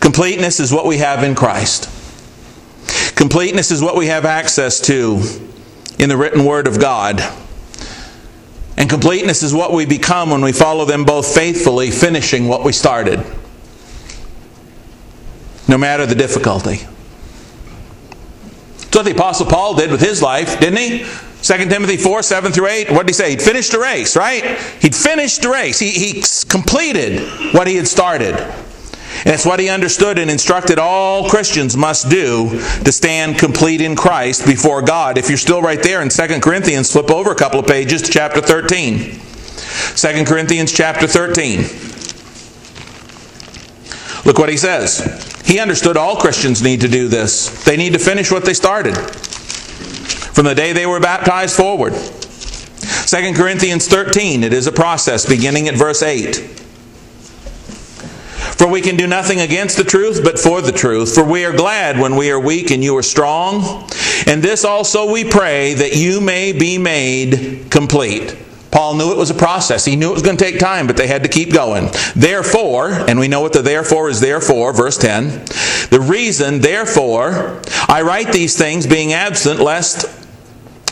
Completeness 0.00 0.60
is 0.60 0.72
what 0.72 0.86
we 0.86 0.98
have 0.98 1.22
in 1.22 1.34
christ. 1.34 1.88
Completeness 3.16 3.70
is 3.70 3.82
what 3.82 3.96
we 3.96 4.06
have 4.06 4.24
access 4.24 4.80
to 4.82 5.20
in 5.98 6.08
the 6.08 6.16
written 6.16 6.44
word 6.44 6.68
of 6.68 6.78
god 6.80 7.20
and 8.78 8.88
completeness 8.88 9.42
is 9.42 9.52
what 9.52 9.72
we 9.72 9.86
become 9.86 10.30
when 10.30 10.40
we 10.40 10.52
follow 10.52 10.84
them 10.84 11.04
both 11.04 11.34
faithfully, 11.34 11.90
finishing 11.90 12.46
what 12.46 12.62
we 12.62 12.72
started, 12.72 13.18
no 15.66 15.76
matter 15.76 16.06
the 16.06 16.14
difficulty. 16.14 16.86
That's 18.76 18.94
what 18.94 19.04
the 19.04 19.10
Apostle 19.10 19.46
Paul 19.46 19.74
did 19.74 19.90
with 19.90 20.00
his 20.00 20.22
life, 20.22 20.60
didn't 20.60 20.78
he? 20.78 20.98
2 21.42 21.68
Timothy 21.68 21.96
4, 21.96 22.22
7 22.22 22.52
through 22.52 22.68
8. 22.68 22.92
What 22.92 23.06
did 23.06 23.08
he 23.08 23.14
say? 23.14 23.30
He'd 23.30 23.42
finished 23.42 23.72
the 23.72 23.80
race, 23.80 24.16
right? 24.16 24.44
He'd 24.80 24.94
finished 24.94 25.42
the 25.42 25.48
race. 25.48 25.80
He, 25.80 25.90
he 25.90 26.22
completed 26.48 27.20
what 27.52 27.66
he 27.66 27.74
had 27.74 27.88
started. 27.88 28.36
And 29.24 29.34
it's 29.34 29.46
what 29.46 29.60
he 29.60 29.68
understood 29.68 30.18
and 30.18 30.30
instructed 30.30 30.78
all 30.78 31.28
Christians 31.28 31.76
must 31.76 32.08
do 32.08 32.50
to 32.84 32.92
stand 32.92 33.38
complete 33.38 33.80
in 33.80 33.96
Christ 33.96 34.46
before 34.46 34.82
God. 34.82 35.18
If 35.18 35.28
you're 35.28 35.38
still 35.38 35.60
right 35.62 35.82
there 35.82 36.02
in 36.02 36.08
2 36.08 36.40
Corinthians, 36.40 36.92
flip 36.92 37.10
over 37.10 37.32
a 37.32 37.36
couple 37.36 37.58
of 37.58 37.66
pages 37.66 38.02
to 38.02 38.10
chapter 38.10 38.40
13. 38.40 38.98
2 39.96 40.24
Corinthians 40.24 40.72
chapter 40.72 41.06
13. 41.06 41.60
Look 44.24 44.38
what 44.38 44.48
he 44.48 44.56
says. 44.56 45.42
He 45.44 45.58
understood 45.58 45.96
all 45.96 46.16
Christians 46.16 46.62
need 46.62 46.82
to 46.82 46.88
do 46.88 47.08
this. 47.08 47.64
They 47.64 47.76
need 47.76 47.94
to 47.94 47.98
finish 47.98 48.30
what 48.30 48.44
they 48.44 48.54
started 48.54 48.94
from 50.38 50.44
the 50.44 50.54
day 50.54 50.72
they 50.72 50.86
were 50.86 51.00
baptized 51.00 51.56
forward. 51.56 51.94
2 51.94 53.32
Corinthians 53.34 53.88
13, 53.88 54.44
it 54.44 54.52
is 54.52 54.68
a 54.68 54.72
process 54.72 55.26
beginning 55.26 55.66
at 55.66 55.74
verse 55.74 56.00
8. 56.00 56.67
For 58.58 58.66
we 58.66 58.80
can 58.80 58.96
do 58.96 59.06
nothing 59.06 59.40
against 59.40 59.76
the 59.76 59.84
truth, 59.84 60.22
but 60.24 60.38
for 60.38 60.60
the 60.60 60.72
truth. 60.72 61.14
For 61.14 61.22
we 61.22 61.44
are 61.44 61.52
glad 61.52 62.00
when 62.00 62.16
we 62.16 62.30
are 62.32 62.40
weak 62.40 62.72
and 62.72 62.82
you 62.82 62.96
are 62.96 63.04
strong. 63.04 63.88
And 64.26 64.42
this 64.42 64.64
also 64.64 65.10
we 65.10 65.24
pray 65.24 65.74
that 65.74 65.94
you 65.94 66.20
may 66.20 66.52
be 66.52 66.76
made 66.76 67.70
complete. 67.70 68.36
Paul 68.72 68.94
knew 68.94 69.12
it 69.12 69.16
was 69.16 69.30
a 69.30 69.34
process. 69.34 69.84
He 69.84 69.96
knew 69.96 70.10
it 70.10 70.14
was 70.14 70.22
going 70.22 70.36
to 70.36 70.44
take 70.44 70.58
time, 70.58 70.86
but 70.86 70.96
they 70.96 71.06
had 71.06 71.22
to 71.22 71.28
keep 71.28 71.52
going. 71.52 71.88
Therefore, 72.14 72.90
and 72.90 73.18
we 73.18 73.28
know 73.28 73.40
what 73.40 73.52
the 73.52 73.62
therefore 73.62 74.10
is 74.10 74.20
therefore, 74.20 74.72
verse 74.72 74.98
10. 74.98 75.28
The 75.90 76.04
reason, 76.06 76.60
therefore, 76.60 77.62
I 77.88 78.02
write 78.02 78.32
these 78.32 78.58
things 78.58 78.86
being 78.86 79.12
absent, 79.12 79.60
lest 79.60 80.17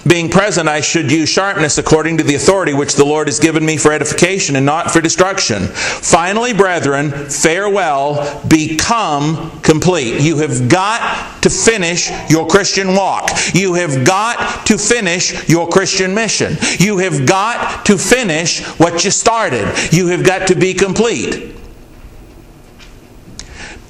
being 0.06 0.28
present, 0.30 0.68
I 0.68 0.80
should 0.80 1.10
use 1.10 1.28
sharpness 1.28 1.78
according 1.78 2.18
to 2.18 2.24
the 2.24 2.34
authority 2.34 2.74
which 2.74 2.94
the 2.94 3.04
Lord 3.04 3.28
has 3.28 3.40
given 3.40 3.64
me 3.64 3.76
for 3.76 3.92
edification 3.92 4.56
and 4.56 4.64
not 4.64 4.90
for 4.90 5.00
destruction. 5.00 5.66
Finally, 5.66 6.52
brethren, 6.52 7.10
farewell, 7.10 8.42
become 8.48 9.60
complete. 9.62 10.20
You 10.20 10.38
have 10.38 10.68
got 10.68 11.42
to 11.42 11.50
finish 11.50 12.10
your 12.30 12.46
Christian 12.46 12.94
walk. 12.94 13.30
You 13.52 13.74
have 13.74 14.06
got 14.06 14.66
to 14.66 14.78
finish 14.78 15.48
your 15.48 15.68
Christian 15.68 16.14
mission. 16.14 16.56
You 16.78 16.98
have 16.98 17.26
got 17.26 17.86
to 17.86 17.98
finish 17.98 18.64
what 18.78 19.04
you 19.04 19.10
started. 19.10 19.66
You 19.92 20.08
have 20.08 20.24
got 20.24 20.48
to 20.48 20.54
be 20.54 20.74
complete. 20.74 21.54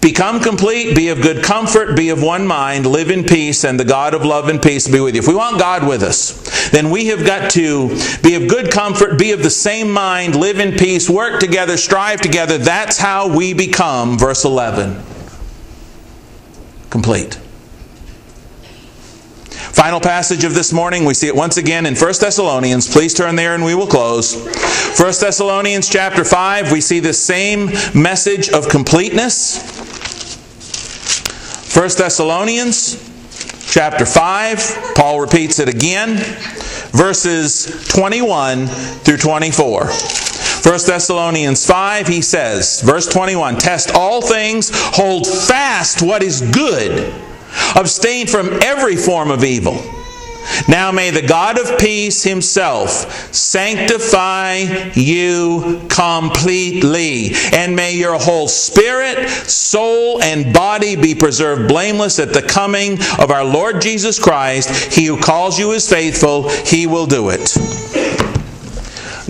Become 0.06 0.38
complete, 0.38 0.94
be 0.94 1.08
of 1.08 1.20
good 1.20 1.42
comfort, 1.42 1.96
be 1.96 2.10
of 2.10 2.22
one 2.22 2.46
mind, 2.46 2.86
live 2.86 3.10
in 3.10 3.24
peace, 3.24 3.64
and 3.64 3.78
the 3.78 3.84
God 3.84 4.14
of 4.14 4.24
love 4.24 4.48
and 4.48 4.62
peace 4.62 4.86
be 4.86 5.00
with 5.00 5.16
you. 5.16 5.20
If 5.20 5.26
we 5.26 5.34
want 5.34 5.58
God 5.58 5.84
with 5.84 6.04
us, 6.04 6.70
then 6.70 6.90
we 6.90 7.06
have 7.08 7.26
got 7.26 7.50
to 7.50 7.88
be 8.22 8.36
of 8.36 8.46
good 8.46 8.70
comfort, 8.70 9.18
be 9.18 9.32
of 9.32 9.42
the 9.42 9.50
same 9.50 9.90
mind, 9.90 10.36
live 10.36 10.60
in 10.60 10.78
peace, 10.78 11.10
work 11.10 11.40
together, 11.40 11.76
strive 11.76 12.20
together. 12.20 12.56
That's 12.56 12.96
how 12.96 13.36
we 13.36 13.52
become, 13.52 14.16
verse 14.16 14.44
11, 14.44 15.02
complete. 16.88 17.34
Final 19.74 19.98
passage 19.98 20.44
of 20.44 20.54
this 20.54 20.72
morning, 20.72 21.04
we 21.04 21.14
see 21.14 21.26
it 21.26 21.34
once 21.34 21.56
again 21.56 21.84
in 21.84 21.96
1 21.96 22.14
Thessalonians. 22.20 22.88
Please 22.88 23.12
turn 23.12 23.34
there 23.34 23.56
and 23.56 23.64
we 23.64 23.74
will 23.74 23.88
close. 23.88 24.36
1 24.36 24.96
Thessalonians 24.96 25.88
chapter 25.88 26.24
5, 26.24 26.70
we 26.70 26.80
see 26.80 27.00
the 27.00 27.12
same 27.12 27.72
message 27.92 28.48
of 28.50 28.68
completeness. 28.68 29.75
1 31.76 31.90
Thessalonians 31.98 32.96
chapter 33.70 34.06
5, 34.06 34.94
Paul 34.94 35.20
repeats 35.20 35.58
it 35.58 35.68
again, 35.68 36.16
verses 36.92 37.86
21 37.88 38.66
through 38.66 39.18
24. 39.18 39.84
1 39.84 39.92
Thessalonians 40.62 41.66
5, 41.66 42.08
he 42.08 42.22
says, 42.22 42.80
verse 42.80 43.06
21 43.06 43.56
Test 43.56 43.90
all 43.94 44.22
things, 44.22 44.70
hold 44.72 45.26
fast 45.26 46.00
what 46.00 46.22
is 46.22 46.40
good, 46.50 47.12
abstain 47.74 48.26
from 48.26 48.58
every 48.62 48.96
form 48.96 49.30
of 49.30 49.44
evil. 49.44 49.74
Now 50.68 50.92
may 50.92 51.10
the 51.10 51.26
God 51.26 51.58
of 51.58 51.78
peace 51.78 52.22
himself 52.22 53.34
sanctify 53.34 54.90
you 54.94 55.86
completely, 55.88 57.30
and 57.52 57.74
may 57.74 57.94
your 57.96 58.18
whole 58.18 58.48
spirit, 58.48 59.28
soul, 59.28 60.22
and 60.22 60.52
body 60.52 60.96
be 60.96 61.14
preserved 61.14 61.68
blameless 61.68 62.18
at 62.18 62.32
the 62.32 62.42
coming 62.42 62.98
of 63.18 63.30
our 63.30 63.44
Lord 63.44 63.80
Jesus 63.80 64.18
Christ. 64.18 64.94
He 64.94 65.06
who 65.06 65.20
calls 65.20 65.58
you 65.58 65.72
is 65.72 65.88
faithful, 65.88 66.48
he 66.48 66.86
will 66.86 67.06
do 67.06 67.30
it. 67.30 68.05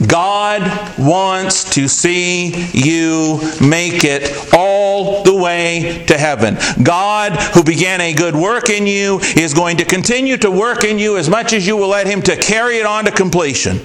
God 0.07 0.99
wants 0.99 1.75
to 1.75 1.89
see 1.89 2.69
you 2.73 3.41
make 3.61 4.05
it 4.05 4.55
all 4.55 5.23
the 5.23 5.35
way 5.35 6.05
to 6.07 6.17
heaven. 6.17 6.57
God, 6.83 7.33
who 7.55 7.63
began 7.63 8.01
a 8.01 8.13
good 8.13 8.35
work 8.35 8.71
in 8.71 8.87
you, 8.87 9.19
is 9.37 9.55
going 9.55 9.79
to 9.79 9.85
continue 9.85 10.37
to 10.39 10.51
work 10.51 10.85
in 10.85 10.99
you 10.99 11.17
as 11.17 11.29
much 11.29 11.53
as 11.53 11.67
you 11.67 11.77
will 11.77 11.89
let 11.89 12.07
Him 12.07 12.23
to 12.23 12.37
carry 12.37 12.79
it 12.79 12.87
on 12.87 13.05
to 13.05 13.11
completion. 13.11 13.79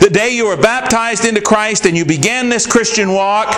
The 0.00 0.10
day 0.12 0.30
you 0.30 0.46
were 0.46 0.56
baptized 0.56 1.24
into 1.24 1.40
Christ 1.40 1.86
and 1.86 1.96
you 1.96 2.04
began 2.04 2.48
this 2.48 2.66
Christian 2.66 3.12
walk, 3.12 3.48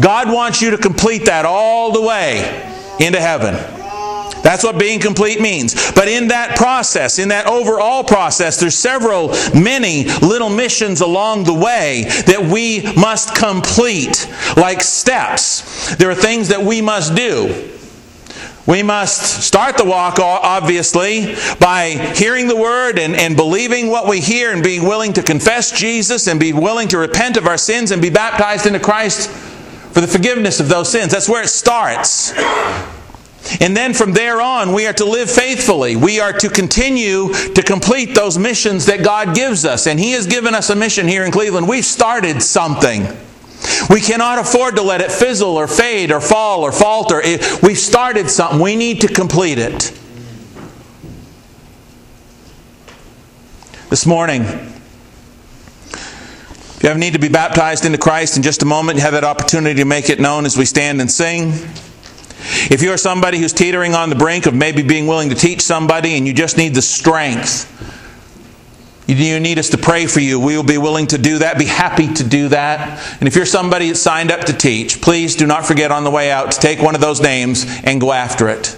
God 0.00 0.32
wants 0.32 0.62
you 0.62 0.70
to 0.70 0.78
complete 0.78 1.26
that 1.26 1.44
all 1.44 1.92
the 1.92 2.02
way 2.02 2.40
into 2.98 3.20
heaven. 3.20 3.81
That's 4.42 4.64
what 4.64 4.78
being 4.78 5.00
complete 5.00 5.40
means. 5.40 5.92
But 5.92 6.08
in 6.08 6.28
that 6.28 6.56
process, 6.56 7.18
in 7.18 7.28
that 7.28 7.46
overall 7.46 8.04
process, 8.04 8.58
there's 8.58 8.76
several, 8.76 9.28
many 9.54 10.04
little 10.20 10.50
missions 10.50 11.00
along 11.00 11.44
the 11.44 11.54
way 11.54 12.04
that 12.26 12.48
we 12.52 12.82
must 12.94 13.34
complete, 13.34 14.28
like 14.56 14.82
steps. 14.82 15.94
There 15.96 16.10
are 16.10 16.14
things 16.14 16.48
that 16.48 16.62
we 16.62 16.82
must 16.82 17.14
do. 17.14 17.70
We 18.66 18.84
must 18.84 19.42
start 19.42 19.76
the 19.76 19.84
walk, 19.84 20.20
obviously, 20.20 21.34
by 21.58 22.12
hearing 22.14 22.46
the 22.46 22.56
word 22.56 22.98
and, 22.98 23.16
and 23.16 23.36
believing 23.36 23.88
what 23.88 24.06
we 24.06 24.20
hear 24.20 24.52
and 24.52 24.62
being 24.62 24.84
willing 24.84 25.12
to 25.14 25.22
confess 25.22 25.72
Jesus 25.72 26.28
and 26.28 26.38
be 26.38 26.52
willing 26.52 26.86
to 26.88 26.98
repent 26.98 27.36
of 27.36 27.48
our 27.48 27.58
sins 27.58 27.90
and 27.90 28.00
be 28.00 28.10
baptized 28.10 28.66
into 28.66 28.78
Christ 28.78 29.28
for 29.30 30.00
the 30.00 30.06
forgiveness 30.06 30.60
of 30.60 30.68
those 30.68 30.90
sins. 30.90 31.10
That's 31.10 31.28
where 31.28 31.42
it 31.42 31.48
starts. 31.48 32.32
And 33.60 33.76
then 33.76 33.92
from 33.92 34.12
there 34.12 34.40
on, 34.40 34.72
we 34.72 34.86
are 34.86 34.92
to 34.94 35.04
live 35.04 35.30
faithfully. 35.30 35.96
We 35.96 36.20
are 36.20 36.32
to 36.32 36.48
continue 36.48 37.32
to 37.32 37.62
complete 37.62 38.14
those 38.14 38.38
missions 38.38 38.86
that 38.86 39.02
God 39.02 39.34
gives 39.34 39.64
us. 39.64 39.86
And 39.86 39.98
He 39.98 40.12
has 40.12 40.26
given 40.26 40.54
us 40.54 40.70
a 40.70 40.76
mission 40.76 41.08
here 41.08 41.24
in 41.24 41.32
Cleveland. 41.32 41.68
We've 41.68 41.84
started 41.84 42.42
something. 42.42 43.06
We 43.90 44.00
cannot 44.00 44.38
afford 44.38 44.76
to 44.76 44.82
let 44.82 45.00
it 45.00 45.10
fizzle 45.10 45.56
or 45.56 45.66
fade 45.66 46.12
or 46.12 46.20
fall 46.20 46.62
or 46.62 46.72
falter. 46.72 47.20
We've 47.62 47.78
started 47.78 48.30
something. 48.30 48.60
We 48.60 48.76
need 48.76 49.00
to 49.02 49.08
complete 49.08 49.58
it. 49.58 49.98
This 53.90 54.06
morning, 54.06 54.42
if 54.42 56.80
you 56.82 56.88
have 56.88 56.96
a 56.96 57.00
need 57.00 57.12
to 57.12 57.18
be 57.18 57.28
baptized 57.28 57.84
into 57.84 57.98
Christ 57.98 58.36
in 58.36 58.42
just 58.42 58.62
a 58.62 58.64
moment, 58.64 58.96
you 58.96 59.02
have 59.02 59.12
that 59.12 59.24
opportunity 59.24 59.80
to 59.80 59.84
make 59.84 60.08
it 60.08 60.18
known 60.18 60.46
as 60.46 60.56
we 60.56 60.64
stand 60.64 61.00
and 61.00 61.10
sing. 61.10 61.52
If 62.70 62.82
you're 62.82 62.96
somebody 62.96 63.38
who's 63.38 63.52
teetering 63.52 63.94
on 63.94 64.10
the 64.10 64.16
brink 64.16 64.46
of 64.46 64.54
maybe 64.54 64.82
being 64.82 65.06
willing 65.06 65.30
to 65.30 65.34
teach 65.34 65.60
somebody 65.60 66.16
and 66.16 66.26
you 66.26 66.32
just 66.32 66.56
need 66.56 66.74
the 66.74 66.82
strength, 66.82 67.68
you 69.22 69.40
need 69.40 69.58
us 69.58 69.70
to 69.70 69.78
pray 69.78 70.06
for 70.06 70.20
you, 70.20 70.38
we 70.38 70.56
will 70.56 70.64
be 70.64 70.78
willing 70.78 71.06
to 71.08 71.18
do 71.18 71.38
that, 71.38 71.58
be 71.58 71.64
happy 71.64 72.12
to 72.14 72.24
do 72.24 72.48
that. 72.48 73.00
And 73.20 73.28
if 73.28 73.36
you're 73.36 73.46
somebody 73.46 73.88
that's 73.88 74.00
signed 74.00 74.30
up 74.30 74.46
to 74.46 74.52
teach, 74.52 75.00
please 75.00 75.36
do 75.36 75.46
not 75.46 75.64
forget 75.64 75.90
on 75.90 76.04
the 76.04 76.10
way 76.10 76.30
out 76.30 76.52
to 76.52 76.60
take 76.60 76.80
one 76.80 76.94
of 76.94 77.00
those 77.00 77.20
names 77.20 77.64
and 77.84 78.00
go 78.00 78.12
after 78.12 78.48
it. 78.48 78.76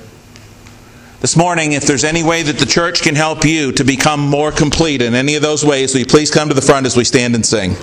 This 1.20 1.36
morning, 1.36 1.72
if 1.72 1.86
there's 1.86 2.04
any 2.04 2.22
way 2.22 2.42
that 2.42 2.58
the 2.58 2.66
church 2.66 3.00
can 3.00 3.14
help 3.14 3.44
you 3.44 3.72
to 3.72 3.84
become 3.84 4.20
more 4.20 4.52
complete 4.52 5.00
in 5.00 5.14
any 5.14 5.36
of 5.36 5.42
those 5.42 5.64
ways, 5.64 5.94
will 5.94 6.00
you 6.00 6.06
please 6.06 6.30
come 6.30 6.48
to 6.48 6.54
the 6.54 6.60
front 6.60 6.84
as 6.84 6.96
we 6.96 7.04
stand 7.04 7.34
and 7.34 7.46
sing? 7.46 7.76